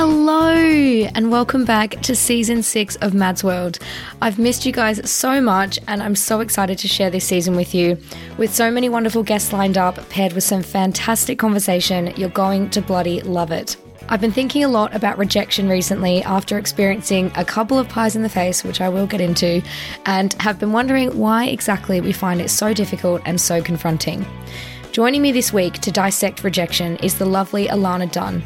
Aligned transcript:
Hello, 0.00 0.54
and 1.16 1.28
welcome 1.28 1.64
back 1.64 2.00
to 2.02 2.14
season 2.14 2.62
six 2.62 2.94
of 2.98 3.14
Mads 3.14 3.42
World. 3.42 3.80
I've 4.22 4.38
missed 4.38 4.64
you 4.64 4.70
guys 4.70 5.10
so 5.10 5.40
much, 5.40 5.76
and 5.88 6.00
I'm 6.00 6.14
so 6.14 6.38
excited 6.38 6.78
to 6.78 6.86
share 6.86 7.10
this 7.10 7.24
season 7.24 7.56
with 7.56 7.74
you. 7.74 7.98
With 8.36 8.54
so 8.54 8.70
many 8.70 8.88
wonderful 8.88 9.24
guests 9.24 9.52
lined 9.52 9.76
up, 9.76 10.08
paired 10.08 10.34
with 10.34 10.44
some 10.44 10.62
fantastic 10.62 11.40
conversation, 11.40 12.14
you're 12.16 12.28
going 12.28 12.70
to 12.70 12.80
bloody 12.80 13.22
love 13.22 13.50
it. 13.50 13.76
I've 14.08 14.20
been 14.20 14.30
thinking 14.30 14.62
a 14.62 14.68
lot 14.68 14.94
about 14.94 15.18
rejection 15.18 15.68
recently 15.68 16.22
after 16.22 16.58
experiencing 16.58 17.32
a 17.34 17.44
couple 17.44 17.76
of 17.76 17.88
pies 17.88 18.14
in 18.14 18.22
the 18.22 18.28
face, 18.28 18.62
which 18.62 18.80
I 18.80 18.88
will 18.88 19.08
get 19.08 19.20
into, 19.20 19.60
and 20.06 20.32
have 20.34 20.60
been 20.60 20.70
wondering 20.70 21.18
why 21.18 21.46
exactly 21.46 22.00
we 22.00 22.12
find 22.12 22.40
it 22.40 22.50
so 22.50 22.72
difficult 22.72 23.20
and 23.24 23.40
so 23.40 23.60
confronting. 23.60 24.24
Joining 24.92 25.22
me 25.22 25.32
this 25.32 25.52
week 25.52 25.74
to 25.74 25.92
dissect 25.92 26.42
rejection 26.42 26.96
is 26.96 27.18
the 27.18 27.26
lovely 27.26 27.66
Ilana 27.68 28.10
Dunn. 28.10 28.42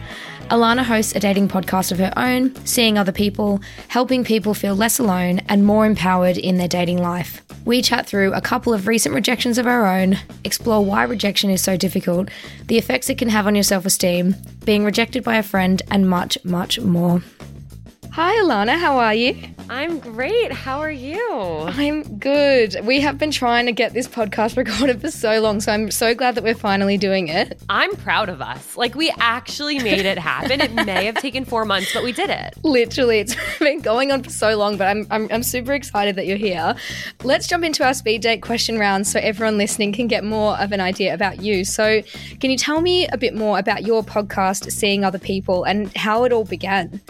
Ilana 0.50 0.84
hosts 0.84 1.14
a 1.14 1.20
dating 1.20 1.48
podcast 1.48 1.92
of 1.92 1.98
her 1.98 2.12
own, 2.16 2.54
seeing 2.66 2.98
other 2.98 3.12
people, 3.12 3.60
helping 3.88 4.22
people 4.24 4.52
feel 4.52 4.74
less 4.74 4.98
alone 4.98 5.40
and 5.48 5.64
more 5.64 5.86
empowered 5.86 6.36
in 6.36 6.58
their 6.58 6.68
dating 6.68 6.98
life. 6.98 7.42
We 7.64 7.80
chat 7.80 8.06
through 8.06 8.34
a 8.34 8.40
couple 8.40 8.74
of 8.74 8.86
recent 8.86 9.14
rejections 9.14 9.56
of 9.56 9.66
our 9.66 9.86
own, 9.86 10.18
explore 10.44 10.84
why 10.84 11.04
rejection 11.04 11.48
is 11.48 11.62
so 11.62 11.76
difficult, 11.76 12.28
the 12.66 12.77
effects 12.77 13.08
it 13.08 13.18
can 13.18 13.28
have 13.28 13.46
on 13.46 13.54
your 13.54 13.62
self 13.62 13.86
esteem, 13.86 14.34
being 14.64 14.84
rejected 14.84 15.22
by 15.24 15.36
a 15.36 15.42
friend, 15.42 15.80
and 15.90 16.10
much, 16.10 16.36
much 16.44 16.80
more. 16.80 17.22
Hi, 18.10 18.34
Ilana, 18.42 18.78
how 18.78 18.98
are 18.98 19.14
you? 19.14 19.36
I'm 19.70 19.98
great. 19.98 20.52
How 20.52 20.80
are 20.80 20.91
you? 20.91 21.64
I'm 21.66 22.18
good. 22.18 22.77
We 22.82 23.00
have 23.00 23.18
been 23.18 23.30
trying 23.30 23.66
to 23.66 23.72
get 23.72 23.92
this 23.94 24.08
podcast 24.08 24.56
recorded 24.58 25.00
for 25.00 25.10
so 25.10 25.41
long, 25.41 25.60
so 25.60 25.72
I'm 25.72 25.91
so 25.91 26.14
glad 26.14 26.34
that 26.34 26.44
we're 26.44 26.55
finally 26.55 26.98
doing 26.98 27.28
it. 27.28 27.60
I'm 27.68 27.94
proud 27.96 28.28
of 28.28 28.42
us. 28.42 28.77
Like, 28.77 28.94
we 28.94 29.12
actually 29.18 29.78
made 29.78 30.05
it 30.05 30.18
happen. 30.18 30.60
it 30.60 30.72
may 30.72 31.06
have 31.06 31.16
taken 31.16 31.44
four 31.44 31.64
months, 31.64 31.92
but 31.92 32.02
we 32.02 32.12
did 32.12 32.30
it. 32.30 32.55
Literally, 32.62 33.20
it's 33.20 33.36
been 33.58 33.80
going 33.80 34.12
on 34.12 34.22
for 34.22 34.30
so 34.30 34.56
long, 34.56 34.77
but 34.77 34.88
I'm, 34.88 35.06
I'm, 35.10 35.28
I'm 35.30 35.42
super 35.42 35.72
excited 35.72 36.16
that 36.16 36.27
you're 36.27 36.36
here. 36.36 36.74
Let's 37.22 37.46
jump 37.46 37.64
into 37.64 37.84
our 37.84 37.94
speed 37.94 38.22
date 38.22 38.42
question 38.42 38.78
round 38.78 39.06
so 39.06 39.20
everyone 39.20 39.58
listening 39.58 39.92
can 39.92 40.06
get 40.06 40.24
more 40.24 40.58
of 40.58 40.72
an 40.72 40.80
idea 40.80 41.14
about 41.14 41.40
you. 41.40 41.64
So, 41.64 42.02
can 42.40 42.50
you 42.50 42.58
tell 42.58 42.80
me 42.80 43.06
a 43.08 43.17
bit 43.17 43.34
more 43.34 43.58
about 43.58 43.84
your 43.84 44.02
podcast, 44.02 44.70
Seeing 44.70 45.05
Other 45.05 45.18
People, 45.18 45.64
and 45.64 45.94
how 45.96 46.24
it 46.24 46.33
all 46.33 46.44
began? 46.44 47.00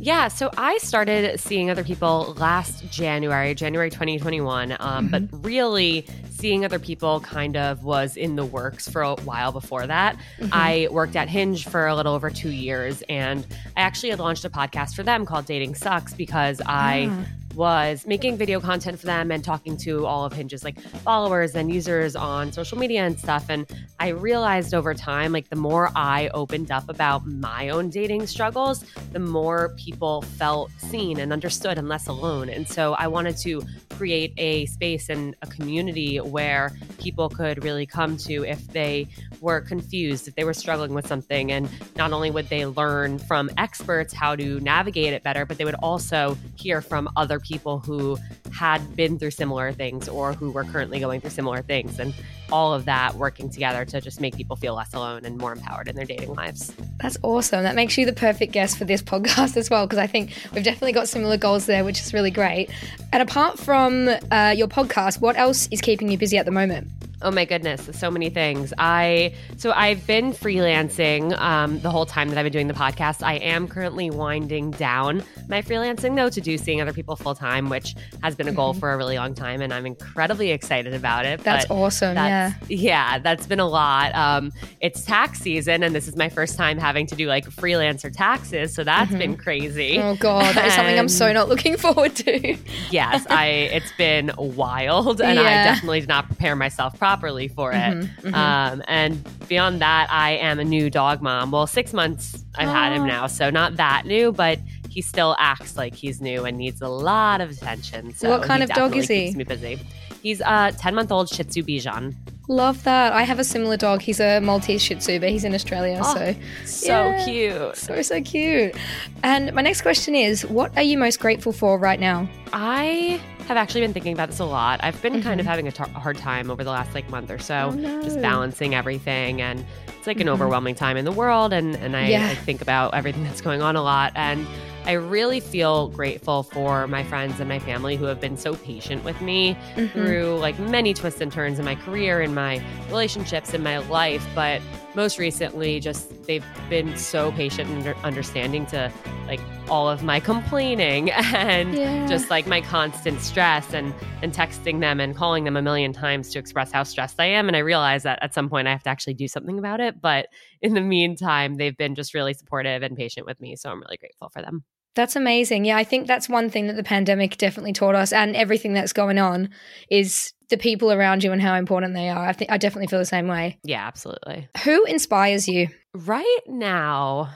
Yeah, 0.00 0.28
so 0.28 0.50
I 0.56 0.78
started 0.78 1.38
seeing 1.38 1.70
other 1.70 1.84
people 1.84 2.34
last 2.38 2.90
January, 2.90 3.54
January 3.54 3.90
2021. 3.90 4.72
Um, 4.72 4.78
mm-hmm. 4.78 5.08
But 5.08 5.44
really, 5.44 6.06
seeing 6.30 6.64
other 6.64 6.78
people 6.78 7.20
kind 7.20 7.56
of 7.56 7.84
was 7.84 8.16
in 8.16 8.36
the 8.36 8.44
works 8.44 8.88
for 8.88 9.02
a 9.02 9.14
while 9.16 9.52
before 9.52 9.86
that. 9.86 10.16
Mm-hmm. 10.38 10.48
I 10.52 10.88
worked 10.90 11.16
at 11.16 11.28
Hinge 11.28 11.66
for 11.66 11.86
a 11.86 11.94
little 11.94 12.14
over 12.14 12.30
two 12.30 12.50
years, 12.50 13.02
and 13.10 13.46
I 13.76 13.82
actually 13.82 14.08
had 14.08 14.20
launched 14.20 14.44
a 14.46 14.50
podcast 14.50 14.94
for 14.94 15.02
them 15.02 15.26
called 15.26 15.44
Dating 15.44 15.74
Sucks 15.74 16.14
because 16.14 16.62
I 16.64 17.08
ah 17.10 17.24
was 17.54 18.06
making 18.06 18.36
video 18.36 18.60
content 18.60 18.98
for 18.98 19.06
them 19.06 19.30
and 19.30 19.42
talking 19.42 19.76
to 19.78 20.06
all 20.06 20.24
of 20.24 20.32
Hinge's 20.32 20.64
like 20.64 20.80
followers 20.80 21.54
and 21.54 21.72
users 21.72 22.16
on 22.16 22.52
social 22.52 22.78
media 22.78 23.04
and 23.04 23.18
stuff. 23.18 23.46
And 23.48 23.66
I 23.98 24.08
realized 24.08 24.74
over 24.74 24.94
time, 24.94 25.32
like 25.32 25.48
the 25.48 25.56
more 25.56 25.90
I 25.94 26.28
opened 26.34 26.70
up 26.70 26.88
about 26.88 27.26
my 27.26 27.70
own 27.70 27.90
dating 27.90 28.26
struggles, 28.26 28.84
the 29.12 29.18
more 29.18 29.74
people 29.76 30.22
felt 30.22 30.70
seen 30.78 31.18
and 31.18 31.32
understood 31.32 31.78
and 31.78 31.88
less 31.88 32.06
alone. 32.06 32.48
And 32.48 32.68
so 32.68 32.94
I 32.94 33.08
wanted 33.08 33.36
to 33.38 33.62
create 34.00 34.32
a 34.38 34.64
space 34.64 35.10
and 35.10 35.36
a 35.42 35.46
community 35.46 36.16
where 36.16 36.72
people 36.98 37.28
could 37.28 37.62
really 37.62 37.84
come 37.84 38.16
to 38.16 38.46
if 38.46 38.66
they 38.68 39.06
were 39.42 39.60
confused, 39.60 40.26
if 40.26 40.34
they 40.36 40.44
were 40.44 40.54
struggling 40.54 40.94
with 40.94 41.06
something. 41.06 41.52
And 41.52 41.68
not 41.96 42.10
only 42.10 42.30
would 42.30 42.48
they 42.48 42.64
learn 42.64 43.18
from 43.18 43.50
experts 43.58 44.14
how 44.14 44.36
to 44.36 44.58
navigate 44.60 45.12
it 45.12 45.22
better, 45.22 45.44
but 45.44 45.58
they 45.58 45.66
would 45.66 45.74
also 45.82 46.38
hear 46.56 46.80
from 46.80 47.10
other 47.14 47.38
people 47.38 47.78
who 47.78 48.16
had 48.52 48.96
been 48.96 49.18
through 49.18 49.30
similar 49.30 49.72
things 49.72 50.08
or 50.08 50.32
who 50.32 50.50
were 50.50 50.64
currently 50.64 51.00
going 51.00 51.20
through 51.20 51.30
similar 51.30 51.62
things. 51.62 51.98
And 51.98 52.14
all 52.52 52.74
of 52.74 52.84
that 52.84 53.14
working 53.14 53.48
together 53.48 53.84
to 53.84 54.00
just 54.00 54.20
make 54.20 54.36
people 54.36 54.56
feel 54.56 54.74
less 54.74 54.92
alone 54.92 55.24
and 55.24 55.38
more 55.38 55.52
empowered 55.52 55.88
in 55.88 55.96
their 55.96 56.04
dating 56.04 56.34
lives. 56.34 56.74
That's 56.98 57.16
awesome. 57.22 57.62
That 57.62 57.74
makes 57.74 57.96
you 57.96 58.06
the 58.06 58.12
perfect 58.12 58.52
guest 58.52 58.78
for 58.78 58.84
this 58.84 59.02
podcast 59.10 59.56
as 59.56 59.70
well, 59.70 59.86
because 59.86 59.98
I 59.98 60.06
think 60.06 60.32
we've 60.52 60.64
definitely 60.64 60.92
got 60.92 61.08
similar 61.08 61.36
goals 61.36 61.66
there, 61.66 61.84
which 61.84 62.00
is 62.00 62.12
really 62.12 62.30
great. 62.30 62.70
And 63.12 63.22
apart 63.22 63.58
from 63.58 64.08
uh, 64.30 64.54
your 64.56 64.68
podcast, 64.68 65.20
what 65.20 65.36
else 65.36 65.68
is 65.70 65.80
keeping 65.80 66.10
you 66.10 66.18
busy 66.18 66.38
at 66.38 66.44
the 66.44 66.52
moment? 66.52 66.90
Oh 67.22 67.30
my 67.30 67.44
goodness, 67.44 67.90
so 67.92 68.10
many 68.10 68.30
things. 68.30 68.72
I 68.78 69.34
so 69.58 69.72
I've 69.72 70.06
been 70.06 70.32
freelancing 70.32 71.38
um, 71.38 71.78
the 71.80 71.90
whole 71.90 72.06
time 72.06 72.30
that 72.30 72.38
I've 72.38 72.44
been 72.44 72.52
doing 72.52 72.66
the 72.66 72.74
podcast. 72.74 73.22
I 73.22 73.34
am 73.34 73.68
currently 73.68 74.08
winding 74.08 74.70
down 74.70 75.22
my 75.46 75.60
freelancing 75.60 76.16
though 76.16 76.30
to 76.30 76.40
do 76.40 76.56
seeing 76.56 76.80
other 76.80 76.94
people 76.94 77.16
full 77.16 77.34
time, 77.34 77.68
which 77.68 77.94
has 78.22 78.34
been 78.34 78.48
a 78.48 78.52
goal 78.52 78.70
mm-hmm. 78.70 78.80
for 78.80 78.92
a 78.94 78.96
really 78.96 79.16
long 79.16 79.34
time, 79.34 79.60
and 79.60 79.70
I'm 79.70 79.84
incredibly 79.84 80.50
excited 80.50 80.94
about 80.94 81.26
it. 81.26 81.40
That's 81.40 81.70
awesome. 81.70 82.14
That's, 82.14 82.70
yeah, 82.70 82.78
yeah, 82.78 83.18
that's 83.18 83.46
been 83.46 83.60
a 83.60 83.68
lot. 83.68 84.14
Um, 84.14 84.50
it's 84.80 85.04
tax 85.04 85.40
season, 85.40 85.82
and 85.82 85.94
this 85.94 86.08
is 86.08 86.16
my 86.16 86.30
first 86.30 86.56
time 86.56 86.78
having 86.78 87.06
to 87.08 87.14
do 87.16 87.26
like 87.26 87.44
freelancer 87.50 88.10
taxes, 88.10 88.72
so 88.72 88.82
that's 88.82 89.10
mm-hmm. 89.10 89.18
been 89.18 89.36
crazy. 89.36 89.98
Oh 89.98 90.16
god, 90.16 90.54
that 90.54 90.68
is 90.68 90.72
something 90.74 90.98
I'm 90.98 91.08
so 91.08 91.30
not 91.34 91.50
looking 91.50 91.76
forward 91.76 92.16
to. 92.16 92.56
yes, 92.90 93.26
I. 93.28 93.46
It's 93.70 93.92
been 93.98 94.30
wild, 94.38 95.20
and 95.20 95.34
yeah. 95.38 95.42
I 95.42 95.50
definitely 95.64 96.00
did 96.00 96.08
not 96.08 96.26
prepare 96.26 96.56
myself 96.56 96.98
properly 96.98 97.09
properly 97.10 97.48
for 97.48 97.72
it. 97.72 97.76
Mm-hmm, 97.76 98.28
mm-hmm. 98.28 98.34
Um, 98.34 98.82
and 98.86 99.48
beyond 99.48 99.80
that, 99.80 100.08
I 100.10 100.32
am 100.32 100.60
a 100.60 100.64
new 100.64 100.90
dog 100.90 101.20
mom. 101.22 101.50
Well, 101.50 101.66
six 101.66 101.92
months 101.92 102.44
I've 102.56 102.68
had 102.68 102.92
him 102.92 103.06
now, 103.06 103.26
so 103.26 103.50
not 103.50 103.76
that 103.76 104.06
new, 104.06 104.32
but 104.32 104.58
he 104.88 105.02
still 105.02 105.36
acts 105.38 105.76
like 105.76 105.94
he's 105.94 106.20
new 106.20 106.44
and 106.44 106.56
needs 106.56 106.80
a 106.80 106.88
lot 106.88 107.40
of 107.40 107.50
attention. 107.50 108.14
So 108.14 108.30
what 108.30 108.42
kind 108.42 108.62
of 108.62 108.68
dog 108.70 108.96
is 108.96 109.08
he? 109.08 109.26
Keeps 109.26 109.36
me 109.36 109.44
busy. 109.44 109.80
He's 110.22 110.40
a 110.40 110.72
ten 110.76 110.94
month 110.94 111.10
old 111.10 111.28
Shih 111.28 111.44
Tzu 111.44 111.62
Bichon. 111.62 112.14
Love 112.50 112.82
that. 112.82 113.12
I 113.12 113.22
have 113.22 113.38
a 113.38 113.44
similar 113.44 113.76
dog. 113.76 114.02
He's 114.02 114.18
a 114.18 114.40
Maltese 114.40 114.82
Shih 114.82 114.96
Tzu, 114.96 115.20
but 115.20 115.28
he's 115.28 115.44
in 115.44 115.54
Australia. 115.54 116.00
Oh, 116.02 116.14
so 116.14 116.34
so 116.64 116.88
yeah, 116.88 117.24
cute. 117.24 117.76
So 117.76 118.02
so 118.02 118.20
cute. 118.20 118.74
And 119.22 119.54
my 119.54 119.62
next 119.62 119.82
question 119.82 120.16
is, 120.16 120.44
what 120.44 120.76
are 120.76 120.82
you 120.82 120.98
most 120.98 121.20
grateful 121.20 121.52
for 121.52 121.78
right 121.78 122.00
now? 122.00 122.28
I 122.52 123.22
have 123.46 123.56
actually 123.56 123.82
been 123.82 123.92
thinking 123.92 124.14
about 124.14 124.30
this 124.30 124.40
a 124.40 124.44
lot. 124.44 124.80
I've 124.82 125.00
been 125.00 125.12
mm-hmm. 125.12 125.22
kind 125.22 125.38
of 125.38 125.44
mm-hmm. 125.44 125.50
having 125.50 125.68
a, 125.68 125.70
t- 125.70 125.84
a 125.84 126.00
hard 126.00 126.18
time 126.18 126.50
over 126.50 126.64
the 126.64 126.70
last 126.70 126.92
like 126.92 127.08
month 127.08 127.30
or 127.30 127.38
so, 127.38 127.70
oh, 127.72 127.76
no. 127.76 128.02
just 128.02 128.20
balancing 128.20 128.74
everything, 128.74 129.40
and 129.40 129.64
it's 129.86 130.08
like 130.08 130.16
an 130.16 130.24
mm-hmm. 130.24 130.34
overwhelming 130.34 130.74
time 130.74 130.96
in 130.96 131.04
the 131.04 131.12
world, 131.12 131.52
and 131.52 131.76
and 131.76 131.96
I, 131.96 132.08
yeah. 132.08 132.26
I 132.26 132.34
think 132.34 132.62
about 132.62 132.94
everything 132.94 133.22
that's 133.26 133.40
going 133.40 133.62
on 133.62 133.76
a 133.76 133.82
lot, 133.82 134.10
and 134.16 134.44
I 134.84 134.92
really 134.92 135.40
feel 135.40 135.88
grateful 135.88 136.42
for 136.42 136.86
my 136.86 137.04
friends 137.04 137.38
and 137.40 137.48
my 137.48 137.58
family 137.58 137.96
who 137.96 138.06
have 138.06 138.20
been 138.20 138.36
so 138.36 138.54
patient 138.54 139.04
with 139.04 139.20
me 139.20 139.54
mm-hmm. 139.74 139.86
through 139.88 140.38
like 140.38 140.58
many 140.58 140.94
twists 140.94 141.20
and 141.20 141.30
turns 141.30 141.58
in 141.58 141.64
my 141.64 141.74
career, 141.74 142.22
in 142.22 142.34
my 142.34 142.62
relationships, 142.88 143.54
in 143.54 143.62
my 143.62 143.78
life. 143.78 144.26
But 144.34 144.62
most 144.94 145.18
recently, 145.18 145.80
just 145.80 146.24
they've 146.24 146.44
been 146.68 146.96
so 146.96 147.32
patient 147.32 147.70
and 147.70 147.96
understanding 148.04 148.66
to 148.66 148.92
like 149.26 149.40
all 149.68 149.88
of 149.88 150.02
my 150.02 150.20
complaining 150.20 151.10
and 151.12 151.74
yeah. 151.74 152.06
just 152.06 152.30
like 152.30 152.46
my 152.46 152.60
constant 152.60 153.20
stress 153.20 153.72
and 153.72 153.94
and 154.22 154.32
texting 154.32 154.80
them 154.80 155.00
and 155.00 155.16
calling 155.16 155.44
them 155.44 155.56
a 155.56 155.62
million 155.62 155.92
times 155.92 156.30
to 156.30 156.38
express 156.38 156.72
how 156.72 156.82
stressed 156.82 157.20
I 157.20 157.26
am. 157.26 157.48
And 157.48 157.56
I 157.56 157.60
realize 157.60 158.02
that 158.02 158.18
at 158.22 158.34
some 158.34 158.48
point 158.48 158.68
I 158.68 158.72
have 158.72 158.82
to 158.84 158.90
actually 158.90 159.14
do 159.14 159.28
something 159.28 159.58
about 159.58 159.80
it. 159.80 160.00
But 160.00 160.28
in 160.60 160.74
the 160.74 160.80
meantime, 160.80 161.54
they've 161.54 161.76
been 161.76 161.94
just 161.94 162.14
really 162.14 162.34
supportive 162.34 162.82
and 162.82 162.96
patient 162.96 163.26
with 163.26 163.40
me. 163.40 163.56
So 163.56 163.70
I'm 163.70 163.80
really 163.80 163.96
grateful 163.96 164.30
for 164.30 164.42
them. 164.42 164.64
That's 164.94 165.16
amazing. 165.16 165.64
Yeah, 165.64 165.76
I 165.76 165.84
think 165.84 166.06
that's 166.06 166.28
one 166.28 166.50
thing 166.50 166.66
that 166.66 166.76
the 166.76 166.82
pandemic 166.82 167.36
definitely 167.38 167.72
taught 167.72 167.94
us, 167.94 168.12
and 168.12 168.34
everything 168.34 168.72
that's 168.72 168.92
going 168.92 169.18
on 169.18 169.50
is 169.90 170.32
the 170.48 170.56
people 170.56 170.90
around 170.92 171.22
you 171.22 171.30
and 171.32 171.40
how 171.40 171.54
important 171.54 171.94
they 171.94 172.08
are. 172.08 172.26
I 172.26 172.32
think 172.32 172.50
I 172.50 172.58
definitely 172.58 172.88
feel 172.88 172.98
the 172.98 173.04
same 173.04 173.28
way. 173.28 173.58
Yeah, 173.62 173.86
absolutely. 173.86 174.48
Who 174.64 174.84
inspires 174.84 175.48
you? 175.48 175.68
Right 175.94 176.40
now, 176.48 177.30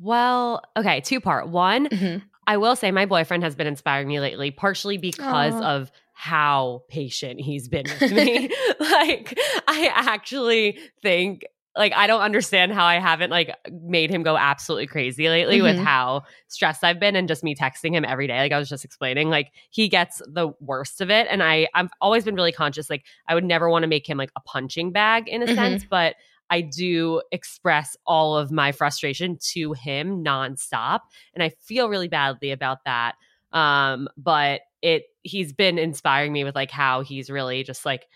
well, 0.00 0.62
okay, 0.76 1.00
two 1.00 1.20
part. 1.20 1.48
One, 1.48 1.88
Mhm. 1.88 2.22
I 2.48 2.56
will 2.56 2.76
say 2.76 2.90
my 2.90 3.06
boyfriend 3.06 3.42
has 3.44 3.54
been 3.56 3.66
inspiring 3.66 4.08
me 4.08 4.20
lately, 4.20 4.50
partially 4.50 4.98
because 4.98 5.54
Aw. 5.54 5.76
of 5.76 5.90
how 6.12 6.82
patient 6.88 7.40
he's 7.40 7.68
been 7.68 7.84
with 8.00 8.10
me. 8.12 8.48
like, 8.80 9.38
I 9.68 9.90
actually 9.94 10.78
think 11.02 11.44
like 11.76 11.92
I 11.94 12.06
don't 12.06 12.22
understand 12.22 12.72
how 12.72 12.84
I 12.84 12.98
haven't 12.98 13.30
like 13.30 13.54
made 13.70 14.10
him 14.10 14.22
go 14.22 14.36
absolutely 14.36 14.86
crazy 14.86 15.28
lately 15.28 15.60
with 15.60 15.76
Mhm. 15.76 15.84
how 15.84 16.22
stressed 16.48 16.82
I've 16.82 16.98
been 16.98 17.16
and 17.16 17.28
just 17.28 17.44
me 17.44 17.54
texting 17.54 17.92
him 17.92 18.04
every 18.04 18.26
day. 18.26 18.38
Like 18.38 18.52
I 18.52 18.58
was 18.58 18.68
just 18.68 18.84
explaining, 18.84 19.28
like 19.30 19.52
he 19.70 19.88
gets 19.88 20.22
the 20.26 20.52
worst 20.60 21.00
of 21.00 21.10
it. 21.10 21.26
And 21.30 21.42
I 21.42 21.68
I've 21.74 21.90
always 22.00 22.24
been 22.24 22.34
really 22.34 22.52
conscious, 22.52 22.88
like 22.88 23.04
I 23.28 23.34
would 23.34 23.44
never 23.44 23.68
want 23.68 23.82
to 23.82 23.88
make 23.88 24.08
him 24.08 24.18
like 24.18 24.30
a 24.36 24.40
punching 24.40 24.92
bag 24.92 25.28
in 25.28 25.42
a 25.42 25.46
Mhm. 25.46 25.54
sense, 25.54 25.84
but 25.88 26.16
I 26.48 26.60
do 26.60 27.20
express 27.32 27.96
all 28.06 28.36
of 28.36 28.52
my 28.52 28.70
frustration 28.72 29.36
to 29.52 29.72
him 29.72 30.24
nonstop. 30.24 31.00
And 31.34 31.42
I 31.42 31.48
feel 31.48 31.88
really 31.88 32.08
badly 32.08 32.52
about 32.52 32.84
that. 32.84 33.16
Um, 33.52 34.08
but 34.16 34.60
it 34.82 35.04
he's 35.24 35.52
been 35.52 35.76
inspiring 35.78 36.32
me 36.32 36.44
with 36.44 36.54
like 36.54 36.70
how 36.70 37.00
he's 37.02 37.30
really 37.30 37.64
just 37.64 37.84
like 37.84 38.06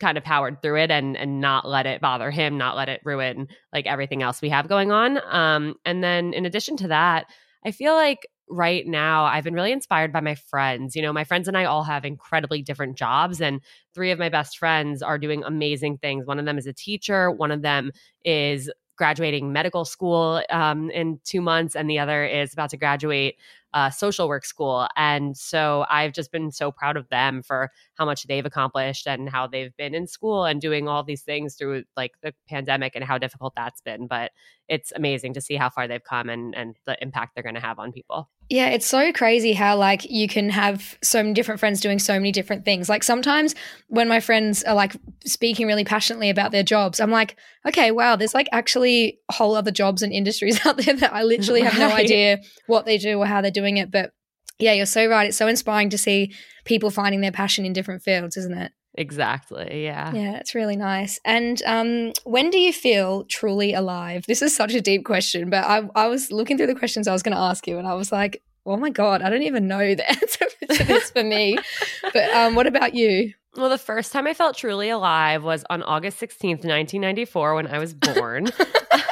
kind 0.00 0.18
of 0.18 0.24
powered 0.24 0.60
through 0.60 0.78
it 0.80 0.90
and 0.90 1.16
and 1.16 1.40
not 1.40 1.68
let 1.68 1.86
it 1.86 2.00
bother 2.00 2.30
him, 2.30 2.58
not 2.58 2.76
let 2.76 2.88
it 2.88 3.00
ruin 3.04 3.48
like 3.72 3.86
everything 3.86 4.22
else 4.22 4.42
we 4.42 4.48
have 4.48 4.68
going 4.68 4.92
on. 4.92 5.20
Um, 5.30 5.74
and 5.84 6.02
then 6.02 6.32
in 6.32 6.46
addition 6.46 6.76
to 6.78 6.88
that, 6.88 7.26
I 7.64 7.70
feel 7.70 7.94
like 7.94 8.26
right 8.48 8.86
now 8.86 9.24
I've 9.24 9.44
been 9.44 9.54
really 9.54 9.72
inspired 9.72 10.12
by 10.12 10.20
my 10.20 10.34
friends. 10.34 10.94
You 10.94 11.02
know, 11.02 11.12
my 11.12 11.24
friends 11.24 11.48
and 11.48 11.56
I 11.56 11.64
all 11.64 11.84
have 11.84 12.04
incredibly 12.04 12.62
different 12.62 12.98
jobs 12.98 13.40
and 13.40 13.60
three 13.94 14.10
of 14.10 14.18
my 14.18 14.28
best 14.28 14.58
friends 14.58 15.02
are 15.02 15.18
doing 15.18 15.42
amazing 15.44 15.98
things. 15.98 16.26
One 16.26 16.38
of 16.38 16.44
them 16.44 16.58
is 16.58 16.66
a 16.66 16.72
teacher, 16.72 17.30
one 17.30 17.50
of 17.50 17.62
them 17.62 17.90
is 18.24 18.70
graduating 18.96 19.52
medical 19.52 19.84
school 19.84 20.42
um, 20.50 20.90
in 20.90 21.18
two 21.24 21.40
months, 21.40 21.74
and 21.74 21.90
the 21.90 21.98
other 21.98 22.24
is 22.24 22.52
about 22.52 22.70
to 22.70 22.76
graduate 22.76 23.36
uh, 23.74 23.90
social 23.90 24.28
work 24.28 24.44
school. 24.44 24.88
And 24.96 25.36
so 25.36 25.84
I've 25.90 26.12
just 26.12 26.32
been 26.32 26.52
so 26.52 26.72
proud 26.72 26.96
of 26.96 27.08
them 27.10 27.42
for 27.42 27.70
how 27.96 28.06
much 28.06 28.24
they've 28.26 28.46
accomplished 28.46 29.06
and 29.06 29.28
how 29.28 29.46
they've 29.48 29.76
been 29.76 29.94
in 29.94 30.06
school 30.06 30.44
and 30.44 30.60
doing 30.60 30.88
all 30.88 31.02
these 31.02 31.22
things 31.22 31.56
through 31.56 31.84
like 31.96 32.12
the 32.22 32.32
pandemic 32.48 32.94
and 32.94 33.04
how 33.04 33.18
difficult 33.18 33.52
that's 33.56 33.80
been. 33.82 34.06
But 34.06 34.30
it's 34.68 34.92
amazing 34.96 35.34
to 35.34 35.40
see 35.40 35.56
how 35.56 35.68
far 35.68 35.86
they've 35.86 36.02
come 36.02 36.28
and, 36.28 36.54
and 36.54 36.76
the 36.86 36.96
impact 37.02 37.34
they're 37.34 37.42
going 37.42 37.54
to 37.54 37.60
have 37.60 37.78
on 37.78 37.92
people. 37.92 38.30
Yeah, 38.48 38.68
it's 38.68 38.86
so 38.86 39.12
crazy 39.12 39.52
how 39.52 39.76
like 39.76 40.04
you 40.10 40.28
can 40.28 40.50
have 40.50 40.98
so 41.02 41.22
many 41.22 41.34
different 41.34 41.60
friends 41.60 41.80
doing 41.80 41.98
so 41.98 42.14
many 42.14 42.32
different 42.32 42.64
things. 42.64 42.88
Like 42.88 43.02
sometimes 43.02 43.54
when 43.88 44.08
my 44.08 44.20
friends 44.20 44.62
are 44.64 44.74
like 44.74 44.96
speaking 45.24 45.66
really 45.66 45.84
passionately 45.84 46.30
about 46.30 46.50
their 46.50 46.62
jobs, 46.62 47.00
I'm 47.00 47.10
like, 47.10 47.36
okay, 47.66 47.90
wow, 47.90 48.16
there's 48.16 48.34
like 48.34 48.48
actually 48.52 49.18
whole 49.30 49.54
other 49.54 49.70
jobs 49.70 50.02
and 50.02 50.12
industries 50.12 50.64
out 50.66 50.76
there 50.76 50.94
that 50.96 51.12
I 51.12 51.22
literally 51.22 51.62
have 51.62 51.78
no 51.78 51.94
idea 51.94 52.40
what 52.66 52.84
they 52.84 52.98
do 52.98 53.18
or 53.18 53.26
how 53.26 53.40
they're 53.40 53.50
doing 53.50 53.76
it. 53.76 53.90
But 53.90 54.12
yeah, 54.58 54.72
you're 54.72 54.86
so 54.86 55.06
right. 55.06 55.28
It's 55.28 55.36
so 55.36 55.48
inspiring 55.48 55.90
to 55.90 55.98
see 55.98 56.32
people 56.64 56.90
finding 56.90 57.20
their 57.20 57.32
passion 57.32 57.64
in 57.64 57.72
different 57.72 58.02
fields, 58.02 58.36
isn't 58.36 58.56
it? 58.56 58.72
Exactly. 58.96 59.84
Yeah. 59.84 60.12
Yeah, 60.12 60.36
it's 60.36 60.54
really 60.54 60.76
nice. 60.76 61.18
And 61.24 61.60
um, 61.66 62.12
when 62.24 62.50
do 62.50 62.58
you 62.58 62.72
feel 62.72 63.24
truly 63.24 63.74
alive? 63.74 64.24
This 64.26 64.42
is 64.42 64.54
such 64.54 64.74
a 64.74 64.80
deep 64.80 65.04
question, 65.04 65.50
but 65.50 65.64
I, 65.64 65.88
I 65.94 66.06
was 66.06 66.30
looking 66.30 66.56
through 66.56 66.68
the 66.68 66.74
questions 66.74 67.08
I 67.08 67.12
was 67.12 67.22
going 67.22 67.34
to 67.34 67.40
ask 67.40 67.66
you, 67.66 67.78
and 67.78 67.88
I 67.88 67.94
was 67.94 68.12
like, 68.12 68.42
oh 68.66 68.76
my 68.76 68.90
god, 68.90 69.22
I 69.22 69.30
don't 69.30 69.42
even 69.42 69.66
know 69.66 69.94
the 69.94 70.08
answer 70.10 70.46
to 70.70 70.84
this 70.84 71.10
for 71.10 71.24
me. 71.24 71.58
but 72.12 72.30
um, 72.30 72.54
what 72.54 72.66
about 72.66 72.94
you? 72.94 73.34
Well, 73.56 73.70
the 73.70 73.78
first 73.78 74.12
time 74.12 74.26
I 74.26 74.34
felt 74.34 74.56
truly 74.56 74.90
alive 74.90 75.44
was 75.44 75.64
on 75.70 75.82
August 75.82 76.20
16th, 76.20 76.64
1994, 76.64 77.54
when 77.54 77.66
I 77.68 77.78
was 77.78 77.94
born. 77.94 78.48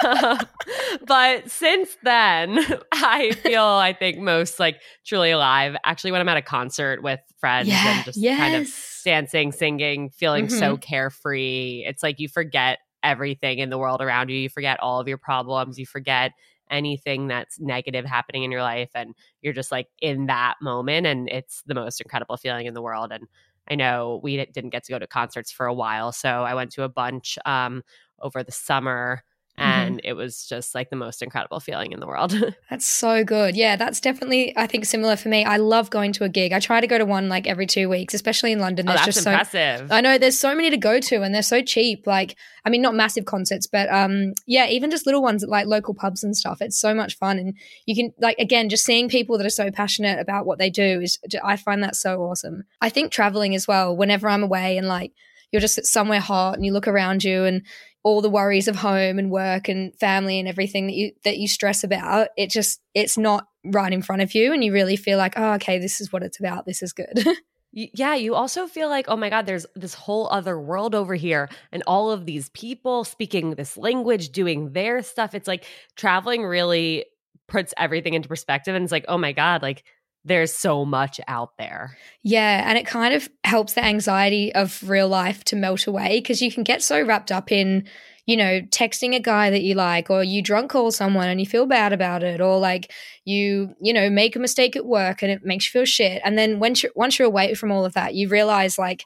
but 1.07 1.49
since 1.49 1.97
then, 2.03 2.59
I 2.93 3.33
feel, 3.33 3.63
I 3.63 3.93
think, 3.93 4.19
most 4.19 4.59
like 4.59 4.81
truly 5.07 5.31
alive 5.31 5.77
actually 5.85 6.13
when 6.13 6.21
I'm 6.21 6.29
at 6.29 6.37
a 6.37 6.43
concert 6.43 7.03
with 7.03 7.21
friends 7.39 7.71
and 7.73 8.05
just 8.05 8.23
kind 8.23 8.57
of 8.57 8.69
dancing, 9.05 9.53
singing, 9.53 10.11
feeling 10.11 10.49
so 10.49 10.73
mm-hmm. 10.73 10.81
carefree. 10.81 11.85
It's 11.87 12.03
like 12.03 12.19
you 12.19 12.29
forget 12.29 12.79
everything 13.03 13.59
in 13.59 13.71
the 13.71 13.79
world 13.79 14.01
around 14.01 14.29
you. 14.29 14.37
You 14.37 14.49
forget 14.49 14.81
all 14.81 15.01
of 15.01 15.07
your 15.07 15.19
problems. 15.19 15.79
You 15.79 15.87
forget 15.87 16.33
anything 16.71 17.29
that's 17.29 17.61
negative 17.61 18.05
happening 18.05 18.45
in 18.45 18.51
your 18.51 18.63
life. 18.63 18.91
And 18.95 19.15
you're 19.43 19.53
just 19.53 19.71
like 19.71 19.89
in 20.01 20.27
that 20.27 20.55
moment. 20.61 21.07
And 21.07 21.29
it's 21.29 21.63
the 21.67 21.75
most 21.75 22.01
incredible 22.01 22.37
feeling 22.37 22.67
in 22.67 22.75
the 22.75 22.83
world. 22.83 23.13
And 23.13 23.27
I 23.71 23.75
know 23.77 24.21
we 24.23 24.37
didn't 24.37 24.71
get 24.71 24.85
to 24.85 24.93
go 24.93 24.99
to 24.99 25.07
concerts 25.07 25.51
for 25.53 25.67
a 25.67 25.75
while. 25.75 26.13
So 26.13 26.29
I 26.43 26.55
went 26.55 26.73
to 26.73 26.83
a 26.85 26.89
bunch 26.89 27.39
um, 27.47 27.83
over 28.21 28.43
the 28.43 28.53
summer. 28.53 29.23
And 29.59 30.01
it 30.03 30.15
was 30.15 30.47
just 30.47 30.75
like 30.75 30.91
the 30.91 30.97
most 30.97 31.23
incredible 31.23 31.61
feeling 31.61 31.93
in 31.93 32.01
the 32.01 32.07
world. 32.07 32.33
That's 32.71 32.87
so 32.87 33.23
good. 33.23 33.55
Yeah, 33.55 33.77
that's 33.77 34.01
definitely 34.01 34.57
I 34.57 34.67
think 34.67 34.87
similar 34.87 35.15
for 35.15 35.29
me. 35.29 35.45
I 35.45 35.59
love 35.59 35.91
going 35.91 36.13
to 36.15 36.25
a 36.25 36.29
gig. 36.29 36.53
I 36.53 36.59
try 36.59 36.81
to 36.81 36.87
go 36.87 36.97
to 36.97 37.05
one 37.05 37.29
like 37.29 37.47
every 37.47 37.67
two 37.67 37.89
weeks, 37.89 38.15
especially 38.15 38.53
in 38.53 38.61
London. 38.61 38.89
oh, 38.89 38.93
that's 38.93 39.05
just 39.05 39.23
so 39.23 39.31
impressive. 39.31 39.93
I 39.93 40.01
know 40.01 40.17
there's 40.17 40.39
so 40.39 40.55
many 40.55 40.71
to 40.71 40.77
go 40.77 41.01
to 41.01 41.23
and 41.23 41.35
they're 41.35 41.43
so 41.43 41.63
cheap. 41.63 42.07
Like, 42.07 42.37
I 42.65 42.71
mean, 42.71 42.81
not 42.81 42.95
massive 42.95 43.27
concerts, 43.27 43.67
but 43.67 43.93
um, 43.93 44.33
yeah, 44.47 44.67
even 44.69 44.91
just 44.91 45.05
little 45.07 45.23
ones 45.23 45.43
at 45.43 45.51
like 45.51 45.67
local 45.67 45.95
pubs 45.95 46.25
and 46.25 46.37
stuff. 46.37 46.63
It's 46.63 46.81
so 46.81 46.95
much 46.95 47.17
fun, 47.19 47.39
and 47.39 47.55
you 47.87 47.95
can 47.95 48.13
like 48.21 48.39
again, 48.39 48.69
just 48.69 48.85
seeing 48.85 49.09
people 49.09 49.37
that 49.39 49.47
are 49.47 49.51
so 49.51 49.71
passionate 49.71 50.19
about 50.19 50.47
what 50.47 50.59
they 50.59 50.71
do 50.71 51.01
is 51.03 51.19
I 51.45 51.57
find 51.57 51.83
that 51.83 51.95
so 51.95 52.23
awesome. 52.23 52.65
I 52.81 52.89
think 52.89 53.13
traveling 53.13 53.55
as 53.55 53.69
well. 53.69 53.95
Whenever 53.97 54.29
I'm 54.29 54.43
away 54.43 54.79
and 54.79 54.89
like 54.89 55.13
you're 55.53 55.61
just 55.61 55.85
somewhere 55.87 56.21
hot 56.21 56.55
and 56.55 56.65
you 56.65 56.73
look 56.73 56.89
around 56.89 57.23
you 57.23 57.45
and 57.45 57.63
all 58.05 58.21
the 58.21 58.31
worries 58.31 58.69
of 58.69 58.77
home 58.77 59.19
and 59.19 59.31
work 59.31 59.69
and 59.69 59.95
family 59.99 60.39
and 60.39 60.49
everything 60.49 60.87
that 60.87 60.95
you 60.95 61.13
that 61.25 61.39
you 61.39 61.49
stress 61.49 61.85
about, 61.85 62.29
it 62.37 62.51
just 62.51 62.81
it's 62.95 63.17
not 63.17 63.47
right 63.65 63.93
in 63.93 64.03
front 64.03 64.23
of 64.23 64.35
you, 64.35 64.53
and 64.53 64.65
you 64.65 64.73
really 64.73 64.97
feel 64.97 65.19
like, 65.19 65.35
oh, 65.37 65.53
okay, 65.55 65.79
this 65.79 66.01
is 66.01 66.13
what 66.13 66.23
it's 66.23 66.41
about. 66.41 66.67
This 66.67 66.83
is 66.83 66.93
good. 66.93 67.25
Yeah, 67.75 68.15
you 68.17 68.35
also 68.35 68.67
feel 68.67 68.91
like, 68.91 69.07
oh 69.09 69.17
my 69.17 69.31
God, 69.31 69.47
there's 69.47 69.65
this 69.75 69.95
whole 69.95 70.29
other 70.31 70.61
world 70.61 70.95
over 70.95 71.15
here, 71.15 71.49
and 71.73 71.83
all 71.87 72.11
of 72.11 72.27
these 72.27 72.51
people 72.51 73.03
speaking 73.03 73.55
this 73.55 73.79
language, 73.79 74.29
doing 74.31 74.73
their 74.75 75.03
stuff. 75.03 75.35
It's 75.35 75.49
like 75.49 75.65
traveling 75.97 76.45
really 76.45 77.07
puts 77.49 77.73
everything 77.79 78.13
into 78.13 78.29
perspective, 78.29 78.75
and 78.75 78.83
it's 78.83 78.93
like, 78.93 79.07
oh 79.09 79.17
my 79.17 79.33
God, 79.33 79.63
like 79.63 79.85
there's 80.25 80.53
so 80.53 80.85
much 80.85 81.21
out 81.27 81.57
there. 81.59 81.97
Yeah, 82.23 82.69
and 82.69 82.79
it 82.79 82.87
kind 82.87 83.15
of 83.15 83.29
helps 83.45 83.75
the 83.75 83.85
anxiety 83.85 84.55
of 84.55 84.89
real 84.89 85.09
life 85.09 85.45
to 85.45 85.57
melt 85.57 85.87
away 85.87 86.21
because 86.21 86.41
you 86.41 86.53
can 86.53 86.63
get 86.63 86.83
so 86.83 87.05
wrapped 87.05 87.33
up 87.33 87.51
in, 87.51 87.89
you 88.27 88.37
know, 88.37 88.61
texting 88.61 89.15
a 89.17 89.21
guy 89.21 89.51
that 89.51 89.63
you 89.63 89.75
like 89.75 90.11
or 90.11 90.23
you 90.23 90.43
drunk 90.43 90.71
call 90.71 90.91
someone 90.93 91.29
and 91.29 91.41
you 91.41 91.47
feel 91.47 91.67
bad 91.67 91.93
about 91.93 92.23
it 92.23 92.41
or 92.41 92.59
like 92.59 92.93
you, 93.25 93.75
you 93.81 93.93
know, 93.93 94.09
make 94.09 94.37
a 94.37 94.41
mistake 94.41 94.77
at 94.77 94.87
work 94.87 95.23
and 95.23 95.33
it 95.33 95.45
makes 95.45 95.67
you 95.67 95.71
feel 95.73 95.85
shit. 95.85 96.23
And 96.25 96.39
then 96.39 96.61
once 96.61 96.83
you're, 96.83 96.93
once 96.95 97.19
you're 97.19 97.29
away 97.29 97.55
from 97.55 97.73
all 97.73 97.85
of 97.85 97.95
that, 97.95 98.15
you 98.15 98.29
realize 98.29 98.79
like, 98.79 99.05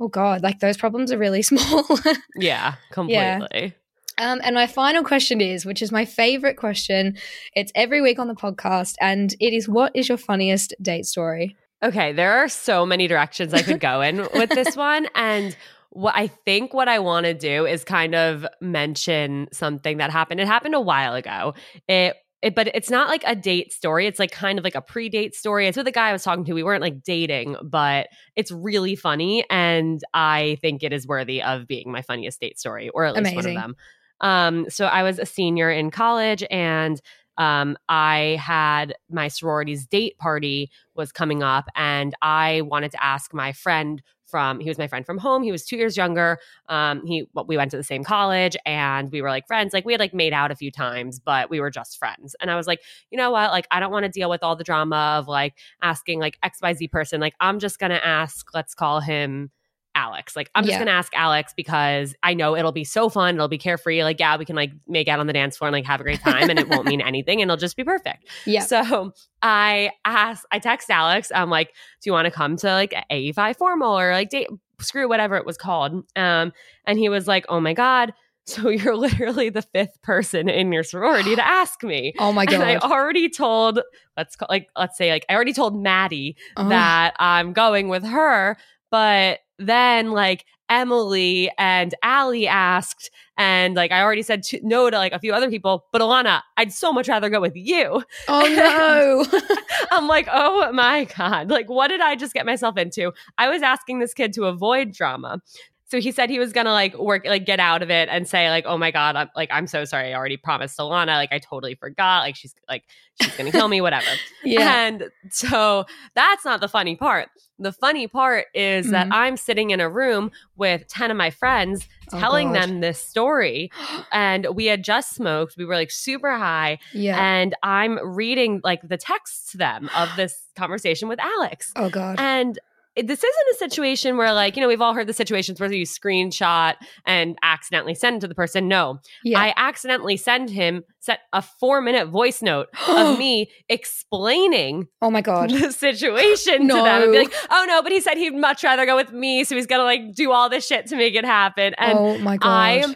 oh 0.00 0.08
god, 0.08 0.42
like 0.42 0.58
those 0.58 0.76
problems 0.76 1.12
are 1.12 1.18
really 1.18 1.42
small. 1.42 1.86
Yeah, 2.34 2.74
completely. 2.90 3.74
Um, 4.18 4.40
and 4.42 4.54
my 4.54 4.66
final 4.66 5.04
question 5.04 5.40
is, 5.40 5.66
which 5.66 5.82
is 5.82 5.92
my 5.92 6.04
favorite 6.04 6.56
question. 6.56 7.16
It's 7.54 7.72
every 7.74 8.00
week 8.00 8.18
on 8.18 8.28
the 8.28 8.34
podcast, 8.34 8.94
and 9.00 9.34
it 9.40 9.52
is, 9.52 9.68
"What 9.68 9.92
is 9.94 10.08
your 10.08 10.18
funniest 10.18 10.74
date 10.80 11.06
story?" 11.06 11.56
Okay, 11.82 12.12
there 12.12 12.32
are 12.32 12.48
so 12.48 12.86
many 12.86 13.06
directions 13.06 13.52
I 13.52 13.62
could 13.62 13.80
go 13.80 14.00
in 14.02 14.26
with 14.34 14.50
this 14.50 14.76
one. 14.76 15.08
And 15.14 15.54
what 15.90 16.14
I 16.16 16.28
think 16.28 16.72
what 16.72 16.88
I 16.88 16.98
want 16.98 17.26
to 17.26 17.34
do 17.34 17.66
is 17.66 17.84
kind 17.84 18.14
of 18.14 18.46
mention 18.60 19.48
something 19.52 19.98
that 19.98 20.10
happened. 20.10 20.40
It 20.40 20.46
happened 20.46 20.74
a 20.74 20.80
while 20.80 21.14
ago. 21.14 21.54
It 21.88 22.16
it, 22.42 22.54
but 22.54 22.68
it's 22.74 22.90
not 22.90 23.08
like 23.08 23.22
a 23.26 23.34
date 23.34 23.72
story. 23.72 24.06
It's 24.06 24.18
like 24.18 24.30
kind 24.30 24.58
of 24.58 24.64
like 24.64 24.74
a 24.74 24.82
pre-date 24.82 25.34
story. 25.34 25.66
It's 25.66 25.76
with 25.76 25.86
a 25.86 25.92
guy 25.92 26.10
I 26.10 26.12
was 26.12 26.22
talking 26.22 26.44
to. 26.44 26.52
We 26.52 26.62
weren't 26.62 26.82
like 26.82 27.02
dating, 27.02 27.56
but 27.64 28.08
it's 28.36 28.52
really 28.52 28.94
funny, 28.94 29.44
and 29.48 30.00
I 30.12 30.58
think 30.60 30.82
it 30.82 30.92
is 30.92 31.06
worthy 31.06 31.42
of 31.42 31.66
being 31.66 31.90
my 31.90 32.02
funniest 32.02 32.40
date 32.40 32.58
story, 32.58 32.90
or 32.90 33.04
at 33.04 33.14
least 33.14 33.32
Amazing. 33.32 33.54
one 33.54 33.56
of 33.56 33.62
them. 33.62 33.76
Um, 34.20 34.68
so 34.70 34.86
I 34.86 35.02
was 35.02 35.18
a 35.18 35.26
senior 35.26 35.70
in 35.70 35.90
college, 35.90 36.44
and 36.50 37.00
um, 37.38 37.76
I 37.88 38.38
had 38.40 38.94
my 39.10 39.28
sorority's 39.28 39.86
date 39.86 40.16
party 40.18 40.70
was 40.94 41.12
coming 41.12 41.42
up, 41.42 41.68
and 41.74 42.14
I 42.22 42.62
wanted 42.62 42.92
to 42.92 43.04
ask 43.04 43.34
my 43.34 43.52
friend 43.52 44.02
from 44.26 44.58
he 44.58 44.68
was 44.68 44.78
my 44.78 44.88
friend 44.88 45.06
from 45.06 45.18
home. 45.18 45.42
He 45.42 45.52
was 45.52 45.64
two 45.64 45.76
years 45.76 45.96
younger. 45.96 46.38
Um, 46.68 47.04
he 47.06 47.28
we 47.46 47.56
went 47.56 47.70
to 47.70 47.76
the 47.76 47.84
same 47.84 48.04
college, 48.04 48.56
and 48.66 49.10
we 49.12 49.22
were 49.22 49.28
like 49.28 49.46
friends. 49.46 49.72
Like 49.72 49.84
we 49.84 49.92
had 49.92 50.00
like 50.00 50.14
made 50.14 50.32
out 50.32 50.50
a 50.50 50.56
few 50.56 50.70
times, 50.70 51.20
but 51.20 51.50
we 51.50 51.60
were 51.60 51.70
just 51.70 51.98
friends. 51.98 52.34
And 52.40 52.50
I 52.50 52.56
was 52.56 52.66
like, 52.66 52.80
you 53.10 53.18
know 53.18 53.30
what? 53.30 53.50
Like 53.50 53.66
I 53.70 53.80
don't 53.80 53.92
want 53.92 54.04
to 54.04 54.10
deal 54.10 54.30
with 54.30 54.42
all 54.42 54.56
the 54.56 54.64
drama 54.64 55.16
of 55.18 55.28
like 55.28 55.54
asking 55.82 56.20
like 56.20 56.38
X 56.42 56.58
Y 56.62 56.72
Z 56.74 56.88
person. 56.88 57.20
Like 57.20 57.34
I'm 57.40 57.58
just 57.58 57.78
gonna 57.78 58.00
ask. 58.02 58.52
Let's 58.54 58.74
call 58.74 59.00
him. 59.00 59.50
Alex. 59.96 60.36
Like, 60.36 60.50
I'm 60.54 60.62
just 60.64 60.72
Yeah. 60.72 60.78
going 60.78 60.86
to 60.88 60.92
ask 60.92 61.12
Alex 61.16 61.54
because 61.56 62.14
I 62.22 62.34
know 62.34 62.54
it'll 62.54 62.70
be 62.70 62.84
so 62.84 63.08
fun. 63.08 63.34
It'll 63.34 63.48
be 63.48 63.58
carefree. 63.58 64.04
Like, 64.04 64.20
yeah, 64.20 64.36
we 64.36 64.44
can 64.44 64.54
like 64.54 64.70
make 64.86 65.08
out 65.08 65.18
on 65.18 65.26
the 65.26 65.32
dance 65.32 65.56
floor 65.56 65.68
and 65.68 65.72
like 65.72 65.86
have 65.86 66.00
a 66.00 66.04
great 66.04 66.20
time 66.20 66.50
and 66.50 66.58
it 66.58 66.68
won't 66.68 66.86
mean 66.86 67.00
anything 67.12 67.40
and 67.42 67.50
it'll 67.50 67.56
just 67.58 67.76
be 67.76 67.82
perfect. 67.84 68.28
Yeah. 68.44 68.60
So 68.60 69.12
I 69.42 69.90
asked, 70.04 70.44
I 70.52 70.58
text 70.58 70.90
Alex, 70.90 71.32
I'm 71.34 71.50
like, 71.50 71.68
do 71.68 71.74
you 72.08 72.12
want 72.12 72.26
to 72.26 72.30
come 72.30 72.56
to 72.58 72.66
like 72.68 72.94
AEPhi 73.10 73.56
formal 73.56 73.98
or 73.98 74.12
like 74.12 74.28
date, 74.30 74.48
screw 74.80 75.08
whatever 75.08 75.36
it 75.36 75.46
was 75.46 75.56
called? 75.56 76.04
Um, 76.14 76.52
and 76.86 76.98
he 76.98 77.08
was 77.08 77.26
like, 77.26 77.46
oh 77.48 77.60
my 77.60 77.72
God. 77.72 78.12
So 78.48 78.68
you're 78.68 78.94
literally 78.94 79.48
the 79.50 79.62
fifth 79.62 80.00
person 80.02 80.48
in 80.48 80.70
your 80.72 80.84
sorority 80.84 81.34
to 81.34 81.44
ask 81.44 81.82
me. 81.82 82.14
oh 82.20 82.30
my 82.30 82.44
And 82.44 82.62
I 82.62 82.76
already 82.76 83.28
told, 83.28 83.80
let's 84.16 84.36
call, 84.36 84.46
like, 84.48 84.68
let's 84.76 84.96
say, 84.96 85.10
like, 85.10 85.26
I 85.28 85.34
already 85.34 85.52
told 85.52 85.76
Maddie 85.76 86.36
Oh. 86.56 86.68
that 86.68 87.14
I'm 87.18 87.52
going 87.52 87.88
with 87.88 88.04
her, 88.04 88.56
but 88.96 89.40
then 89.58 90.12
like 90.12 90.46
Emily 90.70 91.50
and 91.58 91.94
Allie 92.02 92.48
asked, 92.48 93.10
and 93.36 93.74
like 93.74 93.92
I 93.92 94.00
already 94.00 94.22
said 94.22 94.42
to, 94.44 94.60
no 94.62 94.88
to 94.88 94.96
like 94.96 95.12
a 95.12 95.18
few 95.18 95.34
other 95.34 95.50
people, 95.50 95.84
but 95.92 96.00
Ilana, 96.00 96.40
I'd 96.56 96.72
so 96.72 96.94
much 96.94 97.06
rather 97.06 97.28
go 97.28 97.38
with 97.38 97.54
you. 97.54 98.02
Oh 98.26 99.26
no. 99.30 99.56
I'm 99.90 100.08
like, 100.08 100.28
oh 100.32 100.72
my 100.72 101.04
God. 101.04 101.50
Like, 101.50 101.68
what 101.68 101.88
did 101.88 102.00
I 102.00 102.16
just 102.16 102.32
get 102.32 102.46
myself 102.46 102.78
into? 102.78 103.12
I 103.36 103.50
was 103.50 103.60
asking 103.60 103.98
this 103.98 104.14
kid 104.14 104.32
to 104.32 104.44
avoid 104.46 104.92
drama. 104.92 105.42
So 105.88 106.00
he 106.00 106.10
said 106.10 106.30
he 106.30 106.38
was 106.40 106.52
gonna 106.52 106.72
like 106.72 106.98
work, 106.98 107.24
like 107.24 107.46
get 107.46 107.60
out 107.60 107.82
of 107.82 107.90
it 107.90 108.08
and 108.10 108.26
say, 108.28 108.50
like, 108.50 108.64
oh 108.66 108.76
my 108.76 108.90
God, 108.90 109.14
I'm 109.14 109.30
like, 109.36 109.50
I'm 109.52 109.66
so 109.68 109.84
sorry. 109.84 110.12
I 110.12 110.16
already 110.16 110.36
promised 110.36 110.76
Solana. 110.78 111.14
Like, 111.14 111.32
I 111.32 111.38
totally 111.38 111.76
forgot. 111.76 112.20
Like, 112.22 112.34
she's 112.34 112.54
like, 112.68 112.82
she's 113.22 113.34
gonna 113.36 113.52
kill 113.52 113.68
me, 113.68 113.80
whatever. 113.80 114.06
yeah. 114.44 114.86
And 114.86 115.04
so 115.30 115.84
that's 116.14 116.44
not 116.44 116.60
the 116.60 116.66
funny 116.68 116.96
part. 116.96 117.28
The 117.60 117.72
funny 117.72 118.06
part 118.08 118.46
is 118.52 118.90
that 118.90 119.06
Mhm. 119.06 119.12
I'm 119.14 119.36
sitting 119.36 119.70
in 119.70 119.80
a 119.80 119.88
room 119.88 120.30
with 120.56 120.88
10 120.88 121.10
of 121.12 121.16
my 121.16 121.30
friends 121.30 121.86
Oh, 122.12 122.18
telling 122.20 122.52
God. 122.52 122.62
them 122.62 122.80
this 122.80 123.00
story. 123.02 123.70
And 124.12 124.46
we 124.54 124.66
had 124.66 124.84
just 124.84 125.14
smoked. 125.14 125.56
We 125.56 125.64
were 125.64 125.74
like 125.76 125.90
super 125.90 126.36
high. 126.36 126.78
Yeah. 126.92 127.16
And 127.18 127.54
I'm 127.62 127.98
reading 128.02 128.60
like 128.62 128.80
the 128.86 128.96
texts 128.96 129.52
to 129.52 129.58
them 129.58 129.88
of 129.96 130.08
this 130.16 130.42
conversation 130.56 131.08
with 131.08 131.18
Alex. 131.20 131.72
oh 131.76 131.88
god. 131.90 132.16
And 132.20 132.58
this 132.96 133.18
isn't 133.22 133.48
a 133.52 133.54
situation 133.56 134.16
where, 134.16 134.32
like, 134.32 134.56
you 134.56 134.62
know, 134.62 134.68
we've 134.68 134.80
all 134.80 134.94
heard 134.94 135.06
the 135.06 135.12
situations 135.12 135.60
where 135.60 135.70
you 135.72 135.84
screenshot 135.84 136.74
and 137.04 137.36
accidentally 137.42 137.94
send 137.94 138.22
to 138.22 138.28
the 138.28 138.34
person. 138.34 138.68
No, 138.68 139.00
Yeah. 139.22 139.38
I 139.40 139.52
accidentally 139.56 140.16
send 140.16 140.48
him 140.50 140.82
set 141.00 141.20
a 141.32 141.42
four 141.42 141.80
minute 141.80 142.08
voice 142.08 142.40
note 142.42 142.68
of 142.88 143.18
me 143.18 143.50
explaining 143.68 144.88
oh 145.02 145.10
my 145.10 145.20
god. 145.20 145.50
the 145.50 145.72
situation 145.72 146.62
to 146.68 146.74
them 146.74 147.02
and 147.02 147.12
be 147.12 147.18
No. 147.18 147.24
like, 147.24 147.34
oh 147.50 147.64
no, 147.68 147.82
but 147.82 147.92
he 147.92 148.00
said 148.00 148.16
he'd 148.16 148.34
much 148.34 148.62
rather 148.64 148.86
go 148.86 148.96
with 148.96 149.12
me, 149.12 149.44
so 149.44 149.54
he's 149.54 149.66
gonna 149.66 149.82
like 149.84 150.14
do 150.14 150.32
all 150.32 150.48
this 150.48 150.66
shit 150.66 150.86
to 150.86 150.96
make 150.96 151.14
it 151.14 151.24
happen. 151.24 151.74
And 151.78 151.98
oh 151.98 152.18
my 152.18 152.36
god. 152.36 152.48
I 152.48 152.94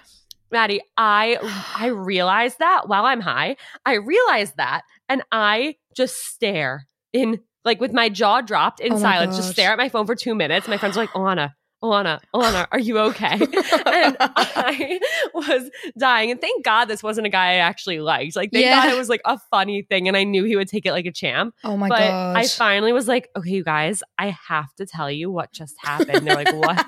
Maddie, 0.53 0.81
I 0.97 1.37
I 1.77 1.87
realized 1.95 2.59
that 2.59 2.89
while 2.89 3.05
I'm 3.05 3.21
high. 3.21 3.57
I 3.85 3.95
realized 3.95 4.57
that 4.57 4.83
and 5.09 5.23
I 5.31 5.77
just 5.97 6.17
stare 6.25 6.87
in 7.13 7.41
like 7.65 7.81
with 7.81 7.93
my 7.93 8.09
jaw 8.09 8.41
dropped 8.41 8.81
in 8.81 8.95
Oh 8.95 8.99
silence, 8.99 9.37
just 9.37 9.51
stare 9.53 9.73
at 9.73 9.79
my 9.79 9.89
phone 9.89 10.07
for 10.07 10.15
two 10.15 10.35
minutes. 10.35 10.67
My 10.69 10.79
friends 10.79 10.97
are 10.97 11.01
like, 11.01 11.11
Ilana, 11.11 11.53
Ilana, 11.83 12.21
Ilana, 12.35 12.67
are 12.73 12.79
you 12.79 12.99
okay? 12.99 13.35
and 13.87 14.17
I 14.21 15.01
was 15.35 15.71
dying. 15.99 16.31
And 16.31 16.41
thank 16.41 16.65
God 16.65 16.87
this 16.87 17.03
wasn't 17.03 17.27
a 17.27 17.31
guy 17.31 17.53
I 17.53 17.55
actually 17.57 18.01
liked. 18.01 18.37
Like 18.37 18.51
they 18.51 18.63
Yeah. 18.63 18.81
thought 18.83 18.91
it 18.91 18.97
was 18.97 19.09
like 19.09 19.23
a 19.25 19.39
funny 19.51 19.83
thing 19.83 20.09
and 20.09 20.17
I 20.17 20.25
knew 20.25 20.45
he 20.45 20.57
would 20.57 20.69
take 20.69 20.85
it 20.87 20.93
like 20.93 21.07
a 21.07 21.13
champ. 21.13 21.55
oh 21.65 21.77
my 21.77 21.89
but 21.89 21.99
god. 21.99 22.37
I 22.37 22.47
finally 22.49 22.93
was 22.93 23.09
like, 23.09 23.29
okay, 23.37 23.51
you 23.51 23.65
guys, 23.65 24.03
I 24.19 24.37
have 24.49 24.75
to 24.77 24.87
tell 24.87 25.11
you 25.11 25.31
what 25.31 25.53
just 25.53 25.75
happened. 25.83 26.27
They're 26.27 26.35
like, 26.35 26.53
what? 26.53 26.87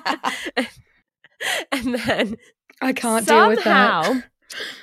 and 1.71 1.95
then 1.95 2.37
I 2.81 2.93
can't 2.93 3.25
deal 3.27 3.47
with 3.47 3.63
that. 3.63 4.23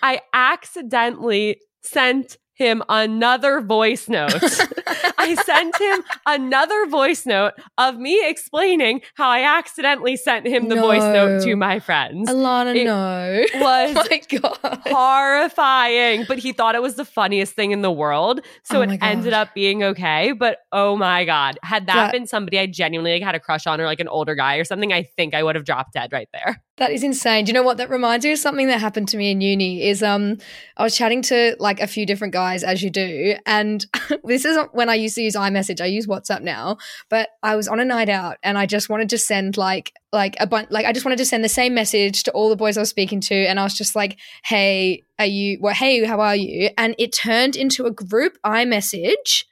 I 0.03 0.21
accidentally 0.33 1.61
sent 1.83 2.37
him 2.61 2.83
another 2.89 3.61
voice 3.61 4.09
note. 4.09 4.33
I 5.19 5.35
sent 5.35 5.77
him 5.81 6.01
another 6.27 6.87
voice 6.87 7.25
note 7.27 7.53
of 7.79 7.97
me 7.99 8.21
explaining 8.29 9.01
how 9.15 9.29
I 9.29 9.43
accidentally 9.59 10.17
sent 10.17 10.47
him 10.47 10.69
the 10.69 10.77
voice 10.77 11.03
note 11.03 11.43
to 11.45 11.57
my 11.57 11.81
friends. 11.81 12.29
Ilana, 12.31 12.77
It 12.77 12.85
no. 12.85 13.45
was 13.61 13.97
oh 13.97 14.07
my 14.11 14.39
god. 14.39 14.83
horrifying, 14.87 16.25
but 16.29 16.39
he 16.39 16.53
thought 16.53 16.75
it 16.75 16.83
was 16.83 16.97
the 16.97 17.05
funniest 17.05 17.55
thing 17.55 17.71
in 17.73 17.83
the 17.83 17.91
world. 17.91 18.41
So 18.65 18.81
Oh 18.81 18.83
it 18.83 18.99
ended 19.03 19.33
up 19.33 19.55
being 19.55 19.83
okay. 19.83 20.33
But 20.33 20.59
oh 20.73 20.97
my 20.97 21.25
God, 21.25 21.59
had 21.63 21.87
that, 21.87 21.95
That- 21.95 22.13
been 22.13 22.27
somebody 22.27 22.59
I 22.59 22.67
genuinely 22.67 23.13
like, 23.13 23.23
had 23.23 23.35
a 23.35 23.41
crush 23.41 23.67
on 23.67 23.81
or 23.81 23.85
like 23.87 24.01
an 24.01 24.09
older 24.09 24.35
guy 24.35 24.57
or 24.57 24.65
something, 24.65 24.93
I 24.93 25.03
think 25.03 25.35
I 25.35 25.43
would 25.43 25.55
have 25.55 25.65
dropped 25.65 25.95
dead 25.95 26.13
right 26.13 26.29
there. 26.33 26.63
That 26.79 26.93
is 26.93 27.03
insane. 27.05 27.45
Do 27.45 27.51
you 27.51 27.55
know 27.55 27.63
what 27.63 27.77
that 27.77 27.91
reminds 27.91 28.25
me 28.25 28.33
of 28.33 28.39
something 28.39 28.67
that 28.69 28.81
happened 28.81 29.09
to 29.09 29.19
me 29.19 29.31
in 29.31 29.43
uni 29.43 29.83
is 29.87 30.03
um 30.03 30.39
I 30.79 30.83
was 30.83 30.97
chatting 30.97 31.21
to 31.23 31.55
like 31.59 31.79
a 31.81 31.87
few 31.87 32.07
different 32.07 32.33
guys 32.33 32.50
as 32.65 32.83
you 32.83 32.91
do. 32.91 33.35
And 33.47 33.85
this 34.25 34.45
isn't 34.45 34.75
when 34.75 34.89
I 34.89 34.95
used 34.95 35.15
to 35.17 35.23
use 35.23 35.35
iMessage. 35.37 35.81
I 35.81 35.87
use 35.87 36.07
WhatsApp 36.07 36.43
now, 36.43 36.79
but 37.09 37.31
I 37.43 37.57
was 37.57 37.69
on 37.69 37.81
a 37.81 37.85
night 37.85 38.09
out 38.09 38.37
and 38.43 38.59
I 38.59 38.67
just 38.67 38.89
wanted 38.89 39.09
to 39.11 39.19
send 39.19 39.57
like 39.57 39.93
like 40.13 40.37
a 40.41 40.47
bunch 40.47 40.69
like 40.71 40.87
I 40.87 40.93
just 40.93 41.05
wanted 41.07 41.19
to 41.19 41.25
send 41.25 41.45
the 41.45 41.49
same 41.49 41.75
message 41.75 42.25
to 42.25 42.33
all 42.33 42.49
the 42.49 42.57
boys 42.57 42.77
I 42.77 42.81
was 42.81 42.91
speaking 42.91 43.21
to. 43.23 43.35
And 43.35 43.61
I 43.61 43.65
was 43.65 43.75
just 43.77 43.95
like, 43.95 44.19
"Hey, 44.45 45.05
are 45.19 45.27
you 45.27 45.59
well, 45.61 45.75
hey, 45.75 46.05
how 46.05 46.21
are 46.21 46.37
you?" 46.37 46.71
And 46.77 46.95
it 46.99 47.13
turned 47.13 47.57
into 47.57 47.87
a 47.87 47.91
group 47.91 48.37
iMessage. 48.45 49.45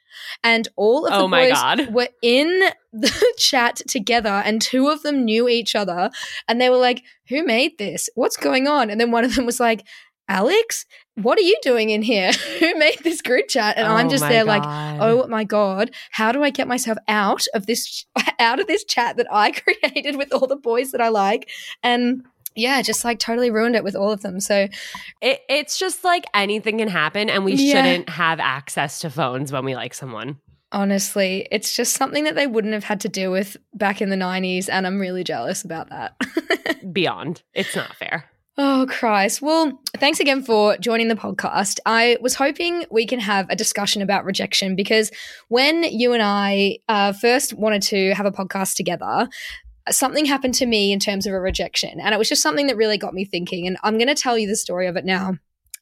And 0.43 0.67
all 0.75 1.05
of 1.05 1.13
the 1.13 1.19
Oh 1.19 1.27
boys 1.29 1.53
God. 1.53 1.93
were 1.93 2.09
in 2.21 2.47
the 2.93 3.33
chat 3.37 3.77
together 3.87 4.29
and 4.29 4.61
two 4.61 4.89
of 4.89 5.01
them 5.01 5.23
knew 5.25 5.47
each 5.47 5.75
other. 5.75 6.11
And 6.47 6.59
they 6.59 6.69
were 6.69 6.77
like 6.77 7.03
who 7.29 7.45
made 7.45 7.77
this? 7.77 8.09
What's 8.15 8.37
going 8.37 8.67
on? 8.67 8.89
And 8.89 8.99
then 8.99 9.11
one 9.11 9.23
of 9.23 9.35
them 9.35 9.45
was 9.45 9.59
like 9.59 9.85
alex 10.29 10.85
what 11.15 11.37
are 11.37 11.41
you 11.41 11.57
doing 11.61 11.89
in 11.89 12.01
here? 12.01 12.31
Who 12.59 12.75
made 12.75 12.99
this 13.03 13.21
group 13.21 13.49
chat? 13.49 13.75
And 13.77 13.85
i'm 13.85 14.05
Oh 14.07 14.09
just 14.09 14.21
my 14.23 14.29
there 14.29 14.45
like 14.45 14.63
oh 14.65 15.27
my 15.27 15.43
god 15.43 15.91
how 16.11 16.31
do 16.31 16.41
i 16.43 16.49
get 16.49 16.65
myself 16.65 16.97
out 17.09 17.45
of 17.53 17.65
this 17.65 18.05
out 18.39 18.61
of 18.61 18.67
this 18.67 18.85
chat 18.85 19.17
that 19.17 19.27
i 19.29 19.51
created 19.83 20.15
with 20.15 20.31
all 20.33 20.47
the 20.47 20.55
boys 20.55 20.91
that 20.93 21.01
i 21.01 21.09
like? 21.09 21.49
And 21.83 22.23
yeah 22.55 22.81
just 22.81 23.03
like 23.03 23.19
totally 23.19 23.51
ruined 23.51 23.75
it 23.75 23.83
with 23.83 23.95
all 23.97 24.11
of 24.11 24.21
them. 24.21 24.39
So 24.39 24.67
It, 25.21 25.41
it's 25.49 25.77
just 25.77 26.03
like 26.05 26.23
anything 26.33 26.77
can 26.77 26.87
happen, 26.87 27.29
and 27.29 27.43
we 27.43 27.53
Yeah. 27.55 27.73
shouldn't 27.73 28.09
have 28.09 28.39
access 28.39 28.99
to 28.99 29.09
phones 29.09 29.51
when 29.51 29.65
we 29.65 29.75
like 29.75 29.93
someone. 29.93 30.37
honestly 30.71 31.47
it's 31.51 31.75
just 31.75 31.93
something 31.95 32.23
that 32.23 32.35
they 32.35 32.47
wouldn't 32.47 32.73
have 32.73 32.83
had 32.85 33.01
to 33.01 33.09
deal 33.09 33.31
with 33.31 33.57
back 33.73 34.01
in 34.01 34.09
the 34.09 34.15
90s 34.15 34.69
and 34.69 34.87
i'm 34.87 34.99
really 34.99 35.23
jealous 35.23 35.63
about 35.65 35.89
that. 35.89 36.15
Beyond, 36.93 37.41
it's 37.53 37.75
not 37.75 37.95
fair. 37.97 38.23
Oh, 38.61 38.85
Christ. 38.89 39.41
Well, 39.41 39.79
thanks 39.99 40.19
again 40.19 40.43
for 40.43 40.75
joining 40.79 41.07
the 41.07 41.15
podcast. 41.15 41.79
I 41.85 42.17
was 42.19 42.35
hoping 42.35 42.83
we 42.91 43.05
can 43.05 43.21
have 43.21 43.49
a 43.49 43.55
discussion 43.55 44.01
about 44.01 44.25
rejection 44.25 44.75
because 44.75 45.11
when 45.47 45.83
you 45.83 46.11
and 46.11 46.21
I 46.21 46.79
uh, 46.89 47.13
first 47.13 47.53
wanted 47.53 47.81
to 47.83 48.13
have 48.15 48.25
a 48.25 48.33
podcast 48.33 48.75
together, 48.75 49.29
something 49.89 50.25
happened 50.25 50.55
to 50.55 50.65
me 50.65 50.91
in 50.91 50.99
terms 50.99 51.25
of 51.25 51.33
a 51.33 51.39
rejection. 51.39 52.01
And 52.01 52.13
it 52.13 52.17
was 52.17 52.27
just 52.27 52.41
something 52.41 52.67
that 52.67 52.75
really 52.75 52.97
got 52.97 53.13
me 53.13 53.23
thinking. 53.23 53.65
And 53.65 53.77
I'm 53.81 53.97
going 53.97 54.13
to 54.13 54.13
tell 54.13 54.37
you 54.37 54.45
the 54.45 54.57
story 54.57 54.87
of 54.87 54.97
it 54.97 55.05
now. 55.05 55.37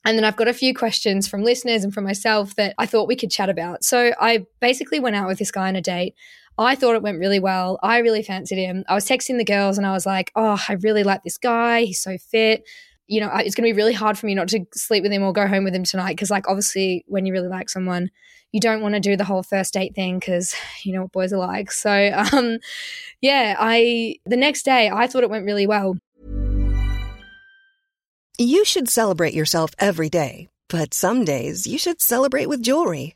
And 0.05 0.15
then 0.15 0.23
I've 0.23 0.35
got 0.35 0.47
a 0.47 0.53
few 0.53 0.75
questions 0.75 1.27
from 1.27 1.43
listeners 1.43 1.83
and 1.83 1.91
from 1.91 2.03
myself 2.03 2.53
that 2.57 2.75
I 2.77 2.85
thought 2.85 3.07
we 3.07 3.15
could 3.15 3.31
chat 3.31 3.49
about. 3.49 3.83
So 3.83 4.11
I 4.21 4.45
basically 4.59 4.99
went 4.99 5.15
out 5.15 5.27
with 5.27 5.39
this 5.39 5.49
guy 5.49 5.67
on 5.67 5.75
a 5.75 5.81
date. 5.81 6.13
I 6.57 6.75
thought 6.75 6.95
it 6.95 7.03
went 7.03 7.19
really 7.19 7.39
well. 7.39 7.77
I 7.83 7.99
really 7.99 8.23
fancied 8.23 8.57
him. 8.57 8.83
I 8.87 8.95
was 8.95 9.05
texting 9.05 9.37
the 9.37 9.45
girls 9.45 9.77
and 9.77 9.85
I 9.85 9.91
was 9.91 10.05
like, 10.05 10.31
oh, 10.35 10.61
I 10.67 10.73
really 10.73 11.03
like 11.03 11.23
this 11.23 11.37
guy. 11.37 11.83
He's 11.83 12.01
so 12.01 12.17
fit. 12.17 12.67
You 13.05 13.21
know, 13.21 13.29
it's 13.35 13.55
going 13.55 13.67
to 13.67 13.73
be 13.73 13.77
really 13.77 13.93
hard 13.93 14.17
for 14.17 14.25
me 14.25 14.35
not 14.35 14.49
to 14.49 14.65
sleep 14.73 15.03
with 15.03 15.11
him 15.11 15.23
or 15.23 15.31
go 15.31 15.47
home 15.47 15.63
with 15.63 15.75
him 15.75 15.83
tonight. 15.83 16.13
Because, 16.13 16.31
like, 16.31 16.49
obviously, 16.49 17.05
when 17.07 17.25
you 17.25 17.31
really 17.31 17.47
like 17.47 17.69
someone, 17.69 18.09
you 18.51 18.59
don't 18.59 18.81
want 18.81 18.95
to 18.95 18.99
do 18.99 19.15
the 19.15 19.23
whole 19.23 19.43
first 19.43 19.73
date 19.73 19.93
thing 19.95 20.19
because 20.19 20.55
you 20.83 20.93
know 20.93 21.03
what 21.03 21.11
boys 21.11 21.31
are 21.31 21.37
like. 21.37 21.71
So, 21.71 22.11
um, 22.33 22.57
yeah, 23.21 23.55
I, 23.57 24.15
the 24.25 24.37
next 24.37 24.63
day, 24.63 24.89
I 24.89 25.07
thought 25.07 25.23
it 25.23 25.29
went 25.29 25.45
really 25.45 25.67
well. 25.67 25.95
You 28.39 28.65
should 28.65 28.89
celebrate 28.89 29.33
yourself 29.33 29.71
every 29.79 30.09
day, 30.09 30.49
but 30.69 30.93
some 30.93 31.23
days 31.23 31.65
you 31.65 31.77
should 31.77 32.01
celebrate 32.01 32.47
with 32.47 32.61
jewelry. 32.61 33.15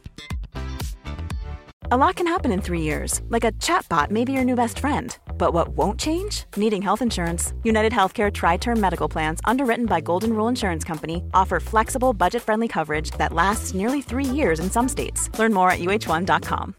A 1.93 1.97
lot 1.97 2.15
can 2.15 2.27
happen 2.27 2.53
in 2.53 2.61
three 2.61 2.79
years, 2.79 3.19
like 3.27 3.43
a 3.43 3.51
chatbot 3.59 4.11
may 4.11 4.23
be 4.23 4.31
your 4.31 4.45
new 4.45 4.55
best 4.55 4.79
friend. 4.79 5.17
But 5.37 5.53
what 5.53 5.75
won't 5.75 5.99
change? 5.99 6.45
Needing 6.55 6.81
health 6.81 7.01
insurance. 7.01 7.53
United 7.65 7.91
Healthcare 7.91 8.31
TriTerm 8.31 8.77
Medical 8.77 9.09
Plans, 9.09 9.41
underwritten 9.43 9.87
by 9.87 9.99
Golden 9.99 10.31
Rule 10.31 10.47
Insurance 10.47 10.85
Company, 10.85 11.21
offer 11.33 11.59
flexible, 11.59 12.13
budget 12.13 12.43
friendly 12.43 12.69
coverage 12.69 13.11
that 13.17 13.33
lasts 13.33 13.73
nearly 13.73 14.01
three 14.01 14.23
years 14.23 14.61
in 14.61 14.71
some 14.71 14.87
states. 14.87 15.29
Learn 15.37 15.53
more 15.53 15.69
at 15.69 15.79
uh1.com. 15.79 16.75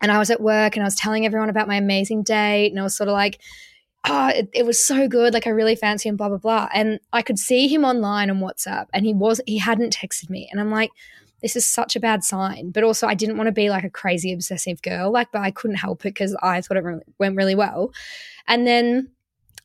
and 0.00 0.12
I 0.12 0.18
was 0.20 0.30
at 0.30 0.40
work 0.40 0.76
and 0.76 0.84
I 0.84 0.86
was 0.86 0.94
telling 0.94 1.26
everyone 1.26 1.48
about 1.48 1.66
my 1.66 1.74
amazing 1.74 2.22
date 2.22 2.70
and 2.70 2.78
I 2.78 2.84
was 2.84 2.96
sort 2.96 3.08
of 3.08 3.14
like, 3.14 3.40
oh, 4.06 4.28
it, 4.28 4.48
it, 4.52 4.64
was 4.64 4.80
so 4.80 5.08
good. 5.08 5.34
Like 5.34 5.48
I 5.48 5.50
really 5.50 5.74
fancy 5.74 6.08
him, 6.08 6.16
blah, 6.16 6.28
blah, 6.28 6.38
blah. 6.38 6.68
And 6.72 7.00
I 7.12 7.22
could 7.22 7.40
see 7.40 7.66
him 7.66 7.84
online 7.84 8.30
on 8.30 8.38
WhatsApp 8.38 8.86
and 8.94 9.04
he 9.04 9.12
was, 9.12 9.40
he 9.44 9.58
hadn't 9.58 9.92
texted 9.92 10.30
me. 10.30 10.48
And 10.52 10.60
I'm 10.60 10.70
like, 10.70 10.90
this 11.42 11.56
is 11.56 11.66
such 11.66 11.96
a 11.96 12.00
bad 12.00 12.24
sign. 12.24 12.70
But 12.70 12.84
also 12.84 13.06
I 13.06 13.14
didn't 13.14 13.36
want 13.36 13.48
to 13.48 13.52
be 13.52 13.68
like 13.68 13.84
a 13.84 13.90
crazy 13.90 14.32
obsessive 14.32 14.80
girl. 14.82 15.10
Like, 15.10 15.32
but 15.32 15.42
I 15.42 15.50
couldn't 15.50 15.76
help 15.76 16.00
it 16.00 16.14
because 16.14 16.36
I 16.42 16.60
thought 16.60 16.76
it 16.76 16.84
really, 16.84 17.02
went 17.18 17.36
really 17.36 17.54
well. 17.54 17.92
And 18.46 18.66
then 18.66 19.10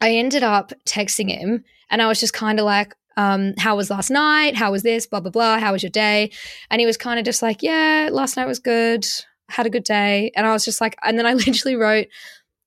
I 0.02 0.12
ended 0.12 0.44
up 0.44 0.74
texting 0.86 1.30
him 1.30 1.64
and 1.90 2.02
I 2.02 2.08
was 2.08 2.20
just 2.20 2.34
kind 2.34 2.60
of 2.60 2.66
like, 2.66 2.96
um, 3.16 3.54
how 3.58 3.76
was 3.76 3.90
last 3.90 4.12
night? 4.12 4.56
How 4.56 4.72
was 4.72 4.84
this? 4.84 5.08
Blah, 5.08 5.22
blah, 5.22 5.32
blah. 5.32 5.60
How 5.60 5.72
was 5.72 5.82
your 5.82 5.90
day? 5.90 6.32
And 6.70 6.80
he 6.80 6.86
was 6.86 6.98
kind 6.98 7.18
of 7.18 7.26
just 7.26 7.42
like, 7.42 7.64
yeah, 7.64 8.10
last 8.12 8.38
night 8.38 8.46
was 8.46 8.60
good 8.60 9.08
had 9.50 9.66
a 9.66 9.70
good 9.70 9.84
day. 9.84 10.32
And 10.36 10.46
I 10.46 10.54
was 10.54 10.66
just 10.66 10.82
like, 10.82 10.96
and 11.04 11.18
then 11.18 11.26
I 11.26 11.34
literally 11.46 11.76
wrote, 11.76 12.08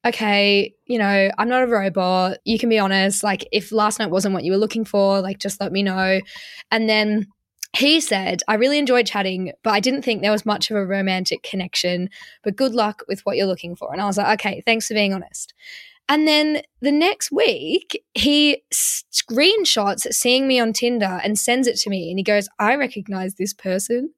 okay, 0.07 0.75
you 0.87 0.99
know, 0.99 1.31
I'm 1.39 1.49
not 1.49 1.63
a 1.63 1.67
robot. 1.67 2.39
You 2.45 2.59
can 2.59 2.69
be 2.69 2.79
honest. 2.79 3.23
Like, 3.23 3.47
if 3.53 3.71
last 3.71 3.99
night 3.99 4.11
wasn't 4.11 4.35
what 4.35 4.45
you 4.45 4.53
were 4.53 4.59
looking 4.59 4.85
for, 4.85 5.21
like, 5.21 5.39
just 5.39 5.61
let 5.61 5.73
me 5.73 5.83
know. 5.83 6.21
And 6.71 6.89
then 6.89 7.27
he 7.73 8.01
said, 8.01 8.43
I 8.49 8.55
really 8.55 8.79
enjoyed 8.79 9.07
chatting, 9.07 9.53
but 9.63 9.71
I 9.71 9.81
didn't 9.81 10.03
think 10.03 10.23
there 10.23 10.33
was 10.33 10.45
much 10.45 10.71
of 10.71 10.77
a 10.77 10.85
romantic 10.85 11.43
connection. 11.43 12.11
But 12.43 12.57
good 12.57 12.75
luck 12.75 13.03
with 13.07 13.21
what 13.21 13.37
you're 13.37 13.47
looking 13.47 13.77
for. 13.77 13.93
And 13.93 14.01
I 14.01 14.07
was 14.07 14.17
like, 14.19 14.41
okay, 14.41 14.63
thanks 14.67 14.89
for 14.89 14.95
being 14.95 15.15
honest. 15.15 15.55
And 16.09 16.27
then 16.27 16.63
the 16.81 16.91
next 16.91 17.31
week, 17.31 18.05
he 18.15 18.65
screenshots 18.73 20.13
seeing 20.13 20.49
me 20.49 20.59
on 20.59 20.73
Tinder 20.73 21.21
and 21.23 21.39
sends 21.39 21.69
it 21.69 21.77
to 21.79 21.91
me. 21.91 22.11
And 22.11 22.19
he 22.19 22.25
goes, 22.25 22.49
I 22.59 22.75
recognize 22.75 23.35
this 23.35 23.55
person. 23.55 24.13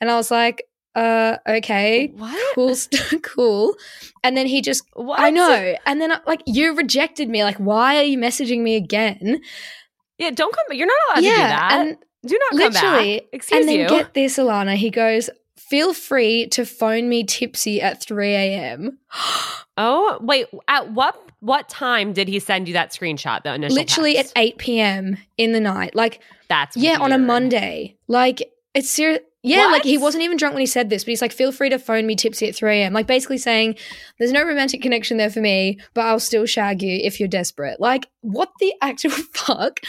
And 0.00 0.10
I 0.10 0.16
was 0.16 0.30
like, 0.30 0.64
uh 0.96 1.36
okay 1.48 2.08
what 2.16 2.54
cool 2.56 2.74
cool 3.22 3.76
and 4.24 4.36
then 4.36 4.44
he 4.44 4.60
just 4.60 4.82
what? 4.94 5.20
i 5.20 5.30
know 5.30 5.76
and 5.86 6.00
then 6.00 6.12
like 6.26 6.42
you 6.46 6.74
rejected 6.74 7.28
me 7.28 7.44
like 7.44 7.56
why 7.58 7.96
are 7.96 8.02
you 8.02 8.18
messaging 8.18 8.62
me 8.62 8.74
again 8.74 9.40
yeah 10.18 10.30
don't 10.30 10.52
come 10.52 10.64
you're 10.72 10.88
not 10.88 10.96
allowed 11.10 11.22
yeah, 11.22 11.30
to 11.30 11.36
do 11.36 11.42
that 11.42 11.72
and 11.72 11.96
do 12.26 12.38
not 12.50 12.50
come 12.50 12.72
literally. 12.72 13.22
And 13.52 13.68
then 13.68 13.80
you. 13.80 13.88
get 13.88 14.14
this 14.14 14.38
ilana. 14.38 14.76
He 14.76 14.90
goes 14.90 15.30
feel 15.56 15.94
free 15.94 16.48
to 16.48 16.66
phone 16.66 17.08
me 17.08 17.22
tipsy 17.22 17.80
at 17.80 18.02
3 18.02 18.34
a.m 18.34 18.98
oh 19.76 20.18
wait 20.20 20.46
at 20.66 20.90
what 20.90 21.16
what 21.38 21.68
time 21.68 22.12
did 22.12 22.26
he 22.26 22.40
send 22.40 22.66
you 22.66 22.74
that 22.74 22.90
screenshot 22.90 23.42
the 23.44 23.54
initial 23.54 23.76
literally 23.76 24.14
text? 24.14 24.32
at 24.36 24.42
8 24.42 24.58
p.m 24.58 25.16
in 25.38 25.52
the 25.52 25.60
night. 25.60 25.94
Like 25.94 26.20
that's 26.48 26.76
yeah 26.76 26.98
weird. 26.98 27.02
on 27.02 27.12
a 27.12 27.18
monday. 27.18 27.96
Like 28.08 28.52
it's 28.74 28.90
serious 28.90 29.20
yeah, 29.42 29.66
what? 29.66 29.72
like 29.72 29.84
he 29.84 29.96
wasn't 29.96 30.22
even 30.22 30.36
drunk 30.36 30.54
when 30.54 30.60
he 30.60 30.66
said 30.66 30.90
this, 30.90 31.04
but 31.04 31.10
he's 31.10 31.22
like, 31.22 31.32
feel 31.32 31.50
free 31.50 31.70
to 31.70 31.78
phone 31.78 32.06
me 32.06 32.14
tipsy 32.14 32.48
at 32.48 32.54
3 32.54 32.80
a.m. 32.80 32.92
Like 32.92 33.06
basically 33.06 33.38
saying, 33.38 33.76
there's 34.18 34.32
no 34.32 34.44
romantic 34.44 34.82
connection 34.82 35.16
there 35.16 35.30
for 35.30 35.40
me, 35.40 35.78
but 35.94 36.02
I'll 36.02 36.20
still 36.20 36.44
shag 36.44 36.82
you 36.82 37.00
if 37.02 37.18
you're 37.18 37.28
desperate. 37.28 37.80
Like, 37.80 38.06
what 38.20 38.50
the 38.60 38.74
actual 38.82 39.10
fuck? 39.34 39.80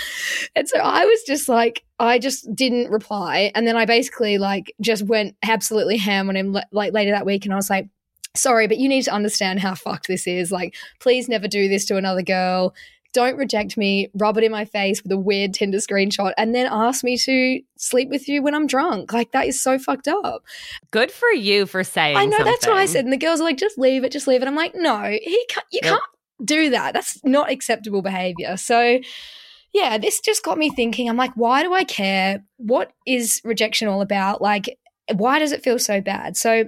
And 0.55 0.69
so 0.69 0.79
I 0.79 1.03
was 1.03 1.23
just 1.27 1.49
like, 1.49 1.83
I 1.99 2.17
just 2.17 2.53
didn't 2.55 2.91
reply. 2.91 3.51
And 3.53 3.67
then 3.67 3.75
I 3.75 3.85
basically 3.85 4.37
like 4.37 4.73
just 4.79 5.03
went 5.03 5.35
absolutely 5.43 5.97
ham 5.97 6.29
on 6.29 6.37
him 6.37 6.57
like 6.71 6.93
later 6.93 7.11
that 7.11 7.25
week. 7.25 7.43
And 7.43 7.53
I 7.53 7.57
was 7.57 7.69
like, 7.69 7.89
sorry, 8.35 8.67
but 8.67 8.77
you 8.77 8.87
need 8.87 9.03
to 9.03 9.13
understand 9.13 9.59
how 9.59 9.75
fucked 9.75 10.07
this 10.07 10.27
is. 10.27 10.51
Like, 10.51 10.75
please 11.01 11.27
never 11.27 11.49
do 11.49 11.67
this 11.67 11.85
to 11.87 11.97
another 11.97 12.21
girl 12.21 12.73
don't 13.13 13.37
reject 13.37 13.77
me, 13.77 14.09
rub 14.13 14.37
it 14.37 14.43
in 14.43 14.51
my 14.51 14.65
face 14.65 15.03
with 15.03 15.11
a 15.11 15.17
weird 15.17 15.53
Tinder 15.53 15.79
screenshot, 15.79 16.33
and 16.37 16.55
then 16.55 16.67
ask 16.69 17.03
me 17.03 17.17
to 17.17 17.61
sleep 17.77 18.09
with 18.09 18.27
you 18.27 18.41
when 18.41 18.55
I'm 18.55 18.67
drunk. 18.67 19.13
Like 19.13 19.31
that 19.31 19.47
is 19.47 19.61
so 19.61 19.77
fucked 19.77 20.07
up. 20.07 20.43
Good 20.91 21.11
for 21.11 21.29
you 21.29 21.65
for 21.65 21.83
saying. 21.83 22.17
I 22.17 22.25
know 22.25 22.37
something. 22.37 22.45
that's 22.45 22.67
what 22.67 22.77
I 22.77 22.85
said, 22.85 23.03
and 23.03 23.13
the 23.13 23.17
girls 23.17 23.41
are 23.41 23.43
like, 23.43 23.57
just 23.57 23.77
leave 23.77 24.03
it, 24.03 24.11
just 24.11 24.27
leave 24.27 24.41
it. 24.41 24.47
I'm 24.47 24.55
like, 24.55 24.73
no, 24.75 25.03
he 25.03 25.45
can't. 25.49 25.65
You 25.71 25.81
can't 25.81 26.01
do 26.43 26.69
that. 26.71 26.93
That's 26.93 27.23
not 27.23 27.51
acceptable 27.51 28.01
behavior. 28.01 28.57
So. 28.57 28.99
Yeah, 29.73 29.97
this 29.97 30.19
just 30.19 30.43
got 30.43 30.57
me 30.57 30.69
thinking. 30.69 31.07
I'm 31.07 31.15
like, 31.15 31.31
why 31.35 31.63
do 31.63 31.73
I 31.73 31.85
care? 31.85 32.43
What 32.57 32.91
is 33.07 33.39
rejection 33.45 33.87
all 33.87 34.01
about? 34.01 34.41
Like, 34.41 34.77
why 35.13 35.39
does 35.39 35.53
it 35.53 35.63
feel 35.63 35.79
so 35.79 36.01
bad? 36.01 36.35
So, 36.35 36.65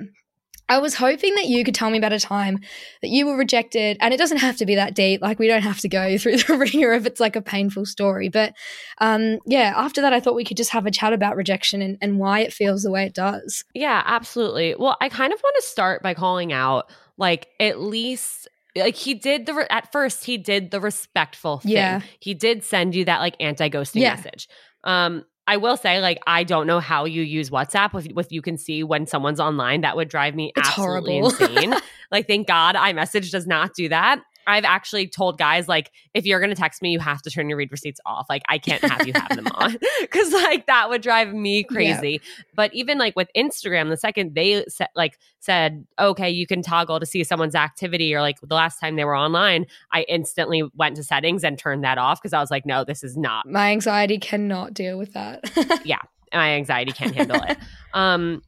I 0.70 0.78
was 0.80 0.96
hoping 0.96 1.36
that 1.36 1.46
you 1.46 1.64
could 1.64 1.76
tell 1.76 1.90
me 1.90 1.98
about 1.98 2.14
a 2.14 2.20
time 2.20 2.60
that 3.02 3.10
you 3.10 3.26
were 3.26 3.36
rejected, 3.36 3.98
and 4.00 4.14
it 4.14 4.18
doesn't 4.18 4.38
have 4.38 4.58
to 4.58 4.66
be 4.66 4.76
that 4.76 4.96
deep. 4.96 5.22
Like 5.22 5.40
we 5.40 5.48
don't 5.48 5.62
have 5.62 5.80
to 5.82 5.90
go 5.90 6.18
through 6.18 6.38
the 6.38 6.58
ringer 6.58 6.94
if 6.94 7.06
it's 7.06 7.20
like 7.20 7.36
a 7.36 7.42
painful 7.42 7.86
story. 7.86 8.30
But 8.30 8.54
um, 9.00 9.40
yeah, 9.46 9.74
after 9.76 10.02
that, 10.02 10.14
I 10.14 10.20
thought 10.20 10.36
we 10.36 10.46
could 10.46 10.58
just 10.58 10.72
have 10.72 10.86
a 10.86 10.92
chat 10.92 11.14
about 11.14 11.36
rejection 11.36 11.82
and, 11.82 11.98
and 12.02 12.18
why 12.20 12.40
it 12.40 12.54
feels 12.54 12.84
the 12.84 12.92
way 12.92 13.06
it 13.06 13.14
does. 13.14 13.64
Yeah, 13.74 14.02
absolutely. 14.06 14.76
Well, 14.78 14.98
I 15.02 15.10
kind 15.10 15.34
of 15.34 15.40
want 15.44 15.56
to 15.60 15.64
start 15.68 16.02
by 16.02 16.14
calling 16.14 16.54
out, 16.54 16.90
like 17.18 17.48
at 17.60 17.80
least 17.82 18.48
like 18.76 18.96
he 18.96 19.14
did 19.14 19.46
the 19.46 19.54
re- 19.54 19.68
at 19.70 19.92
first 19.92 20.26
he 20.26 20.38
did 20.38 20.72
the 20.72 20.82
respectful 20.82 21.60
thing. 21.60 21.72
Yeah. 21.74 22.02
He 22.20 22.34
did 22.34 22.64
send 22.64 22.96
you 22.96 23.06
that 23.06 23.20
like 23.20 23.36
anti-ghosting 23.40 24.02
Yeah. 24.02 24.16
message. 24.16 24.48
Um 24.84 25.26
I 25.48 25.58
will 25.58 25.78
say 25.78 26.00
like 26.00 26.20
I 26.26 26.44
don't 26.44 26.68
know 26.68 26.80
how 26.80 27.06
you 27.06 27.22
use 27.22 27.50
WhatsApp 27.50 27.94
with 27.94 28.12
with 28.14 28.32
you 28.32 28.42
can 28.42 28.58
see 28.58 28.84
when 28.84 29.06
someone's 29.06 29.40
online 29.40 29.82
that 29.82 29.96
would 29.96 30.08
drive 30.10 30.36
me 30.36 30.54
It's 30.56 30.70
absolutely 30.70 31.20
horrible. 31.20 31.36
insane. 31.48 31.76
like 32.12 32.28
thank 32.28 32.48
God 32.48 32.76
iMessage 32.76 33.32
does 33.32 33.46
not 33.48 33.74
do 33.76 33.90
that. 33.90 34.22
I've 34.48 34.66
actually 34.66 35.08
told 35.08 35.38
guys 35.38 35.68
like 35.68 35.92
if 36.14 36.26
you're 36.26 36.40
gonna 36.40 36.56
text 36.56 36.82
me, 36.82 36.92
you 36.92 37.00
have 37.00 37.22
to 37.24 37.30
turn 37.30 37.50
your 37.50 37.58
read 37.58 37.72
receipts 37.72 38.00
off. 38.06 38.26
Like 38.30 38.44
I 38.50 38.58
can't 38.58 38.84
have 38.84 39.08
you 39.08 39.14
have 39.14 39.36
them 39.36 39.48
on 39.56 39.78
because 40.02 40.32
like 40.34 40.68
that 40.68 40.90
would 40.90 41.02
drive 41.02 41.34
me 41.34 41.64
crazy. 41.64 42.22
But 42.56 42.74
even 42.74 42.98
like 42.98 43.16
with 43.16 43.30
Instagram, 43.36 43.90
the 43.90 43.98
second 43.98 44.36
they 44.36 44.66
set, 44.68 44.92
like 44.96 45.18
said, 45.40 45.86
okay, 46.00 46.30
you 46.30 46.48
can 46.48 46.62
toggle 46.62 47.00
to 47.00 47.06
see 47.06 47.24
someone's 47.24 47.56
activity, 47.56 48.14
or 48.14 48.22
like 48.22 48.40
the 48.42 48.56
last 48.56 48.80
time 48.80 48.96
they 48.96 49.06
were 49.06 49.16
online, 49.16 49.66
I 49.92 50.04
instantly 50.04 50.64
went 50.76 50.96
to 50.98 51.04
settings 51.04 51.44
and 51.44 51.58
turned 51.58 51.84
that 51.84 51.98
off 51.98 52.22
because 52.22 52.34
I 52.34 52.40
was 52.40 52.52
like, 52.52 52.66
no, 52.66 52.84
this 52.84 53.04
is 53.04 53.18
not 53.18 53.48
My 53.48 53.72
anxiety 53.72 54.18
cannot 54.18 54.74
deal 54.74 54.98
with 54.98 55.14
that. 55.14 55.44
Yeah, 55.86 56.00
my 56.34 56.52
anxiety 56.52 56.92
can't 56.92 57.14
handle 57.16 57.42
it. 57.44 57.58
Um, 57.94 58.42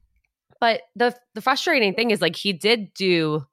but 0.60 0.82
the 0.96 1.16
the 1.34 1.42
frustrating 1.42 1.94
thing 1.94 2.12
is 2.12 2.22
like 2.22 2.36
he 2.36 2.54
did 2.54 2.94
do 2.94 3.46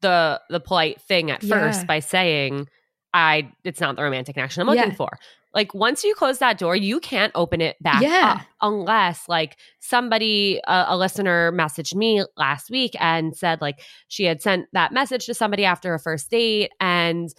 the 0.00 0.40
the 0.50 0.60
polite 0.60 1.00
thing 1.02 1.30
at 1.30 1.42
Yeah. 1.42 1.56
first 1.56 1.86
by 1.86 2.00
saying, 2.00 2.68
"I 3.14 3.50
it's 3.64 3.80
not 3.80 3.96
the 3.96 4.02
romantic 4.02 4.34
connection 4.34 4.62
I'm 4.62 4.68
looking 4.68 4.90
Yeah. 4.90 4.96
for." 4.96 5.18
Like 5.54 5.72
once 5.74 6.04
you 6.04 6.14
close 6.14 6.38
that 6.38 6.58
door, 6.58 6.76
you 6.76 7.00
can't 7.00 7.32
open 7.34 7.60
it 7.62 7.76
back 7.82 8.02
Yeah. 8.02 8.36
up 8.40 8.46
unless 8.60 9.28
like 9.28 9.56
somebody 9.80 10.60
a, 10.68 10.86
a 10.88 10.96
listener 10.96 11.50
messaged 11.52 11.94
me 11.94 12.22
last 12.36 12.70
week 12.70 12.94
and 13.00 13.34
said 13.34 13.60
like 13.62 13.80
she 14.08 14.24
had 14.24 14.42
sent 14.42 14.66
that 14.74 14.92
message 14.92 15.24
to 15.26 15.34
somebody 15.34 15.64
after 15.64 15.94
a 15.94 15.98
first 15.98 16.30
date 16.30 16.70
and 16.80 17.30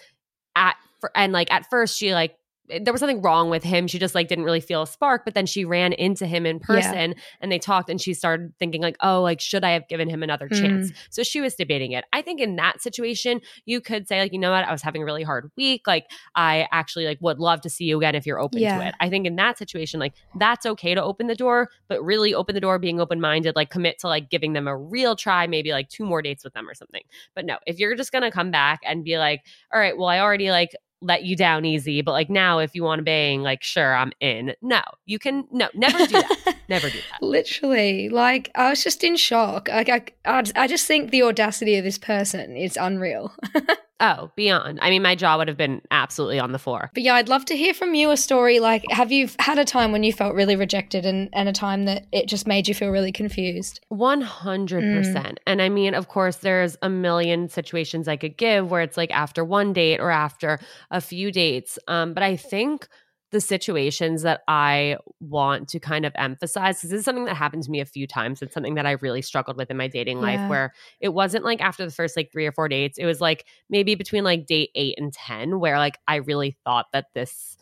at 0.56 0.76
for, 1.00 1.12
and 1.16 1.32
like 1.34 1.54
at 1.54 1.70
first 1.70 1.98
she 1.98 2.14
like 2.14 2.36
there 2.70 2.94
was 2.94 3.00
something 3.00 3.22
wrong 3.22 3.50
with 3.50 3.64
him. 3.64 3.88
She 3.88 3.98
just 4.00 4.14
like 4.16 4.28
didn't 4.28 4.46
really 4.46 4.60
feel 4.60 4.84
a 4.84 4.88
spark, 4.88 5.26
but 5.26 5.34
then 5.34 5.46
she 5.46 5.66
ran 5.66 5.94
into 5.94 6.28
him 6.28 6.46
in 6.46 6.60
person 6.60 7.12
yeah. 7.12 7.18
and 7.42 7.52
they 7.52 7.60
talked 7.60 7.90
and 7.90 8.00
she 8.00 8.14
started 8.14 8.54
thinking 8.60 8.82
like, 8.82 8.96
"Oh, 9.02 9.22
like 9.22 9.40
should 9.40 9.64
I 9.64 9.72
have 9.72 9.88
given 9.88 10.10
him 10.10 10.22
another 10.22 10.48
mm. 10.48 10.60
chance?" 10.60 10.92
So 11.10 11.24
she 11.24 11.42
was 11.42 11.56
debating 11.56 11.92
it. 11.92 12.06
I 12.14 12.22
think 12.22 12.40
in 12.40 12.56
that 12.58 12.82
situation, 12.82 13.42
you 13.66 13.82
could 13.82 14.08
say 14.08 14.20
like, 14.20 14.34
"You 14.34 14.40
know 14.40 14.52
what? 14.52 14.66
I 14.66 14.72
was 14.72 14.82
having 14.82 15.02
a 15.02 15.06
really 15.06 15.24
hard 15.24 15.50
week. 15.58 15.88
Like 15.88 16.06
I 16.36 16.68
actually 16.72 17.06
like 17.06 17.18
would 17.22 17.40
love 17.40 17.62
to 17.62 17.70
see 17.70 17.86
you 17.86 17.98
again 17.98 18.16
if 18.16 18.26
you're 18.26 18.40
open 18.40 18.60
yeah. 18.62 18.78
to 18.78 18.88
it." 18.88 18.96
I 19.00 19.10
think 19.10 19.26
in 19.26 19.36
that 19.38 19.58
situation 19.58 20.00
like 20.00 20.14
that's 20.36 20.66
okay 20.66 20.94
to 20.94 21.04
open 21.04 21.28
the 21.28 21.36
door, 21.36 21.70
but 21.88 22.04
really 22.04 22.34
open 22.34 22.56
the 22.56 22.62
door 22.62 22.78
being 22.80 23.00
open-minded, 23.00 23.56
like 23.56 23.70
commit 23.70 24.00
to 24.00 24.08
like 24.08 24.30
giving 24.30 24.54
them 24.54 24.68
a 24.68 24.78
real 24.78 25.16
try, 25.16 25.48
maybe 25.48 25.72
like 25.72 25.90
two 25.90 26.06
more 26.06 26.22
dates 26.22 26.44
with 26.44 26.54
them 26.54 26.70
or 26.70 26.74
something. 26.74 27.02
But 27.36 27.46
no, 27.46 27.58
if 27.66 27.80
you're 27.80 27.96
just 27.96 28.12
going 28.12 28.24
to 28.24 28.32
come 28.32 28.52
back 28.52 28.82
and 28.86 29.04
be 29.04 29.18
like, 29.18 29.42
"All 29.74 29.80
right, 29.80 29.98
well 29.98 30.08
I 30.08 30.20
already 30.20 30.52
like 30.52 30.72
let 31.02 31.24
you 31.24 31.36
down 31.36 31.66
easy, 31.66 32.02
but 32.02 32.12
like 32.12 32.30
now 32.30 32.60
if 32.60 32.76
you 32.76 32.84
want 32.84 33.00
to 33.00 33.04
bang, 33.04 33.42
like 33.42 33.64
sure, 33.64 33.96
I'm 33.96 34.12
in. 34.20 34.54
No, 34.62 34.82
you 35.06 35.20
can 35.20 35.46
no, 35.52 35.70
never 35.74 35.98
do 35.98 36.14
that. 36.14 36.56
never 36.70 36.90
do 36.90 37.00
that. 37.12 37.26
Literally, 37.26 38.10
like 38.10 38.52
I 38.56 38.70
was 38.70 38.84
just 38.84 39.04
in 39.04 39.16
shock. 39.16 39.70
Like 39.70 39.90
I, 39.90 40.04
I, 40.40 40.44
I 40.56 40.68
just 40.68 40.88
think 40.88 41.12
the 41.12 41.24
audacity 41.24 41.76
of 41.76 41.84
this 41.84 41.98
person 41.98 42.56
is 42.56 42.78
unreal. 42.78 43.34
Oh, 44.02 44.32
beyond. 44.36 44.80
I 44.82 44.90
mean, 44.90 45.02
my 45.02 45.16
jaw 45.16 45.38
would 45.38 45.50
have 45.50 45.58
been 45.58 45.82
absolutely 45.92 46.40
on 46.40 46.54
the 46.54 46.60
floor. 46.60 46.90
But 46.94 47.04
yeah, 47.04 47.16
I'd 47.16 47.28
love 47.28 47.44
to 47.46 47.58
hear 47.58 47.74
from 47.74 47.94
you 47.94 48.12
a 48.12 48.18
story. 48.18 48.60
Like, 48.60 48.86
have 48.90 49.12
you 49.12 49.30
had 49.40 49.60
a 49.60 49.66
time 49.66 49.92
when 49.92 50.04
you 50.04 50.14
felt 50.14 50.36
really 50.36 50.56
rejected 50.56 51.06
and, 51.06 51.30
and 51.34 51.50
a 51.50 51.54
time 51.54 51.86
that 51.86 52.08
it 52.12 52.28
just 52.28 52.48
made 52.48 52.68
you 52.68 52.74
feel 52.74 52.90
really 52.90 53.12
confused? 53.12 53.82
100%. 53.92 54.24
Mm. 54.24 55.38
And 55.46 55.62
I 55.62 55.68
mean, 55.68 55.94
of 55.94 56.08
course, 56.08 56.38
there's 56.38 56.78
a 56.82 56.90
million 56.90 57.50
situations 57.50 58.08
I 58.08 58.16
could 58.16 58.38
give 58.38 58.72
where 58.72 58.82
it's 58.82 58.96
like 58.96 59.12
after 59.12 59.44
one 59.44 59.74
date 59.74 60.00
or 60.00 60.12
after 60.12 60.60
a 60.92 61.02
few 61.02 61.32
dates. 61.32 61.78
Um, 61.88 62.14
but 62.14 62.24
I 62.24 62.38
think 62.38 62.88
the 63.32 63.40
situations 63.40 64.24
that 64.24 64.42
I 64.48 64.98
want 65.20 65.70
to 65.70 65.80
kind 65.80 66.06
of 66.06 66.14
emphasize 66.16 66.78
because 66.78 66.90
this 66.90 67.00
is 67.00 67.06
something 67.06 67.26
that 67.26 67.36
happened 67.36 67.64
to 67.64 67.72
me 67.72 67.80
a 67.80 67.86
few 67.86 68.08
times. 68.08 68.42
It's 68.42 68.54
something 68.54 68.76
that 68.76 68.88
I 68.88 68.92
really 68.92 69.22
struggled 69.22 69.58
with 69.58 69.70
in 69.70 69.78
my 69.78 69.88
dating 69.88 70.18
yeah. 70.18 70.24
life 70.24 70.50
where 70.50 70.74
it 71.00 71.10
wasn't 71.10 71.46
like 71.46 71.62
after 71.62 71.86
the 71.86 71.92
first 71.92 72.18
like 72.18 72.32
three 72.32 72.48
or 72.48 72.52
four 72.52 72.68
dates. 72.68 72.98
It 72.98 73.06
was 73.06 73.22
like 73.22 73.46
maybe 73.70 73.94
between 73.96 74.24
like 74.24 74.48
date 74.48 74.72
eight 74.74 74.96
and 74.98 75.14
10, 75.14 75.60
where 75.60 75.78
like 75.78 76.00
I 76.08 76.16
really 76.18 76.58
thought 76.64 76.88
that 76.94 77.06
this 77.14 77.58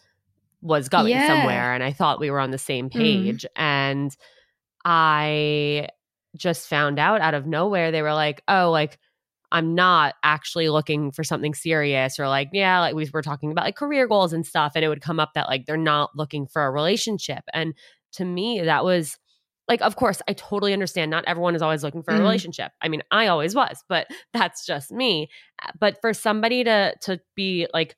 was 0.61 0.89
going 0.89 1.09
yeah. 1.09 1.27
somewhere 1.27 1.73
and 1.73 1.83
I 1.83 1.91
thought 1.91 2.19
we 2.19 2.31
were 2.31 2.39
on 2.39 2.51
the 2.51 2.57
same 2.57 2.89
mm-hmm. 2.89 2.99
page. 2.99 3.43
Mm. 3.43 3.61
And 3.61 4.17
I 4.85 5.89
just 6.37 6.69
found 6.69 6.99
out 6.99 7.19
out 7.19 7.33
of 7.33 7.45
nowhere, 7.45 7.91
they 7.91 8.01
were 8.01 8.13
like, 8.13 8.41
oh, 8.47 8.71
like, 8.71 8.99
I'm 9.51 9.75
not 9.75 10.15
actually 10.23 10.69
looking 10.69 11.11
for 11.11 11.23
something 11.23 11.53
serious 11.53 12.19
or 12.19 12.27
like, 12.27 12.49
yeah, 12.51 12.79
like 12.79 12.95
we 12.95 13.09
were 13.13 13.21
talking 13.21 13.51
about 13.51 13.65
like 13.65 13.75
career 13.75 14.07
goals 14.07 14.33
and 14.33 14.45
stuff. 14.45 14.73
And 14.75 14.83
it 14.83 14.89
would 14.89 15.01
come 15.01 15.19
up 15.19 15.31
that 15.35 15.47
like 15.47 15.65
they're 15.65 15.77
not 15.77 16.11
looking 16.15 16.47
for 16.47 16.65
a 16.65 16.71
relationship. 16.71 17.43
And 17.53 17.73
to 18.13 18.25
me, 18.25 18.61
that 18.61 18.83
was 18.83 19.17
like, 19.67 19.81
of 19.81 19.95
course, 19.95 20.21
I 20.27 20.33
totally 20.33 20.73
understand. 20.73 21.11
Not 21.11 21.25
everyone 21.27 21.55
is 21.55 21.61
always 21.61 21.83
looking 21.83 22.03
for 22.03 22.11
a 22.11 22.15
mm-hmm. 22.15 22.23
relationship. 22.23 22.71
I 22.81 22.87
mean, 22.87 23.03
I 23.11 23.27
always 23.27 23.55
was, 23.55 23.83
but 23.87 24.07
that's 24.33 24.65
just 24.65 24.91
me. 24.91 25.29
But 25.79 25.99
for 26.01 26.13
somebody 26.13 26.63
to 26.63 26.93
to 27.01 27.19
be 27.35 27.67
like 27.73 27.95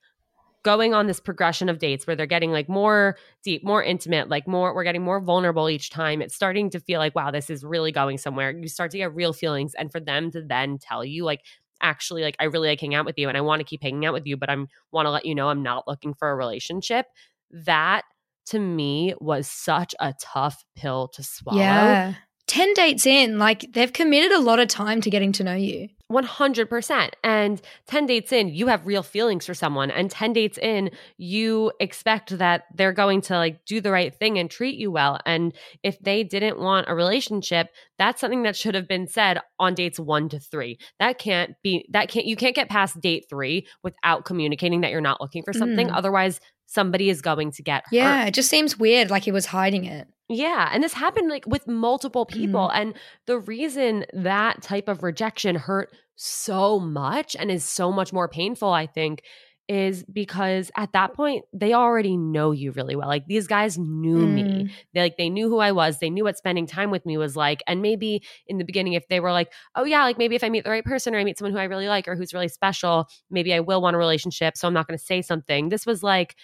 going 0.69 0.93
on 0.93 1.07
this 1.07 1.19
progression 1.19 1.67
of 1.67 1.79
dates 1.79 2.05
where 2.05 2.15
they're 2.15 2.27
getting 2.27 2.51
like 2.51 2.69
more 2.69 3.17
deep, 3.43 3.63
more 3.63 3.83
intimate, 3.83 4.29
like 4.29 4.47
more, 4.47 4.75
we're 4.75 4.83
getting 4.83 5.01
more 5.01 5.19
vulnerable 5.19 5.67
each 5.67 5.89
time. 5.89 6.21
It's 6.21 6.35
starting 6.35 6.69
to 6.69 6.79
feel 6.79 6.99
like, 6.99 7.15
wow, 7.15 7.31
this 7.31 7.49
is 7.49 7.63
really 7.63 7.91
going 7.91 8.19
somewhere. 8.19 8.51
You 8.51 8.67
start 8.67 8.91
to 8.91 8.99
get 8.99 9.15
real 9.15 9.33
feelings. 9.33 9.73
And 9.73 9.91
for 9.91 9.99
them 9.99 10.29
to 10.29 10.43
then 10.43 10.77
tell 10.77 11.03
you, 11.03 11.25
like, 11.25 11.41
actually, 11.81 12.21
like, 12.21 12.35
I 12.39 12.43
really 12.43 12.67
like 12.67 12.79
hanging 12.79 12.93
out 12.93 13.07
with 13.07 13.17
you 13.17 13.27
and 13.29 13.35
I 13.35 13.41
want 13.41 13.61
to 13.61 13.63
keep 13.63 13.81
hanging 13.81 14.05
out 14.05 14.13
with 14.13 14.27
you, 14.27 14.37
but 14.37 14.47
I'm 14.51 14.67
want 14.91 15.07
to 15.07 15.09
let 15.09 15.25
you 15.25 15.33
know 15.33 15.49
I'm 15.49 15.63
not 15.63 15.87
looking 15.87 16.13
for 16.13 16.29
a 16.29 16.35
relationship. 16.35 17.07
That 17.49 18.03
to 18.47 18.59
me 18.59 19.15
was 19.19 19.47
such 19.47 19.95
a 19.99 20.13
tough 20.21 20.63
pill 20.75 21.07
to 21.15 21.23
swallow. 21.23 21.59
Yeah. 21.59 22.13
10 22.49 22.73
dates 22.73 23.05
in, 23.05 23.37
like 23.37 23.71
they've 23.73 23.93
committed 23.93 24.31
a 24.31 24.39
lot 24.39 24.59
of 24.59 24.67
time 24.67 25.01
to 25.01 25.09
getting 25.11 25.31
to 25.33 25.43
know 25.43 25.53
you. 25.53 25.87
100%. 26.11 27.09
And 27.23 27.61
10 27.85 28.05
dates 28.07 28.31
in, 28.31 28.49
you 28.49 28.65
have 28.67 28.87
real 28.87 29.03
feelings 29.03 29.45
for 29.45 29.53
someone. 29.53 29.91
And 29.91 30.09
10 30.09 30.33
dates 30.33 30.57
in, 30.57 30.89
you 31.17 31.71
expect 31.79 32.35
that 32.39 32.63
they're 32.73 32.91
going 32.91 33.21
to 33.21 33.37
like 33.37 33.63
do 33.65 33.79
the 33.79 33.91
right 33.91 34.11
thing 34.15 34.39
and 34.39 34.49
treat 34.49 34.79
you 34.79 34.89
well. 34.89 35.19
And 35.27 35.53
if 35.83 35.99
they 35.99 36.23
didn't 36.23 36.57
want 36.57 36.89
a 36.89 36.95
relationship, 36.95 37.67
that's 37.99 38.19
something 38.19 38.41
that 38.41 38.55
should 38.55 38.73
have 38.73 38.87
been 38.87 39.07
said 39.07 39.39
on 39.59 39.75
dates 39.75 39.99
one 39.99 40.27
to 40.29 40.39
three. 40.39 40.79
That 40.97 41.19
can't 41.19 41.55
be, 41.61 41.85
that 41.91 42.09
can't, 42.09 42.25
you 42.25 42.35
can't 42.35 42.55
get 42.55 42.67
past 42.67 42.99
date 42.99 43.27
three 43.29 43.67
without 43.83 44.25
communicating 44.25 44.81
that 44.81 44.89
you're 44.89 45.01
not 45.01 45.21
looking 45.21 45.43
for 45.43 45.53
something. 45.53 45.89
Mm. 45.89 45.95
Otherwise, 45.95 46.39
somebody 46.69 47.09
is 47.09 47.21
going 47.21 47.51
to 47.51 47.63
get 47.63 47.83
hurt. 47.85 47.93
Yeah, 47.93 48.25
it 48.25 48.33
just 48.33 48.49
seems 48.49 48.77
weird 48.77 49.09
like 49.09 49.23
he 49.23 49.31
was 49.31 49.47
hiding 49.47 49.85
it. 49.85 50.07
Yeah, 50.29 50.69
and 50.71 50.83
this 50.83 50.93
happened 50.93 51.29
like 51.29 51.45
with 51.47 51.67
multiple 51.67 52.25
people 52.25 52.69
mm. 52.69 52.75
and 52.79 52.93
the 53.25 53.39
reason 53.39 54.05
that 54.13 54.61
type 54.61 54.87
of 54.87 55.01
rejection 55.01 55.55
hurt 55.55 55.91
so 56.15 56.79
much 56.79 57.35
and 57.35 57.49
is 57.49 57.63
so 57.63 57.91
much 57.91 58.13
more 58.13 58.27
painful 58.27 58.71
I 58.71 58.85
think 58.85 59.23
is 59.69 60.03
because 60.11 60.71
at 60.75 60.91
that 60.93 61.13
point 61.13 61.45
they 61.53 61.73
already 61.73 62.17
know 62.17 62.51
you 62.51 62.71
really 62.71 62.95
well. 62.95 63.07
Like 63.07 63.27
these 63.27 63.45
guys 63.47 63.77
knew 63.77 64.17
mm. 64.17 64.33
me. 64.33 64.71
They 64.93 64.99
like 64.99 65.17
they 65.17 65.29
knew 65.29 65.47
who 65.47 65.59
I 65.59 65.71
was. 65.71 65.99
They 65.99 66.09
knew 66.09 66.23
what 66.23 66.37
spending 66.37 66.65
time 66.65 66.89
with 66.89 67.05
me 67.05 67.17
was 67.17 67.35
like. 67.35 67.61
And 67.67 67.81
maybe 67.81 68.23
in 68.47 68.57
the 68.57 68.65
beginning 68.65 68.93
if 68.93 69.07
they 69.07 69.19
were 69.19 69.31
like, 69.31 69.51
"Oh 69.75 69.83
yeah, 69.83 70.03
like 70.03 70.17
maybe 70.17 70.35
if 70.35 70.43
I 70.43 70.49
meet 70.49 70.63
the 70.63 70.71
right 70.71 70.83
person 70.83 71.13
or 71.15 71.19
I 71.19 71.23
meet 71.23 71.37
someone 71.37 71.53
who 71.53 71.59
I 71.59 71.65
really 71.65 71.87
like 71.87 72.07
or 72.07 72.15
who's 72.15 72.33
really 72.33 72.47
special, 72.47 73.07
maybe 73.29 73.53
I 73.53 73.59
will 73.59 73.81
want 73.81 73.95
a 73.95 73.99
relationship, 73.99 74.57
so 74.57 74.67
I'm 74.67 74.73
not 74.73 74.87
going 74.87 74.97
to 74.97 75.03
say 75.03 75.21
something." 75.21 75.69
This 75.69 75.85
was 75.85 76.01
like 76.01 76.35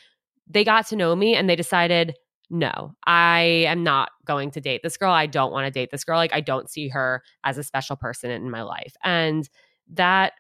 they 0.48 0.64
got 0.64 0.88
to 0.88 0.96
know 0.96 1.16
me 1.16 1.36
and 1.36 1.50
they 1.50 1.56
decided 1.56 2.16
no, 2.50 2.94
I 3.08 3.66
am 3.68 3.84
not 3.84 4.12
going 4.24 4.52
to 4.52 4.62
date 4.62 4.82
this 4.84 4.98
girl. 4.98 5.12
I 5.12 5.26
don't 5.26 5.52
want 5.52 5.66
to 5.66 5.72
date 5.72 5.90
this 5.92 6.04
girl. 6.04 6.18
Like, 6.18 6.34
I 6.34 6.42
don't 6.42 6.70
see 6.70 6.88
her 6.90 7.24
as 7.44 7.58
a 7.58 7.64
special 7.64 7.96
person 7.96 8.30
in 8.30 8.52
my 8.52 8.62
life. 8.62 8.94
And 9.04 9.50
that 9.94 10.34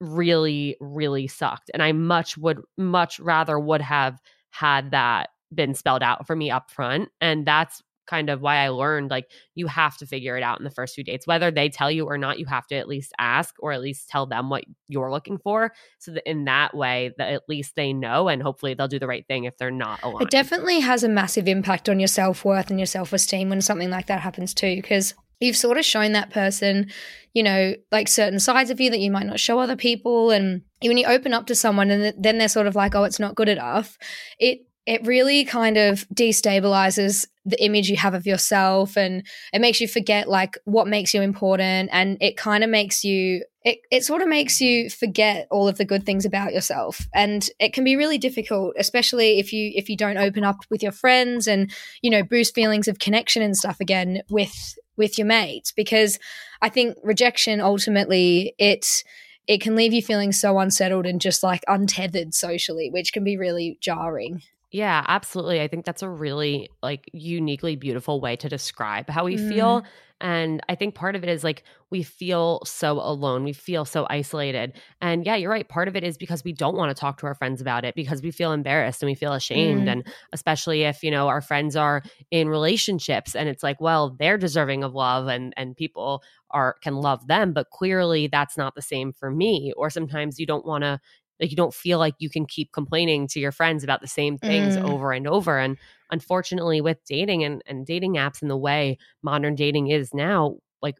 really, 0.00 0.76
really 0.80 1.26
sucked. 1.26 1.70
And 1.74 1.82
I 1.82 1.92
much 1.92 2.38
would, 2.38 2.60
much 2.78 3.20
rather 3.20 3.58
would 3.58 3.82
have 3.82 4.18
had 4.50 4.90
that 4.92 5.30
been 5.54 5.74
spelled 5.74 6.02
out 6.02 6.26
for 6.26 6.34
me 6.34 6.50
up 6.50 6.70
front. 6.70 7.10
And 7.20 7.46
that's 7.46 7.82
kind 8.10 8.28
of 8.28 8.42
why 8.42 8.56
I 8.56 8.68
learned 8.68 9.10
like 9.10 9.30
you 9.54 9.68
have 9.68 9.96
to 9.98 10.06
figure 10.06 10.36
it 10.36 10.42
out 10.42 10.58
in 10.58 10.64
the 10.64 10.70
first 10.70 10.94
few 10.94 11.04
dates. 11.04 11.26
Whether 11.26 11.50
they 11.50 11.68
tell 11.68 11.90
you 11.90 12.06
or 12.06 12.18
not, 12.18 12.38
you 12.40 12.46
have 12.46 12.66
to 12.66 12.74
at 12.74 12.88
least 12.88 13.12
ask 13.18 13.54
or 13.60 13.72
at 13.72 13.80
least 13.80 14.08
tell 14.08 14.26
them 14.26 14.50
what 14.50 14.64
you're 14.88 15.10
looking 15.10 15.38
for. 15.38 15.72
So 16.00 16.10
that 16.12 16.28
in 16.28 16.44
that 16.44 16.76
way 16.76 17.12
that 17.16 17.32
at 17.32 17.48
least 17.48 17.76
they 17.76 17.92
know 17.92 18.28
and 18.28 18.42
hopefully 18.42 18.74
they'll 18.74 18.88
do 18.88 18.98
the 18.98 19.06
right 19.06 19.26
thing 19.26 19.44
if 19.44 19.56
they're 19.56 19.70
not 19.70 20.02
aligned. 20.02 20.22
It 20.22 20.30
definitely 20.30 20.80
has 20.80 21.04
a 21.04 21.08
massive 21.08 21.48
impact 21.48 21.88
on 21.88 22.00
your 22.00 22.08
self-worth 22.08 22.70
and 22.70 22.78
your 22.78 22.86
self-esteem 22.86 23.48
when 23.48 23.62
something 23.62 23.90
like 23.90 24.08
that 24.08 24.20
happens 24.20 24.52
too. 24.52 24.76
Because 24.76 25.14
you've 25.38 25.56
sort 25.56 25.78
of 25.78 25.84
shown 25.84 26.12
that 26.12 26.30
person, 26.30 26.90
you 27.32 27.42
know, 27.42 27.74
like 27.90 28.08
certain 28.08 28.38
sides 28.40 28.70
of 28.70 28.80
you 28.80 28.90
that 28.90 29.00
you 29.00 29.10
might 29.10 29.26
not 29.26 29.40
show 29.40 29.58
other 29.58 29.76
people. 29.76 30.30
And 30.30 30.62
when 30.82 30.98
you 30.98 31.06
open 31.06 31.32
up 31.32 31.46
to 31.46 31.54
someone 31.54 31.90
and 31.90 32.12
then 32.22 32.38
they're 32.38 32.48
sort 32.48 32.66
of 32.66 32.74
like, 32.74 32.94
oh, 32.94 33.04
it's 33.04 33.20
not 33.20 33.36
good 33.36 33.48
enough, 33.48 33.96
it 34.38 34.66
it 34.90 35.06
really 35.06 35.44
kind 35.44 35.76
of 35.76 36.04
destabilizes 36.12 37.28
the 37.44 37.64
image 37.64 37.88
you 37.88 37.96
have 37.96 38.12
of 38.12 38.26
yourself 38.26 38.96
and 38.96 39.24
it 39.52 39.60
makes 39.60 39.80
you 39.80 39.86
forget 39.86 40.28
like 40.28 40.58
what 40.64 40.88
makes 40.88 41.14
you 41.14 41.22
important 41.22 41.88
and 41.92 42.18
it 42.20 42.36
kind 42.36 42.64
of 42.64 42.68
makes 42.68 43.04
you 43.04 43.44
it, 43.62 43.78
it 43.92 44.04
sort 44.04 44.20
of 44.20 44.26
makes 44.26 44.60
you 44.60 44.90
forget 44.90 45.46
all 45.48 45.68
of 45.68 45.78
the 45.78 45.84
good 45.84 46.04
things 46.04 46.24
about 46.24 46.54
yourself. 46.54 47.06
And 47.12 47.48
it 47.60 47.72
can 47.72 47.84
be 47.84 47.94
really 47.94 48.18
difficult 48.18 48.74
especially 48.76 49.38
if 49.38 49.52
you 49.52 49.70
if 49.76 49.88
you 49.88 49.96
don't 49.96 50.18
open 50.18 50.42
up 50.42 50.56
with 50.70 50.82
your 50.82 50.92
friends 50.92 51.46
and 51.46 51.70
you 52.02 52.10
know 52.10 52.24
boost 52.24 52.52
feelings 52.52 52.88
of 52.88 52.98
connection 52.98 53.42
and 53.42 53.56
stuff 53.56 53.78
again 53.78 54.22
with 54.28 54.76
with 54.96 55.16
your 55.16 55.26
mates 55.26 55.70
because 55.70 56.18
i 56.62 56.68
think 56.68 56.96
rejection 57.04 57.60
ultimately 57.60 58.54
it 58.58 59.04
it 59.46 59.60
can 59.60 59.76
leave 59.76 59.92
you 59.92 60.02
feeling 60.02 60.32
so 60.32 60.58
unsettled 60.58 61.06
and 61.06 61.20
just 61.20 61.42
like 61.42 61.62
untethered 61.68 62.34
socially 62.34 62.90
which 62.90 63.12
can 63.12 63.24
be 63.24 63.36
really 63.36 63.78
jarring 63.80 64.42
yeah, 64.70 65.04
absolutely. 65.08 65.60
I 65.60 65.68
think 65.68 65.84
that's 65.84 66.02
a 66.02 66.08
really 66.08 66.70
like 66.82 67.10
uniquely 67.12 67.76
beautiful 67.76 68.20
way 68.20 68.36
to 68.36 68.48
describe 68.48 69.08
how 69.08 69.24
we 69.24 69.36
mm. 69.36 69.48
feel. 69.48 69.84
And 70.20 70.60
I 70.68 70.74
think 70.74 70.94
part 70.94 71.16
of 71.16 71.24
it 71.24 71.30
is 71.30 71.42
like 71.42 71.64
we 71.88 72.02
feel 72.02 72.60
so 72.64 73.00
alone. 73.00 73.42
We 73.42 73.54
feel 73.54 73.84
so 73.84 74.06
isolated. 74.08 74.74
And 75.00 75.24
yeah, 75.24 75.34
you're 75.36 75.50
right. 75.50 75.66
Part 75.66 75.88
of 75.88 75.96
it 75.96 76.04
is 76.04 76.18
because 76.18 76.44
we 76.44 76.52
don't 76.52 76.76
want 76.76 76.94
to 76.94 77.00
talk 77.00 77.18
to 77.18 77.26
our 77.26 77.34
friends 77.34 77.60
about 77.60 77.84
it 77.84 77.94
because 77.94 78.22
we 78.22 78.30
feel 78.30 78.52
embarrassed 78.52 79.02
and 79.02 79.08
we 79.08 79.14
feel 79.14 79.32
ashamed. 79.32 79.88
Mm. 79.88 79.92
And 79.92 80.06
especially 80.32 80.82
if, 80.82 81.02
you 81.02 81.10
know, 81.10 81.28
our 81.28 81.40
friends 81.40 81.74
are 81.74 82.02
in 82.30 82.48
relationships 82.48 83.34
and 83.34 83.48
it's 83.48 83.62
like, 83.62 83.80
well, 83.80 84.14
they're 84.18 84.38
deserving 84.38 84.84
of 84.84 84.94
love 84.94 85.26
and 85.26 85.54
and 85.56 85.74
people 85.74 86.22
are 86.50 86.76
can 86.82 86.96
love 86.96 87.26
them, 87.26 87.52
but 87.52 87.70
clearly 87.70 88.26
that's 88.26 88.56
not 88.56 88.74
the 88.74 88.82
same 88.82 89.12
for 89.12 89.30
me. 89.30 89.72
Or 89.76 89.88
sometimes 89.88 90.38
you 90.38 90.46
don't 90.46 90.66
want 90.66 90.84
to 90.84 91.00
like 91.40 91.50
you 91.50 91.56
don't 91.56 91.74
feel 91.74 91.98
like 91.98 92.14
you 92.18 92.30
can 92.30 92.46
keep 92.46 92.72
complaining 92.72 93.26
to 93.28 93.40
your 93.40 93.52
friends 93.52 93.82
about 93.82 94.00
the 94.00 94.08
same 94.08 94.38
things 94.38 94.76
mm. 94.76 94.88
over 94.88 95.12
and 95.12 95.26
over 95.26 95.58
and 95.58 95.76
unfortunately 96.10 96.80
with 96.80 96.98
dating 97.04 97.42
and, 97.44 97.62
and 97.66 97.86
dating 97.86 98.14
apps 98.14 98.42
and 98.42 98.50
the 98.50 98.56
way 98.56 98.98
modern 99.22 99.54
dating 99.54 99.88
is 99.88 100.12
now 100.12 100.56
like 100.82 100.96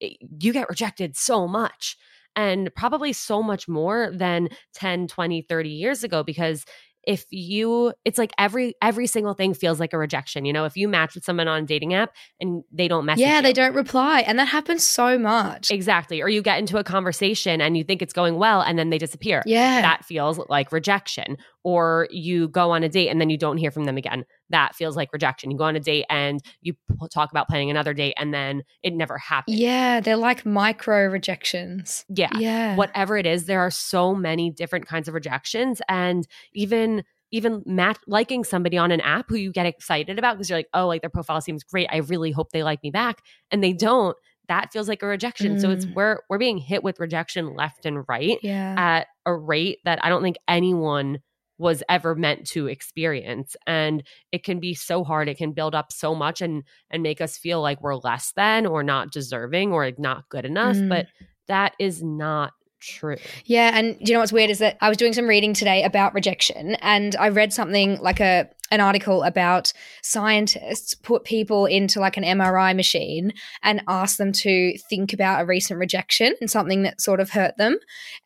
it, 0.00 0.16
you 0.40 0.52
get 0.52 0.68
rejected 0.68 1.16
so 1.16 1.48
much 1.48 1.96
and 2.36 2.70
probably 2.76 3.12
so 3.12 3.42
much 3.42 3.66
more 3.68 4.10
than 4.12 4.48
10 4.74 5.08
20 5.08 5.42
30 5.42 5.68
years 5.68 6.04
ago 6.04 6.22
because 6.22 6.64
if 7.06 7.24
you 7.30 7.92
it's 8.04 8.18
like 8.18 8.32
every 8.38 8.74
every 8.82 9.06
single 9.06 9.34
thing 9.34 9.54
feels 9.54 9.80
like 9.80 9.92
a 9.92 9.98
rejection 9.98 10.44
you 10.44 10.52
know 10.52 10.64
if 10.64 10.76
you 10.76 10.88
match 10.88 11.14
with 11.14 11.24
someone 11.24 11.48
on 11.48 11.62
a 11.62 11.66
dating 11.66 11.94
app 11.94 12.14
and 12.40 12.62
they 12.72 12.88
don't 12.88 13.04
message 13.04 13.20
yeah 13.20 13.36
you. 13.36 13.42
they 13.42 13.52
don't 13.52 13.74
reply 13.74 14.20
and 14.20 14.38
that 14.38 14.48
happens 14.48 14.86
so 14.86 15.18
much. 15.18 15.70
Exactly 15.70 16.20
or 16.20 16.28
you 16.28 16.42
get 16.42 16.58
into 16.58 16.78
a 16.78 16.84
conversation 16.84 17.60
and 17.60 17.76
you 17.76 17.84
think 17.84 18.02
it's 18.02 18.12
going 18.12 18.36
well 18.36 18.60
and 18.60 18.78
then 18.78 18.90
they 18.90 18.98
disappear. 18.98 19.42
Yeah. 19.46 19.82
That 19.82 20.04
feels 20.04 20.38
like 20.48 20.72
rejection 20.72 21.38
or 21.62 22.08
you 22.10 22.48
go 22.48 22.70
on 22.70 22.82
a 22.82 22.88
date 22.88 23.08
and 23.08 23.20
then 23.20 23.30
you 23.30 23.36
don't 23.36 23.58
hear 23.58 23.70
from 23.70 23.84
them 23.84 23.96
again. 23.96 24.24
That 24.48 24.74
feels 24.74 24.96
like 24.96 25.12
rejection. 25.12 25.50
You 25.50 25.58
go 25.58 25.64
on 25.64 25.76
a 25.76 25.80
date 25.80 26.06
and 26.08 26.40
you 26.62 26.74
talk 27.12 27.30
about 27.30 27.48
planning 27.48 27.70
another 27.70 27.94
date 27.94 28.14
and 28.16 28.32
then 28.32 28.62
it 28.82 28.94
never 28.94 29.18
happens. 29.18 29.58
Yeah 29.58 30.00
they're 30.00 30.16
like 30.16 30.46
micro 30.46 31.06
rejections. 31.06 32.04
Yeah. 32.08 32.30
Yeah. 32.36 32.76
Whatever 32.76 33.16
it 33.16 33.26
is 33.26 33.44
there 33.44 33.60
are 33.60 33.70
so 33.70 34.14
many 34.14 34.50
different 34.50 34.86
kinds 34.86 35.08
of 35.08 35.14
rejections 35.14 35.80
and 35.88 36.26
even 36.54 37.04
even 37.32 37.62
liking 38.08 38.42
somebody 38.42 38.76
on 38.76 38.90
an 38.90 39.00
app 39.02 39.26
who 39.28 39.36
you 39.36 39.52
get 39.52 39.64
excited 39.64 40.18
about 40.18 40.34
because 40.34 40.50
you're 40.50 40.58
like 40.58 40.68
oh 40.74 40.86
like 40.86 41.00
their 41.00 41.10
profile 41.10 41.40
seems 41.40 41.62
great. 41.62 41.88
I 41.90 41.98
really 41.98 42.32
hope 42.32 42.50
they 42.50 42.62
like 42.62 42.82
me 42.82 42.90
back. 42.90 43.22
And 43.50 43.62
they 43.62 43.72
don't. 43.72 44.16
That 44.48 44.72
feels 44.72 44.88
like 44.88 45.02
a 45.02 45.06
rejection. 45.06 45.56
Mm. 45.56 45.60
so 45.60 45.70
it's 45.70 45.86
we're 45.86 46.18
we're 46.28 46.38
being 46.38 46.58
hit 46.58 46.82
with 46.82 46.98
rejection 46.98 47.54
left 47.54 47.86
and 47.86 48.04
right 48.08 48.38
yeah. 48.42 48.74
at 48.76 49.06
a 49.26 49.34
rate 49.34 49.78
that 49.84 50.02
i 50.04 50.08
don't 50.08 50.22
think 50.22 50.36
anyone 50.48 51.20
was 51.60 51.82
ever 51.88 52.14
meant 52.14 52.46
to 52.46 52.66
experience 52.66 53.54
and 53.66 54.02
it 54.32 54.42
can 54.42 54.58
be 54.58 54.74
so 54.74 55.04
hard 55.04 55.28
it 55.28 55.36
can 55.36 55.52
build 55.52 55.74
up 55.74 55.92
so 55.92 56.14
much 56.14 56.40
and 56.40 56.64
and 56.90 57.02
make 57.02 57.20
us 57.20 57.36
feel 57.38 57.60
like 57.60 57.80
we're 57.82 57.96
less 57.96 58.32
than 58.34 58.66
or 58.66 58.82
not 58.82 59.12
deserving 59.12 59.70
or 59.72 59.92
not 59.98 60.28
good 60.30 60.44
enough 60.46 60.76
Mm. 60.76 60.88
but 60.88 61.06
that 61.48 61.74
is 61.78 62.02
not 62.02 62.52
true. 62.80 63.16
Yeah, 63.44 63.70
and 63.74 63.96
you 64.00 64.12
know 64.12 64.20
what's 64.20 64.32
weird 64.32 64.50
is 64.50 64.58
that 64.58 64.76
I 64.80 64.88
was 64.88 64.98
doing 64.98 65.12
some 65.12 65.26
reading 65.26 65.54
today 65.54 65.84
about 65.84 66.14
rejection, 66.14 66.74
and 66.76 67.14
I 67.16 67.28
read 67.28 67.52
something 67.52 67.98
like 68.00 68.20
a 68.20 68.48
an 68.72 68.80
article 68.80 69.24
about 69.24 69.72
scientists 70.00 70.94
put 70.94 71.24
people 71.24 71.66
into 71.66 71.98
like 71.98 72.16
an 72.16 72.22
MRI 72.22 72.74
machine 72.74 73.32
and 73.64 73.82
ask 73.88 74.16
them 74.16 74.30
to 74.30 74.78
think 74.88 75.12
about 75.12 75.42
a 75.42 75.44
recent 75.44 75.80
rejection 75.80 76.34
and 76.40 76.48
something 76.48 76.82
that 76.84 77.00
sort 77.00 77.20
of 77.20 77.30
hurt 77.30 77.56
them, 77.56 77.78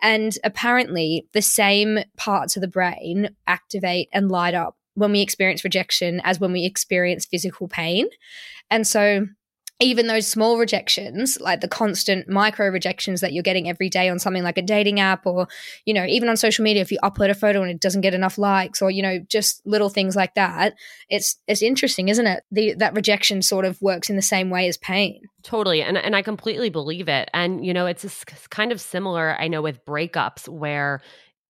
and 0.02 0.38
apparently 0.44 1.26
the 1.32 1.42
same 1.42 2.00
parts 2.16 2.56
of 2.56 2.60
the 2.60 2.68
brain 2.68 3.30
activate 3.46 4.08
and 4.12 4.30
light 4.30 4.54
up 4.54 4.76
when 4.94 5.12
we 5.12 5.20
experience 5.20 5.64
rejection 5.64 6.20
as 6.24 6.38
when 6.38 6.52
we 6.52 6.64
experience 6.64 7.26
physical 7.26 7.68
pain, 7.68 8.06
and 8.70 8.86
so 8.86 9.26
even 9.80 10.06
those 10.06 10.26
small 10.26 10.56
rejections, 10.56 11.38
like 11.40 11.60
the 11.60 11.68
constant 11.68 12.28
micro 12.28 12.68
rejections 12.68 13.20
that 13.20 13.32
you're 13.32 13.42
getting 13.42 13.68
every 13.68 13.88
day 13.88 14.08
on 14.08 14.20
something 14.20 14.44
like 14.44 14.56
a 14.56 14.62
dating 14.62 15.00
app 15.00 15.26
or, 15.26 15.48
you 15.84 15.92
know, 15.92 16.04
even 16.04 16.28
on 16.28 16.36
social 16.36 16.62
media, 16.62 16.80
if 16.80 16.92
you 16.92 16.98
upload 17.02 17.30
a 17.30 17.34
photo 17.34 17.60
and 17.60 17.70
it 17.70 17.80
doesn't 17.80 18.02
get 18.02 18.14
enough 18.14 18.38
likes 18.38 18.80
or, 18.80 18.90
you 18.90 19.02
know, 19.02 19.18
just 19.28 19.66
little 19.66 19.88
things 19.88 20.14
like 20.14 20.34
that, 20.34 20.74
it's 21.08 21.36
it's 21.48 21.60
interesting, 21.60 22.08
isn't 22.08 22.26
it? 22.26 22.44
The 22.52 22.74
that 22.74 22.94
rejection 22.94 23.42
sort 23.42 23.64
of 23.64 23.80
works 23.82 24.08
in 24.08 24.16
the 24.16 24.22
same 24.22 24.48
way 24.48 24.68
as 24.68 24.76
pain. 24.76 25.22
Totally. 25.42 25.82
And 25.82 25.98
and 25.98 26.14
I 26.14 26.22
completely 26.22 26.70
believe 26.70 27.08
it. 27.08 27.28
And 27.34 27.66
you 27.66 27.74
know, 27.74 27.86
it's 27.86 28.24
kind 28.50 28.70
of 28.70 28.80
similar 28.80 29.36
I 29.40 29.48
know 29.48 29.60
with 29.60 29.84
breakups 29.84 30.48
where 30.48 31.00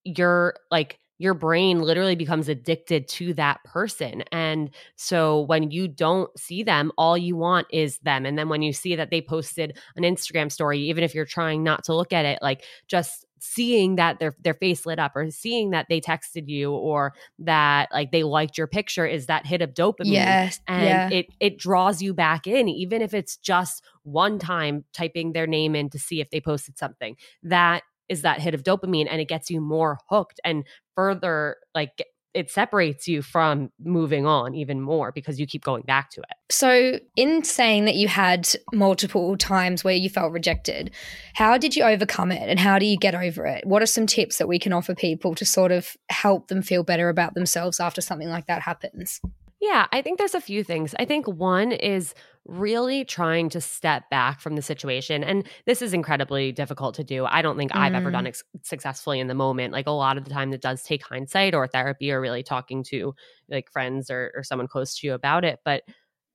you're 0.04 0.54
like 0.70 0.98
your 1.18 1.34
brain 1.34 1.80
literally 1.80 2.16
becomes 2.16 2.48
addicted 2.48 3.06
to 3.08 3.34
that 3.34 3.62
person. 3.64 4.22
And 4.32 4.70
so 4.96 5.42
when 5.42 5.70
you 5.70 5.86
don't 5.88 6.36
see 6.38 6.62
them, 6.62 6.90
all 6.98 7.16
you 7.16 7.36
want 7.36 7.66
is 7.70 7.98
them. 7.98 8.26
And 8.26 8.36
then 8.38 8.48
when 8.48 8.62
you 8.62 8.72
see 8.72 8.96
that 8.96 9.10
they 9.10 9.20
posted 9.22 9.78
an 9.96 10.02
Instagram 10.02 10.50
story, 10.50 10.80
even 10.80 11.04
if 11.04 11.14
you're 11.14 11.24
trying 11.24 11.62
not 11.62 11.84
to 11.84 11.94
look 11.94 12.12
at 12.12 12.24
it, 12.24 12.40
like 12.42 12.64
just 12.88 13.24
seeing 13.38 13.96
that 13.96 14.18
their 14.20 14.34
their 14.42 14.54
face 14.54 14.86
lit 14.86 14.98
up 14.98 15.12
or 15.14 15.30
seeing 15.30 15.70
that 15.70 15.84
they 15.90 16.00
texted 16.00 16.48
you 16.48 16.72
or 16.72 17.12
that 17.38 17.90
like 17.92 18.10
they 18.10 18.22
liked 18.22 18.56
your 18.56 18.66
picture 18.66 19.04
is 19.04 19.26
that 19.26 19.44
hit 19.44 19.60
of 19.60 19.74
dopamine 19.74 20.12
Yes. 20.12 20.60
and 20.66 20.84
yeah. 20.84 21.10
it 21.10 21.26
it 21.40 21.58
draws 21.58 22.00
you 22.00 22.14
back 22.14 22.46
in 22.46 22.70
even 22.70 23.02
if 23.02 23.12
it's 23.12 23.36
just 23.36 23.84
one 24.02 24.38
time 24.38 24.82
typing 24.94 25.34
their 25.34 25.46
name 25.46 25.76
in 25.76 25.90
to 25.90 25.98
see 25.98 26.22
if 26.22 26.30
they 26.30 26.40
posted 26.40 26.78
something 26.78 27.16
that 27.42 27.82
is 28.08 28.22
that 28.22 28.40
hit 28.40 28.54
of 28.54 28.62
dopamine 28.62 29.06
and 29.10 29.20
it 29.20 29.28
gets 29.28 29.50
you 29.50 29.60
more 29.60 29.98
hooked 30.08 30.40
and 30.44 30.64
further 30.94 31.56
like 31.74 32.04
it 32.34 32.50
separates 32.50 33.06
you 33.06 33.22
from 33.22 33.70
moving 33.78 34.26
on 34.26 34.54
even 34.54 34.80
more 34.80 35.12
because 35.12 35.38
you 35.38 35.46
keep 35.46 35.62
going 35.62 35.82
back 35.82 36.10
to 36.10 36.20
it 36.20 36.36
So, 36.50 36.98
in 37.16 37.44
saying 37.44 37.84
that 37.84 37.94
you 37.94 38.08
had 38.08 38.48
multiple 38.72 39.36
times 39.36 39.84
where 39.84 39.94
you 39.94 40.10
felt 40.10 40.32
rejected, 40.32 40.90
how 41.34 41.56
did 41.56 41.76
you 41.76 41.84
overcome 41.84 42.32
it 42.32 42.48
and 42.48 42.58
how 42.58 42.78
do 42.78 42.86
you 42.86 42.96
get 42.96 43.14
over 43.14 43.46
it? 43.46 43.64
What 43.66 43.82
are 43.82 43.86
some 43.86 44.06
tips 44.06 44.38
that 44.38 44.48
we 44.48 44.58
can 44.58 44.72
offer 44.72 44.94
people 44.94 45.34
to 45.36 45.44
sort 45.44 45.72
of 45.72 45.96
help 46.08 46.48
them 46.48 46.62
feel 46.62 46.82
better 46.82 47.08
about 47.08 47.34
themselves 47.34 47.80
after 47.80 48.00
something 48.00 48.28
like 48.28 48.46
that 48.46 48.62
happens? 48.62 49.20
Yeah, 49.60 49.86
I 49.92 50.02
think 50.02 50.18
there's 50.18 50.34
a 50.34 50.40
few 50.40 50.62
things. 50.62 50.94
I 50.98 51.06
think 51.06 51.26
one 51.26 51.72
is 51.72 52.14
really 52.46 53.04
trying 53.04 53.48
to 53.48 53.60
step 53.60 54.10
back 54.10 54.40
from 54.40 54.54
the 54.54 54.62
situation. 54.62 55.24
And 55.24 55.48
this 55.64 55.80
is 55.80 55.94
incredibly 55.94 56.52
difficult 56.52 56.94
to 56.96 57.04
do. 57.04 57.24
I 57.24 57.40
don't 57.40 57.56
think 57.56 57.74
I've 57.74 57.94
ever 57.94 58.10
Mm. 58.10 58.12
done 58.12 58.26
ex- 58.26 58.44
successfully 58.62 59.18
in 59.18 59.28
the 59.28 59.34
moment. 59.34 59.72
Like 59.72 59.86
a 59.86 59.90
lot 59.92 60.18
of 60.18 60.24
the 60.24 60.30
time, 60.30 60.52
it 60.52 60.60
does 60.60 60.82
take 60.82 61.02
hindsight 61.06 61.54
or 61.54 61.66
therapy 61.66 62.12
or 62.12 62.20
really 62.20 62.42
talking 62.42 62.82
to 62.84 63.14
like 63.48 63.70
friends 63.70 64.10
or, 64.10 64.32
or 64.36 64.42
someone 64.42 64.68
close 64.68 64.94
to 64.98 65.06
you 65.06 65.14
about 65.14 65.44
it. 65.44 65.60
But 65.64 65.84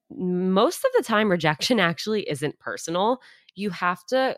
most 0.09 0.83
of 0.83 0.91
the 0.97 1.03
time, 1.03 1.29
rejection 1.29 1.79
actually 1.79 2.27
isn't 2.29 2.59
personal. 2.59 3.21
You 3.55 3.69
have 3.69 4.03
to 4.07 4.35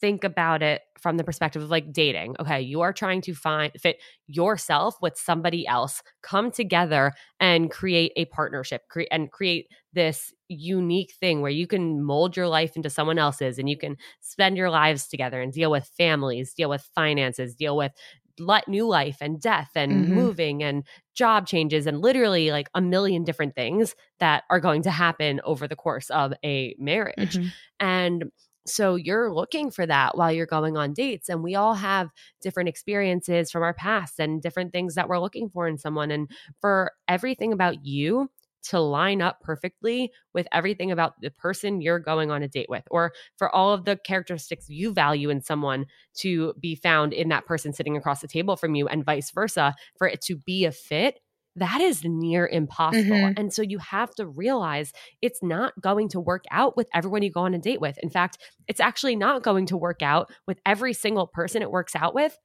think 0.00 0.24
about 0.24 0.62
it 0.62 0.82
from 0.98 1.16
the 1.16 1.24
perspective 1.24 1.62
of 1.62 1.70
like 1.70 1.92
dating. 1.92 2.36
Okay, 2.40 2.60
you 2.60 2.80
are 2.82 2.92
trying 2.92 3.20
to 3.22 3.34
find 3.34 3.72
fit 3.80 4.00
yourself 4.26 4.96
with 5.00 5.16
somebody 5.16 5.66
else, 5.66 6.02
come 6.22 6.50
together 6.50 7.12
and 7.38 7.70
create 7.70 8.12
a 8.16 8.26
partnership, 8.26 8.82
create 8.88 9.08
and 9.10 9.30
create 9.30 9.66
this 9.92 10.32
unique 10.48 11.12
thing 11.20 11.40
where 11.40 11.50
you 11.50 11.66
can 11.66 12.02
mold 12.02 12.36
your 12.36 12.48
life 12.48 12.76
into 12.76 12.90
someone 12.90 13.18
else's 13.18 13.58
and 13.58 13.68
you 13.68 13.76
can 13.76 13.96
spend 14.20 14.56
your 14.56 14.70
lives 14.70 15.08
together 15.08 15.40
and 15.40 15.52
deal 15.52 15.70
with 15.70 15.90
families, 15.96 16.52
deal 16.54 16.68
with 16.70 16.88
finances, 16.94 17.54
deal 17.54 17.76
with 17.76 17.92
li- 18.38 18.62
new 18.68 18.86
life 18.86 19.18
and 19.20 19.40
death 19.40 19.70
and 19.74 20.06
Mhm. 20.06 20.08
moving 20.08 20.62
and 20.62 20.84
job 21.14 21.46
changes 21.46 21.86
and 21.86 22.00
literally 22.00 22.50
like 22.50 22.68
a 22.74 22.80
million 22.80 23.22
different 23.24 23.54
things 23.54 23.94
that 24.18 24.44
are 24.50 24.60
going 24.60 24.82
to 24.82 24.90
happen 24.90 25.40
over 25.44 25.68
the 25.68 25.76
course 25.76 26.08
of 26.10 26.32
a 26.44 26.74
marriage. 26.78 27.36
Mm-hmm. 27.36 27.48
And 27.80 28.24
so 28.66 28.94
you're 28.94 29.32
looking 29.32 29.70
for 29.70 29.86
that 29.86 30.16
while 30.16 30.32
you're 30.32 30.46
going 30.46 30.76
on 30.76 30.92
dates. 30.92 31.28
And 31.28 31.42
we 31.42 31.54
all 31.54 31.74
have 31.74 32.10
different 32.42 32.68
experiences 32.68 33.50
from 33.50 33.62
our 33.62 33.74
past 33.74 34.18
and 34.20 34.42
different 34.42 34.72
things 34.72 34.94
that 34.94 35.08
we're 35.08 35.18
looking 35.18 35.48
for 35.48 35.66
in 35.66 35.78
someone. 35.78 36.10
And 36.10 36.30
for 36.60 36.92
everything 37.08 37.52
about 37.52 37.84
you 37.84 38.30
to 38.62 38.78
line 38.78 39.22
up 39.22 39.40
perfectly 39.40 40.12
with 40.34 40.46
everything 40.52 40.90
about 40.90 41.14
the 41.22 41.30
person 41.30 41.80
you're 41.80 41.98
going 41.98 42.30
on 42.30 42.42
a 42.42 42.48
date 42.48 42.68
with, 42.68 42.84
or 42.90 43.12
for 43.38 43.48
all 43.54 43.72
of 43.72 43.86
the 43.86 43.96
characteristics 43.96 44.68
you 44.68 44.92
value 44.92 45.30
in 45.30 45.40
someone 45.40 45.86
to 46.14 46.52
be 46.60 46.74
found 46.74 47.14
in 47.14 47.30
that 47.30 47.46
person 47.46 47.72
sitting 47.72 47.96
across 47.96 48.20
the 48.20 48.28
table 48.28 48.56
from 48.56 48.74
you, 48.74 48.86
and 48.86 49.04
vice 49.04 49.30
versa, 49.30 49.74
for 49.96 50.06
it 50.06 50.20
to 50.20 50.36
be 50.36 50.66
a 50.66 50.72
fit. 50.72 51.20
That 51.60 51.80
is 51.80 52.02
near 52.04 52.46
impossible. 52.46 53.16
Mhm. 53.16 53.38
And 53.38 53.52
so 53.52 53.62
you 53.62 53.78
have 53.78 54.14
to 54.16 54.26
realize 54.26 54.92
it's 55.22 55.42
not 55.42 55.72
going 55.80 56.08
to 56.08 56.20
work 56.20 56.44
out 56.50 56.76
with 56.76 56.88
everyone 56.92 57.22
you 57.22 57.30
go 57.30 57.42
on 57.42 57.54
a 57.54 57.58
date 57.58 57.80
with. 57.80 57.96
In 58.02 58.10
fact, 58.10 58.38
it's 58.66 58.80
actually 58.80 59.14
not 59.14 59.42
going 59.42 59.66
to 59.66 59.76
work 59.76 60.02
out 60.02 60.32
with 60.46 60.58
every 60.66 60.92
single 60.92 61.26
person 61.26 61.62
it 61.62 61.70
works 61.70 61.94
out 61.94 62.14
with 62.14 62.36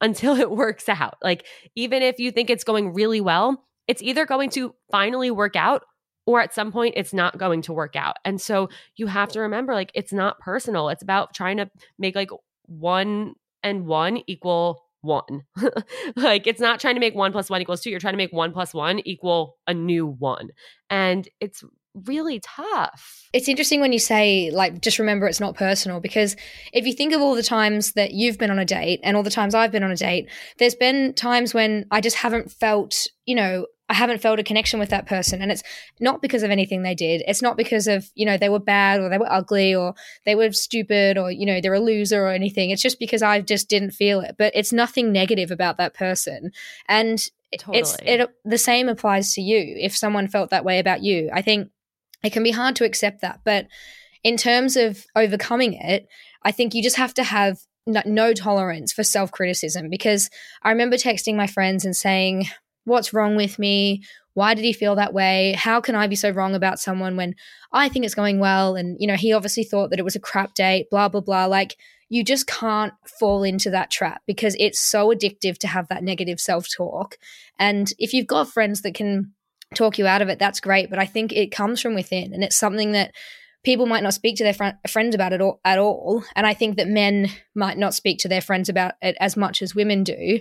until 0.00 0.36
it 0.36 0.50
works 0.64 0.88
out. 0.88 1.16
Like, 1.22 1.46
even 1.76 2.02
if 2.02 2.18
you 2.18 2.30
think 2.30 2.50
it's 2.50 2.64
going 2.64 2.92
really 2.92 3.20
well, 3.20 3.64
it's 3.86 4.02
either 4.02 4.26
going 4.26 4.50
to 4.50 4.74
finally 4.90 5.30
work 5.30 5.56
out 5.56 5.82
or 6.26 6.40
at 6.42 6.52
some 6.52 6.70
point 6.72 6.94
it's 6.96 7.14
not 7.14 7.38
going 7.38 7.62
to 7.62 7.72
work 7.72 7.96
out. 7.96 8.16
And 8.24 8.40
so 8.40 8.68
you 8.96 9.06
have 9.06 9.30
to 9.30 9.40
remember 9.40 9.72
like, 9.72 9.90
it's 9.94 10.12
not 10.12 10.38
personal. 10.40 10.90
It's 10.90 11.02
about 11.02 11.32
trying 11.32 11.56
to 11.56 11.70
make 11.98 12.14
like 12.14 12.30
one 12.66 13.34
and 13.62 13.86
one 13.86 14.20
equal 14.26 14.82
one. 15.00 15.42
like, 16.16 16.46
it's 16.46 16.60
not 16.60 16.80
trying 16.80 16.94
to 16.94 17.00
make 17.00 17.14
one 17.14 17.32
plus 17.32 17.50
one 17.50 17.60
equals 17.60 17.80
two. 17.80 17.90
You're 17.90 18.00
trying 18.00 18.14
to 18.14 18.18
make 18.18 18.32
one 18.32 18.52
plus 18.52 18.74
one 18.74 19.00
equal 19.00 19.56
a 19.66 19.74
new 19.74 20.06
one. 20.06 20.50
And 20.90 21.28
it's 21.40 21.62
really 22.06 22.40
tough. 22.40 23.28
It's 23.32 23.48
interesting 23.48 23.80
when 23.80 23.92
you 23.92 23.98
say, 23.98 24.50
like, 24.52 24.80
just 24.80 24.98
remember 24.98 25.26
it's 25.26 25.40
not 25.40 25.56
personal 25.56 26.00
because 26.00 26.36
if 26.72 26.86
you 26.86 26.92
think 26.92 27.12
of 27.12 27.20
all 27.20 27.34
the 27.34 27.42
times 27.42 27.92
that 27.92 28.12
you've 28.12 28.38
been 28.38 28.50
on 28.50 28.58
a 28.58 28.64
date 28.64 29.00
and 29.02 29.16
all 29.16 29.22
the 29.22 29.30
times 29.30 29.54
I've 29.54 29.72
been 29.72 29.82
on 29.82 29.90
a 29.90 29.96
date, 29.96 30.28
there's 30.58 30.74
been 30.74 31.14
times 31.14 31.54
when 31.54 31.86
I 31.90 32.00
just 32.00 32.16
haven't 32.16 32.50
felt, 32.50 33.06
you 33.26 33.34
know, 33.34 33.66
I 33.90 33.94
haven't 33.94 34.20
felt 34.20 34.38
a 34.38 34.42
connection 34.44 34.78
with 34.78 34.90
that 34.90 35.06
person. 35.06 35.40
And 35.40 35.50
it's 35.50 35.62
not 35.98 36.20
because 36.20 36.42
of 36.42 36.50
anything 36.50 36.82
they 36.82 36.94
did. 36.94 37.22
It's 37.26 37.40
not 37.40 37.56
because 37.56 37.86
of, 37.86 38.10
you 38.14 38.26
know, 38.26 38.36
they 38.36 38.50
were 38.50 38.58
bad 38.58 39.00
or 39.00 39.08
they 39.08 39.16
were 39.18 39.32
ugly 39.32 39.74
or 39.74 39.94
they 40.26 40.34
were 40.34 40.52
stupid 40.52 41.16
or, 41.16 41.30
you 41.30 41.46
know, 41.46 41.60
they're 41.60 41.72
a 41.74 41.80
loser 41.80 42.22
or 42.24 42.30
anything. 42.30 42.68
It's 42.70 42.82
just 42.82 42.98
because 42.98 43.22
I 43.22 43.40
just 43.40 43.68
didn't 43.70 43.92
feel 43.92 44.20
it. 44.20 44.34
But 44.36 44.52
it's 44.54 44.72
nothing 44.72 45.10
negative 45.10 45.50
about 45.50 45.78
that 45.78 45.94
person. 45.94 46.52
And 46.86 47.18
it- 47.50 47.62
it's 47.78 47.96
it 48.20 48.30
the 48.44 48.58
same 48.58 48.90
applies 48.90 49.32
to 49.34 49.40
you 49.40 49.76
if 49.78 49.96
someone 49.96 50.28
felt 50.28 50.50
that 50.50 50.66
way 50.66 50.78
about 50.78 51.02
you. 51.02 51.30
I 51.32 51.40
think 51.40 51.70
it 52.22 52.32
can 52.34 52.42
be 52.42 52.50
hard 52.50 52.76
to 52.76 52.84
accept 52.84 53.22
that. 53.22 53.40
But 53.44 53.68
in 54.22 54.36
terms 54.36 54.76
of 54.76 55.06
overcoming 55.16 55.72
it, 55.72 56.06
I 56.42 56.52
think 56.52 56.74
you 56.74 56.82
just 56.82 56.96
have 56.96 57.14
to 57.14 57.24
have 57.24 57.60
no, 57.86 58.02
no 58.04 58.34
tolerance 58.34 58.92
for 58.92 59.02
self 59.02 59.32
criticism 59.32 59.88
because 59.88 60.28
I 60.62 60.68
remember 60.70 60.96
texting 60.96 61.36
my 61.36 61.46
friends 61.46 61.86
and 61.86 61.96
saying, 61.96 62.48
what's 62.88 63.12
wrong 63.12 63.36
with 63.36 63.58
me? 63.58 64.02
Why 64.34 64.54
did 64.54 64.64
he 64.64 64.72
feel 64.72 64.94
that 64.96 65.14
way? 65.14 65.54
How 65.58 65.80
can 65.80 65.94
I 65.94 66.06
be 66.06 66.16
so 66.16 66.30
wrong 66.30 66.54
about 66.54 66.78
someone 66.78 67.16
when 67.16 67.34
I 67.72 67.88
think 67.88 68.04
it's 68.04 68.14
going 68.14 68.38
well? 68.38 68.76
And, 68.76 68.96
you 69.00 69.06
know, 69.06 69.16
he 69.16 69.32
obviously 69.32 69.64
thought 69.64 69.90
that 69.90 69.98
it 69.98 70.04
was 70.04 70.16
a 70.16 70.20
crap 70.20 70.54
date, 70.54 70.90
blah, 70.90 71.08
blah, 71.08 71.20
blah. 71.20 71.46
Like, 71.46 71.76
you 72.08 72.24
just 72.24 72.46
can't 72.46 72.94
fall 73.18 73.42
into 73.42 73.70
that 73.70 73.90
trap 73.90 74.22
because 74.26 74.56
it's 74.58 74.80
so 74.80 75.12
addictive 75.12 75.58
to 75.58 75.66
have 75.66 75.88
that 75.88 76.02
negative 76.02 76.40
self 76.40 76.66
talk. 76.74 77.18
And 77.58 77.92
if 77.98 78.14
you've 78.14 78.26
got 78.26 78.48
friends 78.48 78.82
that 78.82 78.94
can 78.94 79.32
talk 79.74 79.98
you 79.98 80.06
out 80.06 80.22
of 80.22 80.28
it, 80.28 80.38
that's 80.38 80.60
great. 80.60 80.88
But 80.88 80.98
I 80.98 81.06
think 81.06 81.32
it 81.32 81.52
comes 81.52 81.80
from 81.80 81.94
within 81.94 82.32
and 82.32 82.42
it's 82.42 82.56
something 82.56 82.92
that 82.92 83.12
people 83.64 83.86
might 83.86 84.02
not 84.02 84.14
speak 84.14 84.36
to 84.36 84.44
their 84.44 84.54
fr- 84.54 84.88
friends 84.88 85.14
about 85.14 85.32
it 85.32 85.40
all, 85.40 85.60
at 85.64 85.78
all. 85.78 86.24
And 86.34 86.46
I 86.46 86.54
think 86.54 86.76
that 86.76 86.88
men 86.88 87.28
might 87.54 87.76
not 87.76 87.94
speak 87.94 88.18
to 88.20 88.28
their 88.28 88.40
friends 88.40 88.68
about 88.68 88.94
it 89.02 89.16
as 89.20 89.36
much 89.36 89.60
as 89.62 89.74
women 89.74 90.04
do. 90.04 90.40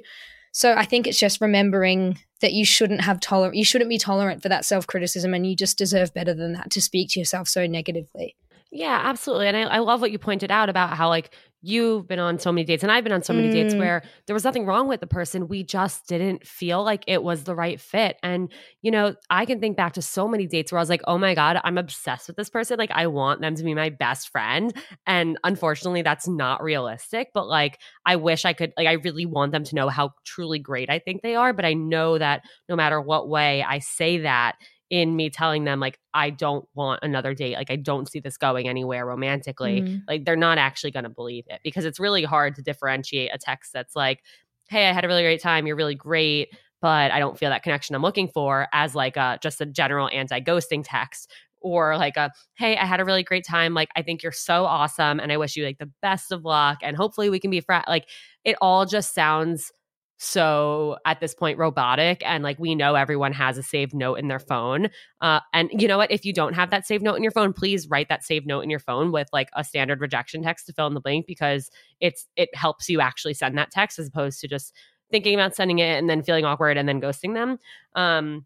So 0.51 0.73
I 0.73 0.85
think 0.85 1.07
it's 1.07 1.19
just 1.19 1.41
remembering 1.41 2.17
that 2.41 2.53
you 2.53 2.65
shouldn't 2.65 3.01
have 3.01 3.19
tolerant 3.19 3.55
you 3.55 3.65
shouldn't 3.65 3.89
be 3.89 3.97
tolerant 3.97 4.41
for 4.41 4.49
that 4.49 4.65
self-criticism 4.65 5.33
and 5.33 5.45
you 5.45 5.55
just 5.55 5.77
deserve 5.77 6.13
better 6.13 6.33
than 6.33 6.53
that 6.53 6.69
to 6.71 6.81
speak 6.81 7.09
to 7.11 7.19
yourself 7.19 7.47
so 7.47 7.65
negatively. 7.65 8.35
Yeah, 8.71 8.99
absolutely. 9.03 9.47
And 9.47 9.57
I, 9.57 9.61
I 9.63 9.79
love 9.79 10.01
what 10.01 10.11
you 10.11 10.19
pointed 10.19 10.51
out 10.51 10.69
about 10.69 10.97
how 10.97 11.09
like 11.09 11.33
you've 11.67 12.07
been 12.07 12.19
on 12.19 12.39
so 12.39 12.51
many 12.51 12.63
dates 12.63 12.81
and 12.81 12.91
I've 12.91 13.03
been 13.03 13.13
on 13.13 13.23
so 13.23 13.33
many 13.33 13.49
mm. 13.49 13.53
dates 13.53 13.75
where 13.75 14.01
there 14.25 14.33
was 14.33 14.45
nothing 14.45 14.65
wrong 14.65 14.87
with 14.87 15.01
the 15.01 15.07
person. 15.07 15.49
We 15.49 15.63
just 15.63 16.07
didn't 16.07 16.47
feel 16.47 16.83
like 16.83 17.03
it 17.07 17.21
was 17.21 17.43
the 17.43 17.55
right 17.55 17.79
fit. 17.79 18.17
And, 18.23 18.51
you 18.81 18.89
know, 18.89 19.15
I 19.29 19.45
can 19.45 19.59
think 19.59 19.75
back 19.75 19.93
to 19.93 20.01
so 20.01 20.27
many 20.27 20.47
dates 20.47 20.71
where 20.71 20.79
I 20.79 20.81
was 20.81 20.89
like, 20.89 21.01
oh 21.07 21.17
my 21.17 21.35
God, 21.35 21.59
I'm 21.63 21.77
obsessed 21.77 22.27
with 22.27 22.37
this 22.37 22.49
person. 22.49 22.77
Like, 22.77 22.91
I 22.91 23.07
want 23.07 23.41
them 23.41 23.55
to 23.55 23.63
be 23.63 23.73
my 23.75 23.89
best 23.89 24.29
friend. 24.29 24.73
And 25.05 25.37
unfortunately, 25.43 26.03
that's 26.03 26.27
not 26.27 26.63
realistic. 26.63 27.31
But 27.33 27.47
like, 27.47 27.79
I 28.05 28.15
wish 28.15 28.45
I 28.45 28.53
could, 28.53 28.71
like, 28.77 28.87
I 28.87 28.93
really 28.93 29.25
want 29.25 29.51
them 29.51 29.65
to 29.65 29.75
know 29.75 29.89
how 29.89 30.11
truly 30.25 30.59
great 30.59 30.89
I 30.89 30.99
think 30.99 31.21
they 31.21 31.35
are. 31.35 31.51
But 31.51 31.65
I 31.65 31.73
know 31.73 32.17
that 32.17 32.43
no 32.69 32.77
matter 32.77 33.01
what 33.01 33.27
way 33.27 33.61
I 33.61 33.79
say 33.79 34.19
that, 34.19 34.55
in 34.89 35.15
me 35.15 35.29
telling 35.29 35.65
them 35.65 35.79
like 35.79 35.99
I 36.13 36.29
don't 36.29 36.65
want 36.73 37.01
another 37.03 37.33
date, 37.33 37.55
like 37.55 37.71
I 37.71 37.75
don't 37.75 38.09
see 38.09 38.19
this 38.19 38.37
going 38.37 38.67
anywhere 38.67 39.05
romantically, 39.05 39.81
mm. 39.81 40.01
like 40.07 40.25
they're 40.25 40.35
not 40.35 40.57
actually 40.57 40.91
going 40.91 41.03
to 41.03 41.09
believe 41.09 41.45
it 41.47 41.61
because 41.63 41.85
it's 41.85 41.99
really 41.99 42.23
hard 42.23 42.55
to 42.55 42.61
differentiate 42.61 43.31
a 43.33 43.37
text 43.37 43.73
that's 43.73 43.95
like, 43.95 44.21
"Hey, 44.69 44.87
I 44.87 44.93
had 44.93 45.05
a 45.05 45.07
really 45.07 45.23
great 45.23 45.41
time. 45.41 45.67
You're 45.67 45.75
really 45.75 45.95
great." 45.95 46.49
But 46.79 47.11
I 47.11 47.17
don't 47.17 47.37
feel 47.37 47.49
that 47.49 47.63
connection 47.63 47.95
I'm 47.95 48.03
looking 48.03 48.27
for 48.27 48.67
as 48.71 48.93
like 48.93 49.17
a 49.17 49.39
just 49.41 49.59
a 49.61 49.65
general 49.65 50.09
anti-ghosting 50.13 50.83
text 50.85 51.31
or 51.61 51.97
like 51.97 52.17
a 52.17 52.31
hey 52.55 52.77
i 52.77 52.85
had 52.85 52.99
a 52.99 53.05
really 53.05 53.23
great 53.23 53.45
time 53.45 53.73
like 53.73 53.89
i 53.95 54.01
think 54.01 54.21
you're 54.21 54.31
so 54.31 54.65
awesome 54.65 55.19
and 55.19 55.31
i 55.31 55.37
wish 55.37 55.55
you 55.55 55.65
like 55.65 55.79
the 55.79 55.89
best 56.01 56.31
of 56.31 56.45
luck 56.45 56.77
and 56.81 56.95
hopefully 56.95 57.29
we 57.29 57.39
can 57.39 57.49
be 57.49 57.59
friends 57.61 57.85
like 57.87 58.07
it 58.43 58.55
all 58.61 58.85
just 58.85 59.13
sounds 59.13 59.71
so 60.17 60.97
at 61.05 61.19
this 61.19 61.35
point 61.35 61.59
robotic 61.59 62.23
and 62.25 62.43
like 62.43 62.57
we 62.57 62.73
know 62.73 62.95
everyone 62.95 63.31
has 63.31 63.57
a 63.57 63.63
saved 63.63 63.93
note 63.93 64.15
in 64.15 64.27
their 64.27 64.39
phone 64.39 64.89
uh, 65.21 65.39
and 65.53 65.69
you 65.71 65.87
know 65.87 65.97
what 65.97 66.11
if 66.11 66.25
you 66.25 66.33
don't 66.33 66.53
have 66.53 66.71
that 66.71 66.87
saved 66.87 67.03
note 67.03 67.15
in 67.15 67.23
your 67.23 67.31
phone 67.31 67.53
please 67.53 67.87
write 67.87 68.09
that 68.09 68.23
saved 68.23 68.47
note 68.47 68.61
in 68.61 68.69
your 68.69 68.79
phone 68.79 69.11
with 69.11 69.27
like 69.31 69.49
a 69.55 69.63
standard 69.63 70.01
rejection 70.01 70.41
text 70.41 70.65
to 70.65 70.73
fill 70.73 70.87
in 70.87 70.95
the 70.95 70.99
blank 70.99 71.25
because 71.27 71.69
it's 71.99 72.25
it 72.35 72.49
helps 72.55 72.89
you 72.89 72.99
actually 72.99 73.33
send 73.33 73.57
that 73.57 73.69
text 73.69 73.99
as 73.99 74.07
opposed 74.07 74.39
to 74.39 74.47
just 74.47 74.73
thinking 75.11 75.35
about 75.35 75.55
sending 75.55 75.79
it 75.79 75.97
and 75.97 76.09
then 76.09 76.23
feeling 76.23 76.45
awkward 76.45 76.77
and 76.77 76.89
then 76.89 76.99
ghosting 76.99 77.35
them 77.35 77.59
um 77.95 78.43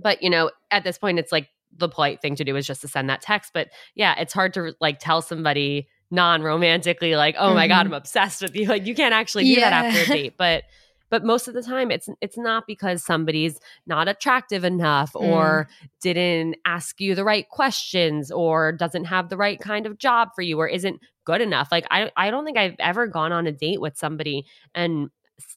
but 0.00 0.22
you 0.22 0.30
know 0.30 0.50
at 0.70 0.82
this 0.82 0.96
point 0.96 1.18
it's 1.18 1.32
like 1.32 1.48
the 1.76 1.88
polite 1.88 2.20
thing 2.22 2.36
to 2.36 2.44
do 2.44 2.56
is 2.56 2.66
just 2.66 2.80
to 2.80 2.88
send 2.88 3.10
that 3.10 3.20
text 3.20 3.52
but 3.52 3.68
yeah 3.94 4.14
it's 4.18 4.32
hard 4.32 4.54
to 4.54 4.74
like 4.80 4.98
tell 4.98 5.20
somebody 5.20 5.88
non-romantically 6.10 7.16
like 7.16 7.34
oh 7.38 7.46
mm-hmm. 7.46 7.54
my 7.54 7.68
god 7.68 7.84
mm-hmm. 7.84 7.94
i'm 7.94 7.98
obsessed 7.98 8.42
with 8.42 8.54
you 8.56 8.66
like 8.66 8.86
you 8.86 8.94
can't 8.94 9.14
actually 9.14 9.44
do 9.44 9.50
yeah. 9.50 9.70
that 9.70 9.84
after 9.86 10.12
a 10.12 10.14
date 10.14 10.34
but 10.38 10.64
but 11.12 11.24
most 11.24 11.46
of 11.46 11.52
the 11.52 11.62
time 11.62 11.90
it's 11.90 12.08
it's 12.22 12.38
not 12.38 12.66
because 12.66 13.04
somebody's 13.04 13.60
not 13.86 14.08
attractive 14.08 14.64
enough 14.64 15.12
mm. 15.12 15.20
or 15.20 15.68
didn't 16.00 16.56
ask 16.64 17.00
you 17.00 17.14
the 17.14 17.22
right 17.22 17.48
questions 17.50 18.32
or 18.32 18.72
doesn't 18.72 19.04
have 19.04 19.28
the 19.28 19.36
right 19.36 19.60
kind 19.60 19.86
of 19.86 19.98
job 19.98 20.30
for 20.34 20.40
you 20.40 20.58
or 20.58 20.66
isn't 20.66 20.98
good 21.24 21.42
enough 21.42 21.68
like 21.70 21.86
i 21.90 22.10
i 22.16 22.30
don't 22.30 22.46
think 22.46 22.56
i've 22.56 22.74
ever 22.80 23.06
gone 23.06 23.30
on 23.30 23.46
a 23.46 23.52
date 23.52 23.80
with 23.80 23.96
somebody 23.96 24.44
and 24.74 25.10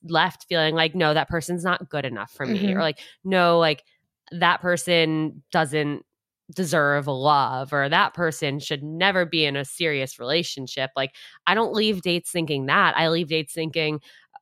left 0.04 0.46
feeling 0.50 0.76
like 0.76 0.94
no 0.94 1.14
that 1.14 1.30
person's 1.30 1.64
not 1.64 1.90
good 1.90 2.06
enough 2.06 2.32
for 2.32 2.46
me 2.46 2.60
mm-hmm. 2.60 2.78
or 2.78 2.82
like 2.82 3.00
no 3.24 3.58
like 3.58 3.84
that 4.32 4.60
person 4.62 5.42
doesn't 5.52 6.04
deserve 6.54 7.08
love 7.08 7.74
or 7.74 7.90
that 7.90 8.14
person 8.14 8.60
should 8.60 8.84
never 8.84 9.26
be 9.26 9.46
in 9.46 9.56
a 9.56 9.66
serious 9.66 10.20
relationship. 10.20 10.92
Like, 10.96 11.16
I 11.48 11.56
don't 11.56 11.74
leave 11.74 12.02
dates 12.02 12.32
thinking 12.32 12.68
that. 12.68 12.96
I 12.96 13.10
leave 13.10 13.28
dates 13.28 13.54
thinking, 13.54 14.00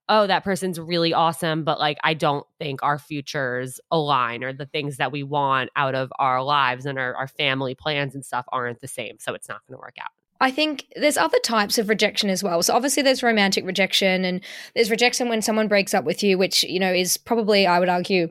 oh, 0.09 0.27
that 0.27 0.43
person's 0.43 0.79
really 0.79 1.13
awesome, 1.13 1.63
but 1.63 1.79
like 1.79 1.97
I 2.03 2.13
don't 2.13 2.45
think 2.59 2.83
our 2.83 2.99
futures 2.99 3.79
align 3.89 4.43
or 4.43 4.53
the 4.53 4.65
things 4.65 4.97
that 4.97 5.11
we 5.11 5.23
want 5.23 5.69
out 5.75 5.95
of 5.95 6.11
our 6.19 6.43
lives 6.43 6.85
and 6.85 6.99
our, 6.99 7.15
our 7.15 7.27
family 7.27 7.75
plans 7.75 8.13
and 8.13 8.25
stuff 8.25 8.45
aren't 8.51 8.81
the 8.81 8.87
same. 8.87 9.17
So 9.19 9.33
it's 9.33 9.47
not 9.47 9.61
going 9.67 9.77
to 9.77 9.81
work 9.81 9.95
out. 10.01 10.11
I 10.41 10.51
think 10.51 10.87
there's 10.97 11.17
other 11.17 11.39
types 11.39 11.77
of 11.77 11.87
rejection 11.87 12.29
as 12.29 12.43
well. 12.43 12.61
So 12.63 12.73
obviously 12.73 13.01
there's 13.01 13.23
romantic 13.23 13.65
rejection 13.65 14.25
and 14.25 14.41
there's 14.75 14.91
rejection 14.91 15.29
when 15.29 15.41
someone 15.41 15.69
breaks 15.69 15.93
up 15.93 16.03
with 16.03 16.21
you, 16.21 16.37
which, 16.37 16.63
you 16.63 16.81
know, 16.81 16.91
is 16.91 17.15
probably, 17.15 17.65
I 17.65 17.79
would 17.79 17.87
argue, 17.87 18.27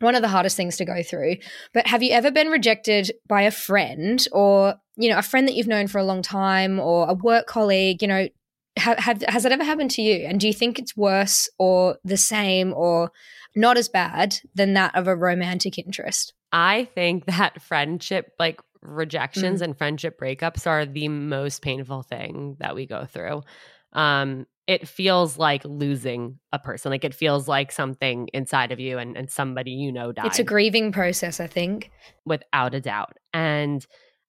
one 0.00 0.14
of 0.14 0.20
the 0.20 0.28
hardest 0.28 0.56
things 0.56 0.76
to 0.76 0.84
go 0.84 1.02
through. 1.02 1.36
But 1.72 1.86
have 1.86 2.02
you 2.02 2.12
ever 2.12 2.30
been 2.30 2.48
rejected 2.48 3.12
by 3.26 3.42
a 3.42 3.50
friend 3.50 4.22
or, 4.32 4.74
you 4.96 5.08
know, 5.08 5.16
a 5.16 5.22
friend 5.22 5.48
that 5.48 5.54
you've 5.54 5.66
known 5.66 5.86
for 5.86 5.98
a 5.98 6.04
long 6.04 6.20
time 6.20 6.78
or 6.78 7.08
a 7.08 7.14
work 7.14 7.46
colleague, 7.46 8.02
you 8.02 8.08
know, 8.08 8.28
have, 8.76 8.98
have, 8.98 9.22
has 9.22 9.42
that 9.42 9.52
ever 9.52 9.64
happened 9.64 9.90
to 9.92 10.02
you? 10.02 10.26
And 10.26 10.40
do 10.40 10.46
you 10.46 10.52
think 10.52 10.78
it's 10.78 10.96
worse 10.96 11.48
or 11.58 11.98
the 12.04 12.16
same 12.16 12.72
or 12.74 13.10
not 13.54 13.76
as 13.78 13.88
bad 13.88 14.38
than 14.54 14.74
that 14.74 14.94
of 14.94 15.08
a 15.08 15.16
romantic 15.16 15.78
interest? 15.78 16.34
I 16.52 16.88
think 16.94 17.26
that 17.26 17.60
friendship, 17.62 18.32
like 18.38 18.60
rejections 18.82 19.60
mm. 19.60 19.64
and 19.64 19.78
friendship 19.78 20.20
breakups, 20.20 20.66
are 20.66 20.86
the 20.86 21.08
most 21.08 21.62
painful 21.62 22.02
thing 22.02 22.56
that 22.60 22.74
we 22.74 22.86
go 22.86 23.06
through. 23.06 23.42
Um, 23.92 24.46
it 24.66 24.88
feels 24.88 25.38
like 25.38 25.64
losing 25.64 26.38
a 26.52 26.58
person. 26.58 26.90
Like 26.90 27.04
it 27.04 27.14
feels 27.14 27.46
like 27.46 27.70
something 27.70 28.28
inside 28.32 28.72
of 28.72 28.80
you 28.80 28.98
and, 28.98 29.16
and 29.16 29.30
somebody 29.30 29.70
you 29.70 29.92
know 29.92 30.12
died. 30.12 30.26
It's 30.26 30.38
a 30.38 30.44
grieving 30.44 30.92
process, 30.92 31.40
I 31.40 31.46
think. 31.46 31.90
Without 32.24 32.74
a 32.74 32.80
doubt. 32.80 33.16
And 33.32 33.86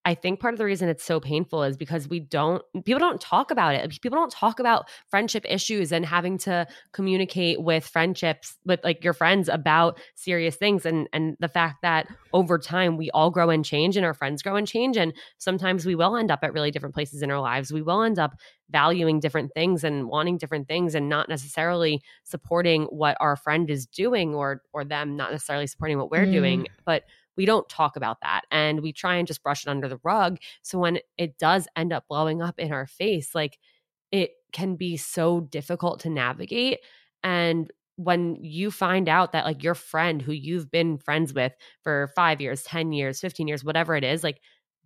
I 0.08 0.16
think 0.16 0.40
part 0.40 0.54
of 0.54 0.58
the 0.58 0.64
reason 0.64 0.88
it's 0.88 1.04
so 1.04 1.20
painful 1.20 1.64
is 1.64 1.76
because 1.76 2.08
we 2.08 2.22
don't, 2.22 2.64
people 2.86 3.00
don't 3.00 3.20
talk 3.20 3.52
about 3.52 3.76
it. 3.76 3.90
People 4.02 4.18
don't 4.18 4.32
talk 4.32 4.58
about 4.62 4.88
friendship 5.10 5.44
issues 5.46 5.92
and 5.92 6.06
having 6.06 6.38
to 6.40 6.66
communicate 6.94 7.62
with 7.62 7.86
friendships, 7.86 8.56
with 8.64 8.80
like 8.86 9.04
your 9.04 9.12
friends 9.12 9.50
about 9.50 10.00
serious 10.16 10.56
things. 10.56 10.86
And, 10.86 11.10
and 11.12 11.36
the 11.42 11.50
fact 11.50 11.82
that 11.82 12.08
over 12.32 12.58
time 12.58 12.96
we 12.96 13.12
all 13.12 13.30
grow 13.30 13.50
and 13.50 13.66
change 13.66 13.98
and 13.98 14.06
our 14.06 14.14
friends 14.14 14.42
grow 14.42 14.56
and 14.56 14.66
change. 14.66 14.96
And 14.96 15.12
sometimes 15.40 15.86
we 15.86 15.94
will 15.94 16.16
end 16.16 16.32
up 16.32 16.40
at 16.42 16.54
really 16.54 16.72
different 16.72 16.96
places 16.96 17.22
in 17.22 17.30
our 17.30 17.42
lives. 17.42 17.74
We 17.74 17.82
will 17.82 18.02
end 18.02 18.18
up 18.18 18.34
valuing 18.70 19.20
different 19.20 19.54
things 19.54 19.84
and 19.84 20.08
wanting 20.08 20.38
different 20.38 20.70
things 20.70 20.96
and 20.96 21.10
not 21.10 21.28
necessarily 21.28 22.02
supporting 22.24 22.84
what 22.84 23.18
our 23.20 23.36
friend 23.36 23.70
is 23.70 23.86
doing 23.86 24.34
or, 24.34 24.62
or 24.72 24.86
them 24.86 25.18
not 25.18 25.34
necessarily 25.34 25.68
supporting 25.68 25.98
what 25.98 26.10
we're 26.10 26.26
mm. 26.26 26.32
doing. 26.32 26.68
But 26.86 27.04
we 27.38 27.46
don't 27.46 27.70
talk 27.70 27.96
about 27.96 28.18
that 28.22 28.42
and 28.52 28.82
we 28.82 28.92
try 28.92 29.16
and 29.16 29.28
just 29.28 29.44
brush 29.44 29.66
it 29.66 29.70
under 29.70 29.88
the 29.88 30.00
rug 30.04 30.38
so 30.64 30.80
when 30.80 31.00
it 31.18 31.38
does 31.38 31.68
end 31.76 31.94
up 31.94 32.06
blowing 32.10 32.42
up 32.42 32.60
in 32.60 32.72
our 32.74 32.88
face 32.88 33.34
like 33.36 33.60
it 34.12 34.32
can 34.54 34.76
be 34.76 34.98
so 34.98 35.42
difficult 35.42 36.00
to 36.02 36.10
navigate 36.10 36.80
and 37.24 37.72
when 37.98 38.38
you 38.42 38.70
find 38.70 39.10
out 39.10 39.32
that 39.32 39.46
like 39.46 39.64
your 39.64 39.74
friend 39.76 40.22
who 40.22 40.32
you've 40.32 40.70
been 40.70 40.98
friends 40.98 41.34
with 41.34 41.54
for 41.84 42.12
5 42.16 42.42
years 42.42 42.64
10 42.64 42.92
years 42.92 43.20
15 43.20 43.48
years 43.48 43.64
whatever 43.64 43.96
it 43.96 44.04
is 44.04 44.24
like 44.24 44.40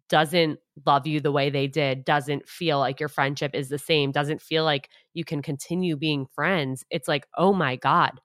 doesn't 0.09 0.59
love 0.85 1.07
you 1.07 1.19
the 1.21 1.31
way 1.31 1.49
they 1.49 1.67
did, 1.67 2.03
doesn't 2.03 2.47
feel 2.47 2.79
like 2.79 2.99
your 2.99 3.09
friendship 3.09 3.51
is 3.55 3.69
the 3.69 3.77
same, 3.77 4.11
doesn't 4.11 4.41
feel 4.41 4.65
like 4.65 4.89
you 5.13 5.23
can 5.23 5.41
continue 5.41 5.95
being 5.95 6.25
friends, 6.35 6.83
it's 6.89 7.07
like, 7.07 7.25
oh 7.37 7.53
my 7.53 7.77
God, 7.77 8.19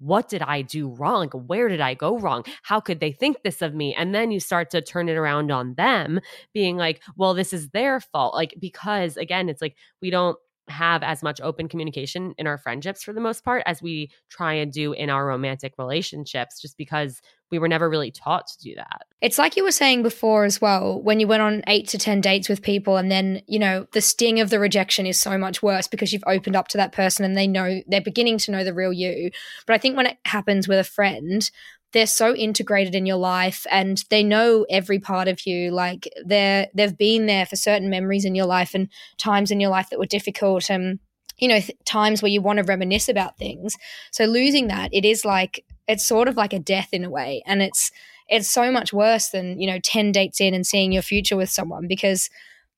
what 0.00 0.28
did 0.28 0.42
I 0.42 0.62
do 0.62 0.88
wrong? 0.88 1.28
Where 1.28 1.68
did 1.68 1.80
I 1.80 1.94
go 1.94 2.18
wrong? 2.18 2.44
How 2.62 2.80
could 2.80 3.00
they 3.00 3.12
think 3.12 3.42
this 3.42 3.62
of 3.62 3.74
me? 3.74 3.94
And 3.94 4.14
then 4.14 4.30
you 4.30 4.40
start 4.40 4.70
to 4.70 4.80
turn 4.80 5.08
it 5.08 5.16
around 5.16 5.52
on 5.52 5.74
them, 5.74 6.20
being 6.52 6.76
like, 6.76 7.02
well, 7.16 7.34
this 7.34 7.52
is 7.52 7.68
their 7.70 8.00
fault. 8.00 8.34
Like, 8.34 8.54
because 8.58 9.16
again, 9.16 9.48
it's 9.48 9.62
like 9.62 9.76
we 10.00 10.10
don't 10.10 10.38
have 10.68 11.02
as 11.02 11.22
much 11.22 11.40
open 11.40 11.68
communication 11.68 12.34
in 12.38 12.46
our 12.46 12.56
friendships 12.56 13.02
for 13.02 13.12
the 13.12 13.20
most 13.20 13.44
part 13.44 13.62
as 13.66 13.82
we 13.82 14.10
try 14.28 14.54
and 14.54 14.72
do 14.72 14.92
in 14.92 15.10
our 15.10 15.26
romantic 15.26 15.74
relationships, 15.78 16.60
just 16.60 16.76
because 16.76 17.20
we 17.50 17.58
were 17.58 17.68
never 17.68 17.90
really 17.90 18.10
taught 18.10 18.46
to 18.46 18.58
do 18.58 18.74
that. 18.76 19.02
It's 19.20 19.38
like 19.38 19.56
you 19.56 19.64
were 19.64 19.72
saying 19.72 20.02
before 20.02 20.44
as 20.44 20.60
well, 20.60 21.00
when 21.02 21.20
you 21.20 21.26
went 21.26 21.42
on 21.42 21.62
eight 21.66 21.88
to 21.88 21.98
10 21.98 22.20
dates 22.20 22.48
with 22.48 22.62
people, 22.62 22.96
and 22.96 23.10
then, 23.10 23.42
you 23.46 23.58
know, 23.58 23.86
the 23.92 24.00
sting 24.00 24.40
of 24.40 24.50
the 24.50 24.60
rejection 24.60 25.04
is 25.04 25.20
so 25.20 25.36
much 25.36 25.62
worse 25.62 25.88
because 25.88 26.12
you've 26.12 26.24
opened 26.26 26.56
up 26.56 26.68
to 26.68 26.76
that 26.78 26.92
person 26.92 27.24
and 27.24 27.36
they 27.36 27.46
know 27.46 27.82
they're 27.86 28.00
beginning 28.00 28.38
to 28.38 28.52
know 28.52 28.64
the 28.64 28.74
real 28.74 28.92
you. 28.92 29.30
But 29.66 29.74
I 29.74 29.78
think 29.78 29.96
when 29.96 30.06
it 30.06 30.18
happens 30.24 30.68
with 30.68 30.78
a 30.78 30.84
friend, 30.84 31.50
they're 31.92 32.06
so 32.06 32.34
integrated 32.34 32.94
in 32.94 33.06
your 33.06 33.16
life 33.16 33.66
and 33.70 34.04
they 34.10 34.22
know 34.22 34.64
every 34.70 34.98
part 34.98 35.28
of 35.28 35.44
you 35.46 35.70
like 35.70 36.08
they're 36.24 36.68
they've 36.74 36.96
been 36.96 37.26
there 37.26 37.46
for 37.46 37.56
certain 37.56 37.90
memories 37.90 38.24
in 38.24 38.34
your 38.34 38.46
life 38.46 38.74
and 38.74 38.88
times 39.18 39.50
in 39.50 39.60
your 39.60 39.70
life 39.70 39.90
that 39.90 39.98
were 39.98 40.06
difficult 40.06 40.70
and 40.70 41.00
you 41.38 41.48
know 41.48 41.58
th- 41.58 41.76
times 41.84 42.22
where 42.22 42.30
you 42.30 42.40
want 42.40 42.58
to 42.58 42.64
reminisce 42.64 43.08
about 43.08 43.36
things 43.38 43.76
so 44.12 44.24
losing 44.24 44.68
that 44.68 44.90
it 44.92 45.04
is 45.04 45.24
like 45.24 45.64
it's 45.90 46.06
sort 46.06 46.28
of 46.28 46.36
like 46.36 46.52
a 46.52 46.58
death 46.60 46.90
in 46.92 47.04
a 47.04 47.10
way. 47.10 47.42
And 47.46 47.60
it's 47.60 47.90
it's 48.28 48.48
so 48.48 48.70
much 48.70 48.92
worse 48.92 49.30
than 49.30 49.60
you 49.60 49.66
know 49.66 49.80
10 49.82 50.12
dates 50.12 50.40
in 50.40 50.54
and 50.54 50.66
seeing 50.66 50.92
your 50.92 51.02
future 51.02 51.36
with 51.36 51.50
someone 51.50 51.88
because 51.88 52.30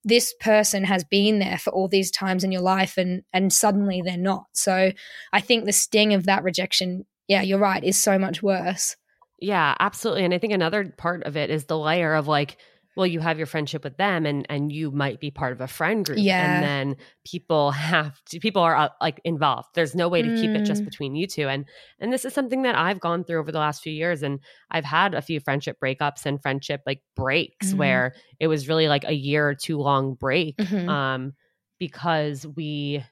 this 0.05 0.35
person 0.41 0.83
has 0.85 1.05
been 1.05 1.39
there 1.39 1.59
for 1.59 1.71
all 1.71 1.89
these 1.89 2.11
times 2.11 2.43
in 2.43 2.51
your 2.51 2.63
life 2.63 2.97
and 2.97 3.23
and 3.33 3.53
suddenly 3.53 4.01
they're 4.03 4.17
not. 4.17 4.47
So 4.53 4.93
i 5.33 5.41
think 5.41 5.65
the 5.65 5.73
sting 5.73 6.15
of 6.15 6.25
that 6.25 6.43
rejection 6.43 7.05
yeah 7.29 7.43
you're 7.43 7.59
right 7.59 7.85
is 7.85 8.03
so 8.03 8.19
much 8.19 8.43
worse. 8.43 8.97
Yeah 9.39 9.75
absolutely. 9.79 10.25
And 10.25 10.33
i 10.33 10.39
think 10.39 10.55
another 10.55 10.93
part 10.97 11.23
of 11.25 11.37
it 11.37 11.51
is 11.51 11.67
the 11.67 11.79
layer 11.79 12.15
of 12.15 12.27
like 12.29 12.57
well 12.97 13.07
you 13.07 13.21
have 13.21 13.39
your 13.39 13.47
friendship 13.47 13.85
with 13.85 13.97
them 13.97 14.27
and 14.27 14.47
and 14.51 14.71
you 14.73 14.91
might 14.91 15.19
be 15.21 15.31
part 15.31 15.53
of 15.53 15.61
a 15.61 15.67
friend 15.69 16.05
group 16.05 16.19
Yeah. 16.19 16.55
and 16.57 16.63
then 16.63 16.97
people 17.25 17.71
have 17.71 18.21
to 18.27 18.39
people 18.41 18.63
are 18.63 18.77
uh, 18.77 18.89
like 19.01 19.21
involved 19.25 19.69
there's 19.75 19.95
no 19.95 20.09
way 20.09 20.23
to 20.23 20.35
keep 20.37 20.51
it 20.51 20.65
just 20.65 20.83
Mm. 20.83 20.87
between 20.87 21.15
you 21.15 21.27
two 21.27 21.49
and 21.49 21.65
and 22.01 22.13
this 22.13 22.25
is 22.25 22.35
something 22.35 22.63
that 22.63 22.75
i've 22.75 23.01
gone 23.01 23.25
through 23.25 23.41
over 23.41 23.53
the 23.53 23.59
last 23.59 23.83
few 23.83 23.93
years 23.93 24.23
and 24.23 24.41
i've 24.71 24.85
had 24.85 25.15
a 25.15 25.23
few 25.23 25.41
friendship 25.41 25.79
breakups 25.83 26.27
and 26.27 26.41
friendship 26.43 26.83
like 26.87 27.03
breaks 27.17 27.73
Mhm. 27.73 27.77
where 27.79 28.15
it 28.41 28.49
was 28.49 28.69
really 28.69 28.89
like 28.89 29.05
a 29.05 29.13
year 29.15 29.49
or 29.49 29.55
two 29.55 29.79
long 29.79 30.15
break 30.15 30.57
Mhm. 30.59 30.89
um 30.89 31.33
because 31.79 32.47
we 32.47 33.05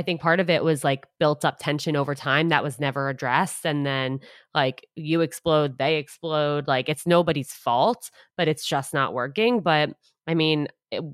I 0.00 0.02
think 0.02 0.22
part 0.22 0.40
of 0.40 0.48
it 0.48 0.64
was 0.64 0.82
like 0.82 1.04
built 1.18 1.44
up 1.44 1.58
tension 1.60 1.94
over 1.94 2.14
time 2.14 2.48
that 2.48 2.64
was 2.64 2.80
never 2.80 3.10
addressed. 3.10 3.66
And 3.66 3.84
then 3.84 4.20
like 4.54 4.86
you 4.96 5.20
explode, 5.20 5.76
they 5.76 5.96
explode. 5.96 6.66
Like 6.66 6.88
it's 6.88 7.06
nobody's 7.06 7.52
fault, 7.52 8.10
but 8.38 8.48
it's 8.48 8.66
just 8.66 8.94
not 8.94 9.12
working. 9.12 9.60
But 9.60 9.90
I 10.26 10.32
mean, 10.32 10.68
it, 10.90 11.04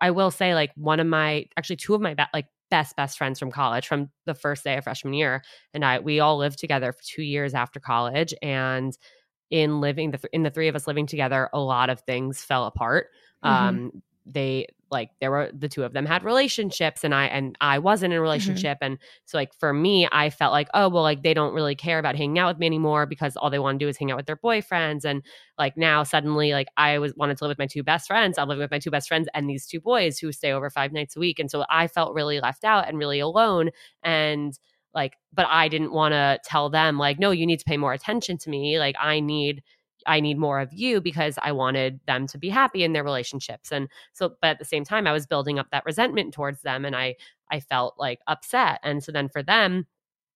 I 0.00 0.12
will 0.12 0.30
say 0.30 0.54
like 0.54 0.70
one 0.74 1.00
of 1.00 1.06
my, 1.06 1.44
actually 1.58 1.76
two 1.76 1.94
of 1.94 2.00
my 2.00 2.14
be- 2.14 2.22
like 2.32 2.46
best, 2.70 2.96
best 2.96 3.18
friends 3.18 3.38
from 3.38 3.50
college 3.50 3.86
from 3.86 4.08
the 4.24 4.34
first 4.34 4.64
day 4.64 4.78
of 4.78 4.84
freshman 4.84 5.12
year. 5.12 5.42
And 5.74 5.84
I, 5.84 5.98
we 5.98 6.20
all 6.20 6.38
lived 6.38 6.58
together 6.58 6.92
for 6.92 7.02
two 7.04 7.22
years 7.22 7.52
after 7.52 7.78
college. 7.78 8.32
And 8.40 8.96
in 9.50 9.82
living 9.82 10.12
the, 10.12 10.18
th- 10.18 10.30
in 10.32 10.44
the 10.44 10.50
three 10.50 10.68
of 10.68 10.76
us 10.76 10.86
living 10.86 11.06
together, 11.06 11.50
a 11.52 11.60
lot 11.60 11.90
of 11.90 12.00
things 12.00 12.42
fell 12.42 12.64
apart. 12.64 13.08
Mhm. 13.44 13.50
Um, 13.50 14.02
they 14.26 14.66
like 14.90 15.10
there 15.20 15.30
were 15.30 15.50
the 15.56 15.68
two 15.68 15.84
of 15.84 15.92
them 15.92 16.04
had 16.04 16.24
relationships 16.24 17.04
and 17.04 17.14
I 17.14 17.26
and 17.26 17.56
I 17.60 17.78
wasn't 17.78 18.12
in 18.12 18.12
a 18.12 18.14
mm-hmm. 18.16 18.22
relationship. 18.22 18.78
And 18.80 18.98
so 19.24 19.38
like 19.38 19.54
for 19.54 19.72
me 19.72 20.08
I 20.10 20.30
felt 20.30 20.52
like 20.52 20.68
oh 20.74 20.88
well 20.88 21.02
like 21.02 21.22
they 21.22 21.34
don't 21.34 21.54
really 21.54 21.74
care 21.74 21.98
about 21.98 22.16
hanging 22.16 22.38
out 22.38 22.48
with 22.48 22.58
me 22.58 22.66
anymore 22.66 23.06
because 23.06 23.36
all 23.36 23.50
they 23.50 23.58
want 23.58 23.78
to 23.78 23.84
do 23.84 23.88
is 23.88 23.96
hang 23.96 24.10
out 24.10 24.16
with 24.16 24.26
their 24.26 24.36
boyfriends. 24.36 25.04
And 25.04 25.22
like 25.58 25.76
now 25.76 26.02
suddenly 26.02 26.52
like 26.52 26.68
I 26.76 26.98
was 26.98 27.14
wanted 27.16 27.38
to 27.38 27.44
live 27.44 27.50
with 27.50 27.58
my 27.58 27.66
two 27.66 27.82
best 27.82 28.08
friends. 28.08 28.36
I'm 28.36 28.48
living 28.48 28.62
with 28.62 28.70
my 28.70 28.80
two 28.80 28.90
best 28.90 29.08
friends 29.08 29.28
and 29.32 29.48
these 29.48 29.66
two 29.66 29.80
boys 29.80 30.18
who 30.18 30.32
stay 30.32 30.52
over 30.52 30.70
5 30.70 30.92
nights 30.92 31.16
a 31.16 31.20
week. 31.20 31.38
And 31.38 31.50
so 31.50 31.64
I 31.70 31.86
felt 31.86 32.14
really 32.14 32.40
left 32.40 32.64
out 32.64 32.88
and 32.88 32.98
really 32.98 33.20
alone. 33.20 33.70
And 34.02 34.58
like 34.92 35.14
but 35.32 35.46
I 35.48 35.68
didn't 35.68 35.92
want 35.92 36.12
to 36.12 36.40
tell 36.44 36.68
them 36.68 36.98
like 36.98 37.20
no 37.20 37.30
you 37.30 37.46
need 37.46 37.60
to 37.60 37.64
pay 37.64 37.76
more 37.76 37.92
attention 37.92 38.38
to 38.38 38.50
me. 38.50 38.78
Like 38.80 38.96
I 38.98 39.20
need 39.20 39.62
I 40.06 40.20
need 40.20 40.38
more 40.38 40.60
of 40.60 40.72
you 40.72 41.00
because 41.00 41.38
I 41.42 41.52
wanted 41.52 42.00
them 42.06 42.26
to 42.28 42.38
be 42.38 42.48
happy 42.48 42.84
in 42.84 42.92
their 42.92 43.04
relationships. 43.04 43.72
And 43.72 43.88
so, 44.12 44.36
but 44.40 44.48
at 44.48 44.58
the 44.58 44.64
same 44.64 44.84
time, 44.84 45.06
I 45.06 45.12
was 45.12 45.26
building 45.26 45.58
up 45.58 45.68
that 45.70 45.84
resentment 45.84 46.34
towards 46.34 46.62
them 46.62 46.84
and 46.84 46.96
I, 46.96 47.16
I 47.50 47.60
felt 47.60 47.94
like 47.98 48.20
upset. 48.26 48.80
And 48.82 49.02
so 49.02 49.12
then 49.12 49.28
for 49.28 49.42
them, 49.42 49.86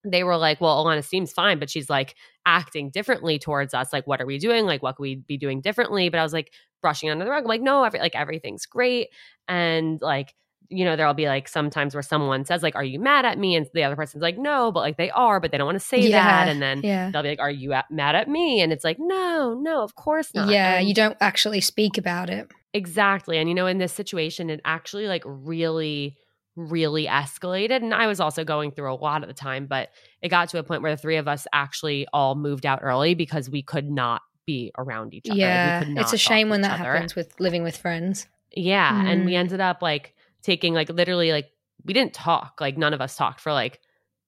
they 0.05 0.23
were 0.23 0.37
like, 0.37 0.61
well, 0.61 0.85
Ilana 0.85 1.03
seems 1.03 1.33
fine, 1.33 1.59
but 1.59 1.71
she's 1.71 1.89
like 1.89 2.15
acting 2.45 2.91
differently 2.91 3.39
towards 3.39 3.73
us. 3.73 3.93
Like, 3.93 4.07
what 4.07 4.21
are 4.21 4.27
we 4.27 4.39
doing? 4.39 4.67
Like, 4.67 4.83
what 4.83 4.97
could 4.97 5.03
we 5.03 5.17
be 5.17 5.39
doing 5.39 5.61
differently? 5.61 6.09
But 6.11 6.21
I 6.21 6.23
was 6.23 6.35
like 6.35 6.53
brushing 6.83 7.11
under 7.11 7.25
the 7.25 7.31
rug. 7.31 7.45
I'm 7.45 7.49
like, 7.49 7.63
no, 7.63 7.85
every, 7.85 8.01
like 8.01 8.15
everything's 8.15 8.67
great. 8.67 9.09
And 9.49 10.01
like, 10.03 10.35
you 10.71 10.85
know, 10.85 10.97
there'll 10.97 11.15
be 11.15 11.27
like 11.27 11.47
sometimes 11.49 11.95
where 11.95 12.03
someone 12.03 12.45
says, 12.45 12.63
like, 12.63 12.75
are 12.75 12.85
you 12.85 12.99
mad 12.99 13.25
at 13.25 13.39
me? 13.39 13.55
And 13.55 13.67
the 13.75 13.85
other 13.85 13.97
person's 13.97 14.23
like, 14.23 14.39
no, 14.39 14.73
but 14.73 14.81
like 14.81 14.97
they 14.97 15.11
are, 15.11 15.39
but 15.41 15.51
they 15.51 15.59
don't 15.59 15.67
want 15.67 15.79
to 15.79 15.85
say 15.85 16.01
Yeah, 16.01 16.25
that. 16.25 16.49
And 16.49 16.61
then 16.63 16.81
yeah 16.83 17.11
they'll 17.11 17.23
be 17.23 17.29
like, 17.29 17.41
"Are 17.41 17.51
you 17.51 17.73
at, 17.75 17.91
mad 17.91 18.15
at 18.15 18.29
me?" 18.29 18.61
And 18.63 18.73
it's 18.73 18.85
like, 18.85 18.97
"No, 18.99 19.55
no, 19.61 19.83
of 19.83 19.95
course 19.95 20.35
not." 20.35 20.49
yeah 20.49 20.77
And- 20.79 20.89
you 20.89 20.95
don't 20.95 21.17
actually 21.21 21.61
speak 21.61 21.99
about 21.99 22.31
it 22.31 22.51
exactly. 22.73 23.39
And 23.39 23.49
you 23.49 23.55
know, 23.55 23.67
in 23.67 23.79
this 23.79 23.93
situation, 23.93 24.51
it 24.51 24.61
actually 24.65 25.07
like 25.07 25.23
really, 25.27 26.17
really 26.57 27.07
escalated. 27.07 27.77
And 27.83 27.93
I 27.95 28.07
was 28.07 28.21
also 28.21 28.45
going 28.45 28.71
through 28.73 28.93
a 28.93 28.97
lot 28.97 29.23
at 29.23 29.29
the 29.29 29.35
time, 29.35 29.67
but 29.67 29.91
it 30.23 30.29
got 30.29 30.49
to 30.51 30.59
a 30.59 30.63
point 30.63 30.83
where 30.83 30.93
the 30.93 31.01
three 31.01 31.17
of 31.17 31.29
us 31.29 31.47
actually 31.53 32.07
all 32.13 32.35
moved 32.35 32.65
out 32.67 32.81
early 32.83 33.15
because 33.15 33.49
we 33.51 33.63
could 33.63 33.89
not 33.91 34.23
be 34.47 34.71
around 34.77 35.15
each 35.15 35.29
other. 35.31 35.39
Yeah 35.39 35.83
it's 35.97 36.13
a 36.13 36.19
shame 36.19 36.49
when 36.51 36.61
that 36.63 36.81
other. 36.81 36.93
happens 36.93 37.15
with 37.17 37.33
living 37.41 37.63
with 37.63 37.77
friends 37.77 38.27
Yeah, 38.57 39.07
and 39.07 39.25
we 39.25 39.33
Mm. 39.33 39.39
ended 39.39 39.61
up 39.61 39.83
like 39.83 40.15
taking 40.45 40.75
like 40.75 40.89
literally 40.91 41.33
like 41.33 41.47
we 41.85 41.93
didn't 41.93 42.15
talk. 42.15 42.59
Like 42.61 42.79
none 42.79 42.95
of 42.95 43.01
us 43.01 43.17
talked 43.17 43.41
for 43.41 43.53
like 43.53 43.81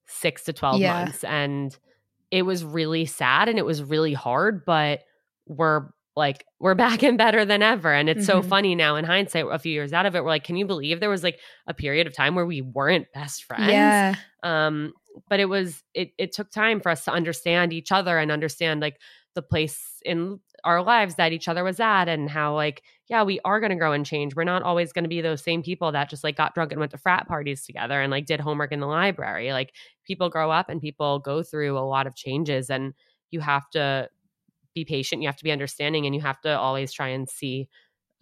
6 0.08 0.44
to 0.44 0.52
12 0.52 0.80
Yeah. 0.80 0.92
months 1.04 1.24
and 1.24 1.76
it 2.32 2.42
was 2.42 2.64
really 2.64 3.06
sad 3.06 3.48
and 3.48 3.58
it 3.58 3.64
was 3.64 3.82
really 3.84 4.12
hard, 4.14 4.64
but 4.64 5.00
we're 5.46 5.88
like 6.16 6.44
we're 6.58 6.74
back 6.86 7.02
and 7.02 7.18
better 7.18 7.44
than 7.44 7.62
ever 7.62 7.92
and 7.92 8.08
it's 8.08 8.24
so 8.24 8.40
Mhm. 8.40 8.48
funny 8.48 8.74
now 8.74 8.96
in 8.96 9.04
hindsight 9.04 9.44
a 9.50 9.58
few 9.58 9.72
years 9.72 9.92
out 9.92 10.06
of 10.06 10.16
it 10.16 10.24
we're 10.24 10.30
like 10.30 10.44
can 10.44 10.56
you 10.56 10.66
believe 10.66 10.98
there 10.98 11.10
was 11.10 11.22
like 11.22 11.38
a 11.66 11.74
period 11.74 12.06
of 12.06 12.14
time 12.14 12.34
where 12.34 12.46
we 12.46 12.62
weren't 12.62 13.06
best 13.12 13.44
friends 13.44 13.70
yeah 13.70 14.14
um 14.42 14.94
but 15.28 15.40
it 15.40 15.44
was 15.44 15.82
it 15.92 16.12
it 16.18 16.32
took 16.32 16.50
time 16.50 16.80
for 16.80 16.88
us 16.88 17.04
to 17.04 17.12
understand 17.12 17.72
each 17.72 17.92
other 17.92 18.18
and 18.18 18.32
understand 18.32 18.80
like 18.80 18.98
the 19.34 19.42
place 19.42 20.00
in 20.06 20.40
our 20.66 20.82
lives 20.82 21.14
that 21.14 21.32
each 21.32 21.48
other 21.48 21.64
was 21.64 21.80
at 21.80 22.08
and 22.08 22.28
how 22.28 22.54
like 22.54 22.82
yeah 23.08 23.22
we 23.22 23.40
are 23.44 23.60
going 23.60 23.70
to 23.70 23.76
grow 23.76 23.92
and 23.92 24.04
change. 24.04 24.36
We're 24.36 24.44
not 24.44 24.62
always 24.62 24.92
going 24.92 25.04
to 25.04 25.08
be 25.08 25.20
those 25.20 25.42
same 25.42 25.62
people 25.62 25.92
that 25.92 26.10
just 26.10 26.24
like 26.24 26.36
got 26.36 26.54
drunk 26.54 26.72
and 26.72 26.80
went 26.80 26.92
to 26.92 26.98
frat 26.98 27.26
parties 27.26 27.64
together 27.64 28.00
and 28.00 28.10
like 28.10 28.26
did 28.26 28.40
homework 28.40 28.72
in 28.72 28.80
the 28.80 28.86
library. 28.86 29.52
Like 29.52 29.72
people 30.06 30.28
grow 30.28 30.50
up 30.50 30.68
and 30.68 30.80
people 30.80 31.20
go 31.20 31.42
through 31.42 31.78
a 31.78 31.80
lot 31.80 32.06
of 32.06 32.14
changes 32.14 32.68
and 32.68 32.92
you 33.30 33.40
have 33.40 33.68
to 33.70 34.10
be 34.74 34.84
patient 34.84 35.22
you 35.22 35.28
have 35.28 35.36
to 35.36 35.44
be 35.44 35.52
understanding 35.52 36.04
and 36.04 36.14
you 36.14 36.20
have 36.20 36.40
to 36.42 36.50
always 36.58 36.92
try 36.92 37.08
and 37.08 37.30
see 37.30 37.66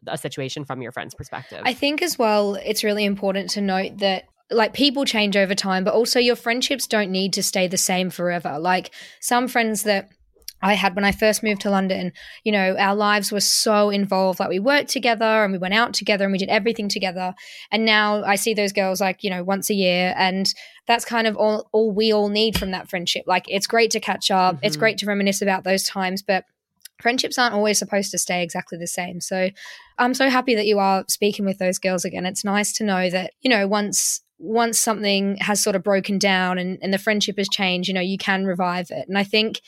a 0.06 0.18
situation 0.18 0.64
from 0.64 0.82
your 0.82 0.92
friend's 0.92 1.14
perspective. 1.14 1.62
I 1.64 1.74
think 1.74 2.02
as 2.02 2.18
well, 2.18 2.56
it's 2.56 2.84
really 2.84 3.04
important 3.04 3.50
to 3.50 3.60
note 3.60 3.98
that 3.98 4.24
like 4.50 4.74
people 4.74 5.04
change 5.04 5.36
over 5.36 5.54
time, 5.54 5.84
but 5.84 5.94
also 5.94 6.20
your 6.20 6.36
friendships 6.36 6.86
don't 6.86 7.10
need 7.10 7.32
to 7.34 7.42
stay 7.42 7.66
the 7.66 7.78
same 7.78 8.10
forever. 8.10 8.58
Like 8.58 8.90
some 9.20 9.48
friends 9.48 9.84
that 9.84 10.10
I 10.64 10.72
had 10.72 10.94
when 10.96 11.04
I 11.04 11.12
first 11.12 11.42
moved 11.42 11.60
to 11.60 11.70
London, 11.70 12.12
you 12.42 12.50
know, 12.50 12.74
our 12.76 12.94
lives 12.94 13.30
were 13.30 13.40
so 13.40 13.90
involved. 13.90 14.40
Like 14.40 14.48
we 14.48 14.58
worked 14.58 14.88
together 14.88 15.44
and 15.44 15.52
we 15.52 15.58
went 15.58 15.74
out 15.74 15.92
together 15.92 16.24
and 16.24 16.32
we 16.32 16.38
did 16.38 16.48
everything 16.48 16.88
together. 16.88 17.34
And 17.70 17.84
now 17.84 18.24
I 18.24 18.36
see 18.36 18.54
those 18.54 18.72
girls 18.72 18.98
like, 18.98 19.22
you 19.22 19.28
know, 19.28 19.44
once 19.44 19.68
a 19.68 19.74
year. 19.74 20.14
And 20.16 20.52
that's 20.86 21.04
kind 21.04 21.26
of 21.26 21.36
all, 21.36 21.68
all 21.72 21.92
we 21.92 22.12
all 22.12 22.30
need 22.30 22.58
from 22.58 22.70
that 22.70 22.88
friendship. 22.88 23.24
Like 23.26 23.44
it's 23.46 23.66
great 23.66 23.90
to 23.90 24.00
catch 24.00 24.30
up, 24.30 24.58
it's 24.62 24.76
Mhm. 24.76 24.80
great 24.80 24.98
to 24.98 25.06
reminisce 25.06 25.42
about 25.42 25.64
those 25.64 25.82
times, 25.82 26.22
but 26.22 26.44
friendships 27.02 27.36
aren't 27.38 27.54
always 27.54 27.78
supposed 27.78 28.10
to 28.12 28.18
stay 28.18 28.42
exactly 28.42 28.78
the 28.78 28.86
same. 28.86 29.20
So 29.20 29.50
I'm 29.98 30.14
so 30.14 30.30
happy 30.30 30.54
that 30.54 30.66
you 30.66 30.78
are 30.78 31.04
speaking 31.08 31.44
with 31.44 31.58
those 31.58 31.78
girls 31.78 32.06
again. 32.06 32.24
It's 32.24 32.44
nice 32.44 32.72
to 32.74 32.84
know 32.84 33.10
that, 33.10 33.32
you 33.42 33.50
know, 33.50 33.68
once 33.68 34.22
once 34.38 34.78
something 34.80 35.36
has 35.36 35.62
sort 35.62 35.76
of 35.76 35.82
broken 35.82 36.18
down 36.18 36.58
and, 36.58 36.78
and 36.82 36.92
the 36.92 36.98
friendship 36.98 37.36
has 37.38 37.48
changed, 37.48 37.86
you 37.88 37.94
know, 37.94 38.00
you 38.00 38.18
can 38.18 38.44
revive 38.44 38.88
it. 38.90 39.06
And 39.08 39.16
I 39.16 39.22
think 39.24 39.60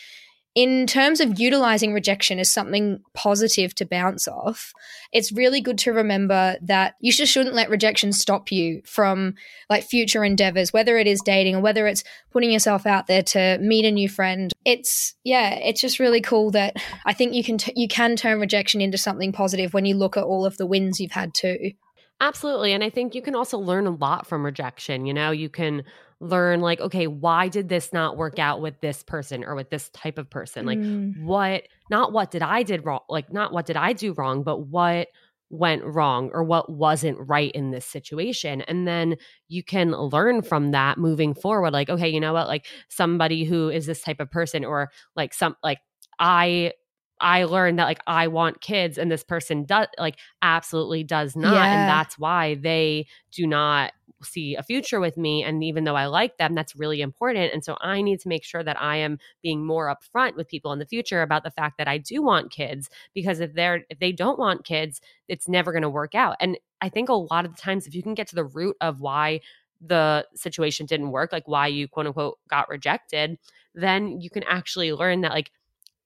in 0.57 0.86
terms 0.86 1.20
of 1.20 1.38
utilizing 1.38 1.92
rejection 1.92 2.38
as 2.38 2.50
something 2.50 3.02
positive 3.12 3.74
to 3.74 3.84
bounce 3.84 4.26
off, 4.26 4.72
it's 5.12 5.30
really 5.30 5.61
good 5.61 5.76
to 5.76 5.92
remember 5.92 6.57
that 6.62 6.94
you 6.98 7.12
just 7.12 7.30
shouldn't 7.30 7.54
let 7.54 7.68
rejection 7.68 8.11
stop 8.11 8.50
you 8.50 8.80
from 8.86 9.34
like 9.68 9.84
future 9.84 10.24
endeavors, 10.24 10.72
whether 10.72 10.96
it 10.96 11.07
is 11.07 11.20
dating 11.20 11.57
or 11.57 11.61
whether 11.61 11.86
it's 11.86 12.04
putting 12.30 12.50
yourself 12.50 12.86
out 12.86 13.07
there 13.07 13.22
to 13.22 13.59
meet 13.61 13.84
a 13.84 13.90
new 13.90 14.09
friend. 14.09 14.50
It's 14.64 15.14
yeah, 15.24 15.57
it's 15.57 15.80
just 15.80 16.00
really 16.00 16.22
cool 16.22 16.50
that 16.52 16.76
I 17.04 17.12
think 17.12 17.34
you 17.34 17.44
can 17.44 17.59
t- 17.59 17.74
you 17.76 17.86
can 17.86 18.16
turn 18.16 18.40
rejection 18.40 18.80
into 18.80 18.96
something 18.96 19.32
positive 19.32 19.74
when 19.74 19.84
you 19.84 19.94
look 19.94 20.16
at 20.16 20.24
all 20.24 20.46
of 20.46 20.57
the 20.57 20.66
wins 20.66 20.98
you've 21.00 21.12
had 21.12 21.34
too. 21.34 21.72
Absolutely. 22.18 22.72
And 22.72 22.82
I 22.82 22.88
think 22.88 23.14
you 23.14 23.20
can 23.20 23.34
also 23.34 23.59
learn 23.59 23.86
a 23.86 23.90
lot 23.90 24.26
from 24.26 24.42
rejection. 24.42 25.04
You 25.04 25.12
know, 25.12 25.32
you 25.32 25.50
can 25.50 25.84
learn, 26.20 26.60
like, 26.60 26.80
okay, 26.80 27.06
why 27.06 27.48
did 27.48 27.68
this 27.68 27.92
not 27.92 28.16
work 28.16 28.38
out 28.38 28.60
with 28.60 28.80
this 28.80 29.02
person 29.02 29.44
or 29.44 29.54
with 29.54 29.70
this 29.70 29.90
type 29.90 30.18
of 30.18 30.30
person? 30.30 30.64
Like, 30.64 30.78
Mm. 30.78 31.24
what, 31.24 31.64
not 31.90 32.12
what 32.12 32.30
did 32.30 32.42
I 32.42 32.62
did 32.62 32.84
wrong, 32.86 33.00
like, 33.08 33.32
not 33.32 33.52
what 33.52 33.66
did 33.66 33.76
I 33.76 33.92
do 33.92 34.12
wrong, 34.14 34.42
but 34.42 34.60
what 34.68 35.08
went 35.50 35.84
wrong 35.84 36.30
or 36.32 36.42
what 36.42 36.70
wasn't 36.70 37.16
right 37.28 37.52
in 37.52 37.70
this 37.70 37.86
situation. 37.86 38.62
And 38.62 38.88
then 38.88 39.16
you 39.48 39.62
can 39.62 39.92
learn 39.92 40.42
from 40.42 40.72
that 40.72 40.98
moving 40.98 41.34
forward. 41.34 41.72
Like, 41.72 41.88
okay, 41.88 42.08
you 42.08 42.18
know 42.18 42.32
what? 42.32 42.48
Like, 42.48 42.66
somebody 42.88 43.44
who 43.44 43.68
is 43.68 43.86
this 43.86 44.02
type 44.02 44.18
of 44.18 44.30
person 44.30 44.64
or 44.64 44.90
like 45.14 45.32
some, 45.34 45.54
like, 45.62 45.78
I, 46.18 46.72
I 47.20 47.44
learned 47.44 47.78
that 47.78 47.84
like 47.84 48.00
I 48.06 48.26
want 48.28 48.60
kids 48.60 48.98
and 48.98 49.10
this 49.10 49.24
person 49.24 49.64
does 49.64 49.86
like 49.98 50.18
absolutely 50.42 51.02
does 51.02 51.34
not 51.34 51.54
Yeah. 51.54 51.64
and 51.74 51.88
that's 51.88 52.18
why 52.18 52.56
they 52.56 53.06
do 53.32 53.46
not 53.46 53.92
see 54.26 54.54
a 54.54 54.62
future 54.62 55.00
with 55.00 55.16
me 55.16 55.42
and 55.42 55.62
even 55.64 55.84
though 55.84 55.96
I 55.96 56.06
like 56.06 56.36
them 56.36 56.54
that's 56.54 56.76
really 56.76 57.00
important 57.00 57.52
and 57.52 57.64
so 57.64 57.76
I 57.80 58.02
need 58.02 58.20
to 58.20 58.28
make 58.28 58.44
sure 58.44 58.62
that 58.62 58.80
I 58.80 58.96
am 58.96 59.18
being 59.42 59.64
more 59.64 59.94
upfront 59.94 60.36
with 60.36 60.48
people 60.48 60.72
in 60.72 60.78
the 60.78 60.86
future 60.86 61.22
about 61.22 61.44
the 61.44 61.50
fact 61.50 61.78
that 61.78 61.88
I 61.88 61.98
do 61.98 62.22
want 62.22 62.50
kids 62.50 62.90
because 63.14 63.40
if 63.40 63.54
they're 63.54 63.82
if 63.88 63.98
they 63.98 64.12
don't 64.12 64.38
want 64.38 64.64
kids 64.64 65.00
it's 65.28 65.48
never 65.48 65.72
going 65.72 65.82
to 65.82 65.90
work 65.90 66.14
out 66.14 66.36
and 66.40 66.58
I 66.80 66.88
think 66.88 67.08
a 67.08 67.14
lot 67.14 67.46
of 67.46 67.54
the 67.54 67.60
times 67.60 67.86
if 67.86 67.94
you 67.94 68.02
can 68.02 68.14
get 68.14 68.28
to 68.28 68.34
the 68.34 68.44
root 68.44 68.76
of 68.80 69.00
why 69.00 69.40
the 69.80 70.26
situation 70.34 70.86
didn't 70.86 71.10
work 71.10 71.32
like 71.32 71.46
why 71.46 71.66
you 71.66 71.88
quote 71.88 72.06
unquote 72.06 72.38
got 72.48 72.68
rejected 72.68 73.38
then 73.74 74.20
you 74.20 74.30
can 74.30 74.42
actually 74.44 74.92
learn 74.92 75.20
that 75.20 75.32
like 75.32 75.50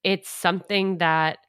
it's 0.03 0.29
something 0.29 0.97
that 0.97 1.39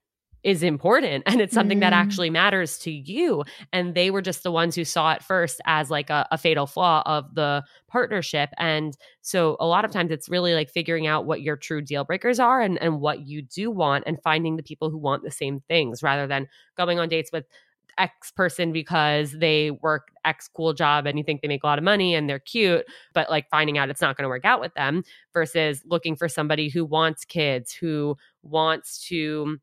is 0.45 0.63
important 0.63 1.23
and 1.27 1.41
it's 1.41 1.55
something 1.55 1.79
mm. 1.79 1.83
that 1.83 1.93
actually 1.93 2.31
matters 2.31 2.79
to 2.79 2.91
you. 2.91 3.45
And 3.73 3.95
they 3.95 4.11
were 4.11 4.23
just 4.23 4.43
the 4.43 4.53
ones 4.53 4.75
who 4.75 4.85
saw 4.85 5.13
it 5.13 5.23
first 5.23 5.61
as 5.67 5.91
like 5.91 6.11
a, 6.11 6.27
a, 6.31 6.39
fatal 6.39 6.67
flaw 6.67 7.03
of 7.07 7.35
the 7.35 7.63
partnership. 7.89 8.51
And 8.59 8.97
so 9.21 9.57
a 9.61 9.67
lot 9.67 9.85
of 9.85 9.93
times 9.93 10.11
it's 10.11 10.29
really 10.29 10.55
like 10.55 10.71
figuring 10.71 11.07
out 11.07 11.27
what 11.27 11.43
your 11.43 11.57
true 11.57 11.81
deal 11.81 12.05
breakers 12.05 12.41
are 12.41 12.61
and, 12.61 12.81
and 12.83 13.01
what 13.01 13.27
you 13.27 13.43
do 13.43 13.71
want 13.71 14.05
and 14.07 14.21
finding 14.23 14.57
the 14.57 14.63
people 14.63 14.91
who 14.91 14.99
want 14.99 15.23
the 15.23 15.31
same 15.31 15.61
things 15.69 16.03
rather 16.03 16.27
than 16.27 16.49
going 16.77 16.99
on 16.99 17.09
dates 17.09 17.31
with 17.33 17.45
X 17.99 18.31
person 18.31 18.73
because 18.73 19.33
they 19.33 19.71
work 19.71 20.09
X 20.25 20.49
cool 20.49 20.73
job 20.73 21.07
and 21.07 21.19
you 21.19 21.25
think 21.25 21.43
they 21.43 21.49
make 21.49 21.63
a 21.63 21.67
lot 21.67 21.79
of 21.79 21.85
money 21.85 22.15
and 22.15 22.29
they're 22.29 22.39
cute, 22.39 22.87
but 23.13 23.31
like 23.31 23.49
finding 23.51 23.79
out 23.79 23.91
it's 23.91 24.01
not 24.01 24.17
going 24.17 24.25
to 24.25 24.29
work 24.29 24.45
out 24.45 24.61
with 24.61 24.73
them 24.75 25.05
versus 25.33 25.83
looking 25.85 26.17
for 26.17 26.29
somebody 26.29 26.69
who 26.71 26.85
wants 26.85 27.25
kids, 27.25 27.73
who 27.73 28.17
wants 28.43 29.07
to 29.09 29.59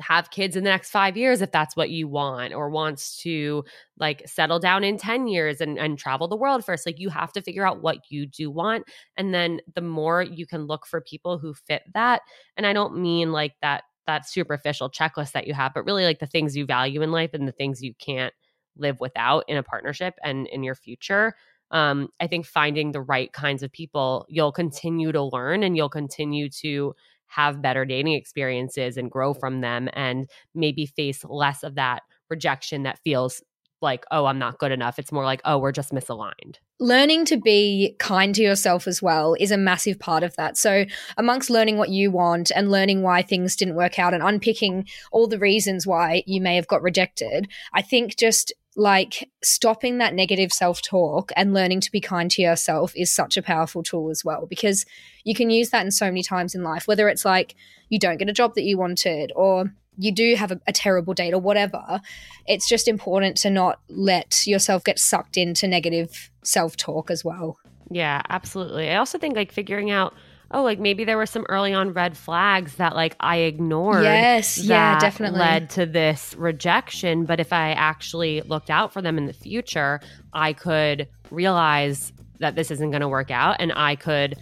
have 0.00 0.30
kids 0.30 0.56
in 0.56 0.64
the 0.64 0.70
next 0.70 0.90
five 0.90 1.16
years 1.16 1.40
if 1.40 1.52
that's 1.52 1.76
what 1.76 1.90
you 1.90 2.08
want 2.08 2.52
or 2.52 2.68
wants 2.68 3.16
to 3.18 3.64
like 3.98 4.22
settle 4.26 4.58
down 4.58 4.82
in 4.82 4.96
10 4.96 5.28
years 5.28 5.60
and, 5.60 5.78
and 5.78 5.98
travel 5.98 6.26
the 6.26 6.36
world 6.36 6.64
first 6.64 6.86
like 6.86 6.98
you 6.98 7.08
have 7.08 7.32
to 7.32 7.40
figure 7.40 7.66
out 7.66 7.82
what 7.82 7.98
you 8.10 8.26
do 8.26 8.50
want 8.50 8.84
and 9.16 9.32
then 9.32 9.60
the 9.74 9.80
more 9.80 10.22
you 10.22 10.46
can 10.46 10.66
look 10.66 10.86
for 10.86 11.00
people 11.00 11.38
who 11.38 11.54
fit 11.54 11.82
that 11.94 12.22
and 12.56 12.66
i 12.66 12.72
don't 12.72 12.98
mean 12.98 13.30
like 13.32 13.54
that 13.62 13.84
that 14.06 14.28
superficial 14.28 14.90
checklist 14.90 15.32
that 15.32 15.46
you 15.46 15.54
have 15.54 15.72
but 15.72 15.84
really 15.84 16.04
like 16.04 16.18
the 16.18 16.26
things 16.26 16.56
you 16.56 16.66
value 16.66 17.02
in 17.02 17.12
life 17.12 17.30
and 17.32 17.46
the 17.46 17.52
things 17.52 17.82
you 17.82 17.94
can't 17.94 18.34
live 18.76 18.98
without 19.00 19.44
in 19.48 19.56
a 19.56 19.62
partnership 19.62 20.14
and 20.24 20.48
in 20.48 20.64
your 20.64 20.74
future 20.74 21.34
um, 21.70 22.08
i 22.18 22.26
think 22.26 22.44
finding 22.44 22.90
the 22.90 23.00
right 23.00 23.32
kinds 23.32 23.62
of 23.62 23.70
people 23.70 24.26
you'll 24.28 24.52
continue 24.52 25.12
to 25.12 25.22
learn 25.22 25.62
and 25.62 25.76
you'll 25.76 25.88
continue 25.88 26.48
to 26.48 26.94
have 27.28 27.62
better 27.62 27.84
dating 27.84 28.14
experiences 28.14 28.96
and 28.96 29.10
grow 29.10 29.34
from 29.34 29.60
them 29.60 29.88
and 29.92 30.28
maybe 30.54 30.86
face 30.86 31.24
less 31.24 31.62
of 31.62 31.74
that 31.74 32.02
rejection 32.30 32.84
that 32.84 32.98
feels 33.04 33.42
like, 33.82 34.04
oh, 34.10 34.26
I'm 34.26 34.38
not 34.38 34.58
good 34.58 34.72
enough. 34.72 34.98
It's 34.98 35.12
more 35.12 35.24
like, 35.24 35.40
oh, 35.44 35.58
we're 35.58 35.72
just 35.72 35.92
misaligned. 35.92 36.56
Learning 36.80 37.24
to 37.26 37.36
be 37.36 37.94
kind 37.98 38.34
to 38.34 38.42
yourself 38.42 38.86
as 38.86 39.02
well 39.02 39.34
is 39.38 39.50
a 39.50 39.56
massive 39.56 39.98
part 39.98 40.22
of 40.22 40.34
that. 40.36 40.56
So, 40.56 40.86
amongst 41.16 41.50
learning 41.50 41.76
what 41.76 41.90
you 41.90 42.10
want 42.10 42.50
and 42.54 42.70
learning 42.70 43.02
why 43.02 43.22
things 43.22 43.56
didn't 43.56 43.76
work 43.76 43.98
out 43.98 44.14
and 44.14 44.22
unpicking 44.22 44.86
all 45.12 45.26
the 45.26 45.38
reasons 45.38 45.86
why 45.86 46.22
you 46.26 46.40
may 46.40 46.56
have 46.56 46.66
got 46.66 46.82
rejected, 46.82 47.48
I 47.72 47.82
think 47.82 48.16
just 48.16 48.52
like 48.76 49.30
stopping 49.42 49.98
that 49.98 50.14
negative 50.14 50.52
self 50.52 50.82
talk 50.82 51.32
and 51.34 51.54
learning 51.54 51.80
to 51.80 51.90
be 51.90 52.00
kind 52.00 52.30
to 52.30 52.42
yourself 52.42 52.92
is 52.94 53.10
such 53.10 53.36
a 53.36 53.42
powerful 53.42 53.82
tool 53.82 54.10
as 54.10 54.24
well 54.24 54.46
because 54.46 54.84
you 55.24 55.34
can 55.34 55.48
use 55.48 55.70
that 55.70 55.84
in 55.84 55.90
so 55.90 56.06
many 56.06 56.22
times 56.22 56.54
in 56.54 56.62
life, 56.62 56.86
whether 56.86 57.08
it's 57.08 57.24
like 57.24 57.54
you 57.88 57.98
don't 57.98 58.18
get 58.18 58.28
a 58.28 58.34
job 58.34 58.54
that 58.54 58.64
you 58.64 58.76
wanted 58.76 59.32
or 59.34 59.72
you 59.98 60.12
do 60.12 60.34
have 60.36 60.52
a, 60.52 60.60
a 60.66 60.72
terrible 60.72 61.14
date 61.14 61.32
or 61.32 61.40
whatever. 61.40 62.00
It's 62.46 62.68
just 62.68 62.86
important 62.86 63.38
to 63.38 63.50
not 63.50 63.80
let 63.88 64.46
yourself 64.46 64.84
get 64.84 64.98
sucked 64.98 65.38
into 65.38 65.66
negative 65.66 66.30
self 66.44 66.76
talk 66.76 67.10
as 67.10 67.24
well. 67.24 67.56
Yeah, 67.90 68.20
absolutely. 68.28 68.90
I 68.90 68.96
also 68.96 69.18
think 69.18 69.36
like 69.36 69.52
figuring 69.52 69.90
out 69.90 70.12
oh, 70.50 70.62
like 70.62 70.78
maybe 70.78 71.04
there 71.04 71.16
were 71.16 71.26
some 71.26 71.44
early 71.48 71.72
on 71.72 71.92
red 71.92 72.16
flags 72.16 72.76
that 72.76 72.94
like 72.94 73.16
I 73.20 73.38
ignored. 73.38 74.04
Yes, 74.04 74.58
yeah, 74.58 74.98
definitely. 74.98 75.40
Led 75.40 75.70
to 75.70 75.86
this 75.86 76.34
rejection. 76.36 77.24
But 77.24 77.40
if 77.40 77.52
I 77.52 77.72
actually 77.72 78.42
looked 78.42 78.70
out 78.70 78.92
for 78.92 79.02
them 79.02 79.18
in 79.18 79.26
the 79.26 79.32
future, 79.32 80.00
I 80.32 80.52
could 80.52 81.08
realize 81.30 82.12
that 82.38 82.54
this 82.54 82.70
isn't 82.70 82.90
going 82.90 83.00
to 83.00 83.08
work 83.08 83.30
out 83.30 83.56
and 83.60 83.72
I 83.74 83.96
could 83.96 84.36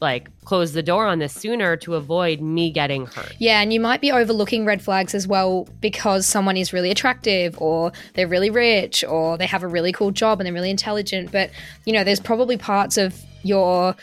like 0.00 0.30
close 0.44 0.72
the 0.72 0.82
door 0.82 1.06
on 1.06 1.18
this 1.18 1.34
sooner 1.34 1.76
to 1.76 1.94
avoid 1.94 2.40
me 2.40 2.70
getting 2.70 3.06
hurt. 3.06 3.34
Yeah, 3.38 3.60
and 3.60 3.70
you 3.72 3.80
might 3.80 4.00
be 4.00 4.10
overlooking 4.10 4.64
red 4.64 4.80
flags 4.80 5.14
as 5.14 5.26
well 5.26 5.68
because 5.80 6.26
someone 6.26 6.56
is 6.56 6.72
really 6.72 6.90
attractive 6.90 7.60
or 7.60 7.92
they're 8.14 8.28
really 8.28 8.48
rich 8.48 9.04
or 9.04 9.36
they 9.36 9.46
have 9.46 9.62
a 9.62 9.68
really 9.68 9.92
cool 9.92 10.10
job 10.10 10.40
and 10.40 10.46
they're 10.46 10.54
really 10.54 10.70
intelligent, 10.70 11.30
but 11.30 11.50
you 11.84 11.92
know, 11.92 12.02
there's 12.02 12.20
probably 12.20 12.56
parts 12.56 12.96
of 12.96 13.14
your 13.42 13.94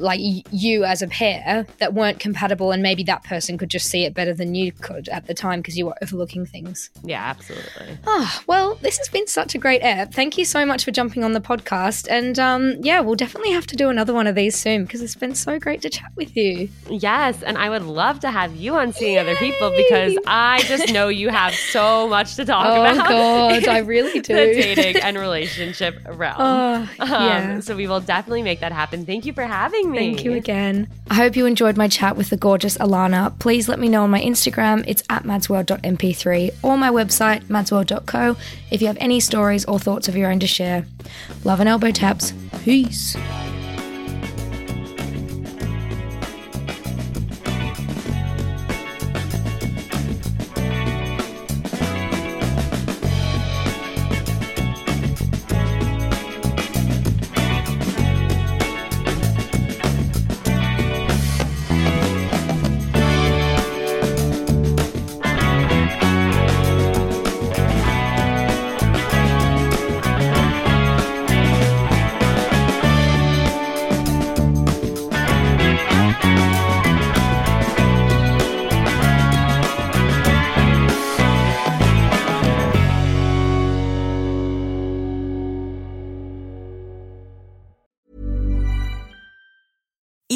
like 0.00 0.20
you 0.50 0.84
as 0.84 1.02
a 1.02 1.06
pair 1.06 1.66
that 1.78 1.94
weren't 1.94 2.18
compatible 2.18 2.72
and 2.72 2.82
maybe 2.82 3.02
that 3.04 3.22
person 3.24 3.58
could 3.58 3.70
just 3.70 3.86
see 3.86 4.04
it 4.04 4.14
better 4.14 4.34
than 4.34 4.54
you 4.54 4.72
could 4.72 5.08
at 5.08 5.26
the 5.26 5.34
time 5.34 5.60
because 5.60 5.76
you 5.78 5.86
were 5.86 5.94
overlooking 6.02 6.46
things. 6.46 6.90
Yeah 7.04 7.22
absolutely. 7.22 7.98
Oh 8.06 8.40
well 8.46 8.74
this 8.76 8.98
has 8.98 9.08
been 9.08 9.26
such 9.26 9.54
a 9.54 9.58
great 9.58 9.82
app. 9.82 10.12
Thank 10.12 10.38
you 10.38 10.44
so 10.44 10.64
much 10.64 10.84
for 10.84 10.90
jumping 10.90 11.24
on 11.24 11.32
the 11.32 11.40
podcast 11.40 12.06
and 12.10 12.38
um, 12.38 12.76
yeah 12.80 13.00
we'll 13.00 13.14
definitely 13.14 13.52
have 13.52 13.66
to 13.68 13.76
do 13.76 13.88
another 13.88 14.14
one 14.14 14.26
of 14.26 14.34
these 14.34 14.56
soon 14.56 14.84
because 14.84 15.02
it's 15.02 15.14
been 15.16 15.34
so 15.34 15.58
great 15.58 15.82
to 15.82 15.90
chat 15.90 16.10
with 16.16 16.36
you. 16.36 16.68
Yes 16.88 17.42
and 17.42 17.58
i 17.58 17.68
would 17.68 17.82
love 17.82 18.20
to 18.20 18.30
have 18.30 18.54
you 18.56 18.74
on 18.76 18.92
seeing 18.92 19.14
Yay! 19.14 19.20
other 19.20 19.36
people 19.36 19.70
because 19.76 20.16
i 20.26 20.62
just 20.62 20.92
know 20.92 21.08
you 21.08 21.28
have 21.28 21.54
so 21.54 22.08
much 22.08 22.36
to 22.36 22.44
talk 22.44 22.64
about. 22.64 22.96
oh, 22.96 23.00
about. 23.00 23.08
God 23.08 23.68
i 23.68 23.78
really 23.78 24.20
do. 24.20 24.34
the 24.34 24.54
dating 24.54 25.02
and 25.02 25.16
relationship 25.30 25.96
realm. 26.12 26.36
Oh, 26.38 26.90
yeah. 26.98 27.54
Um, 27.54 27.62
so 27.62 27.76
we 27.76 27.86
will 27.86 28.00
definitely 28.00 28.42
make 28.42 28.60
that 28.60 28.72
happen. 28.72 29.06
Thank 29.06 29.26
you 29.26 29.32
for 29.32 29.42
having 29.42 29.89
me. 29.90 29.98
Thank 29.98 30.24
you 30.24 30.32
again. 30.34 30.88
I 31.10 31.14
hope 31.14 31.36
you 31.36 31.46
enjoyed 31.46 31.76
my 31.76 31.88
chat 31.88 32.16
with 32.16 32.30
the 32.30 32.36
gorgeous 32.36 32.78
Ilana. 32.78 33.38
Please 33.38 33.68
let 33.68 33.78
me 33.78 33.88
know 33.88 34.04
on 34.04 34.10
my 34.10 34.20
Instagram. 34.20 34.84
It's 34.86 35.02
at 35.10 35.24
madsworld.mp3 35.24 36.54
or 36.62 36.78
my 36.78 36.90
website, 36.90 37.44
madsworld.co, 37.44 38.36
if 38.70 38.80
you 38.80 38.86
have 38.86 38.98
any 39.00 39.20
stories 39.20 39.64
or 39.64 39.78
thoughts 39.78 40.08
of 40.08 40.16
your 40.16 40.30
own 40.30 40.40
to 40.40 40.46
share. 40.46 40.86
Love 41.44 41.60
and 41.60 41.68
elbow 41.68 41.90
taps. 41.90 42.32
Peace. 42.64 43.16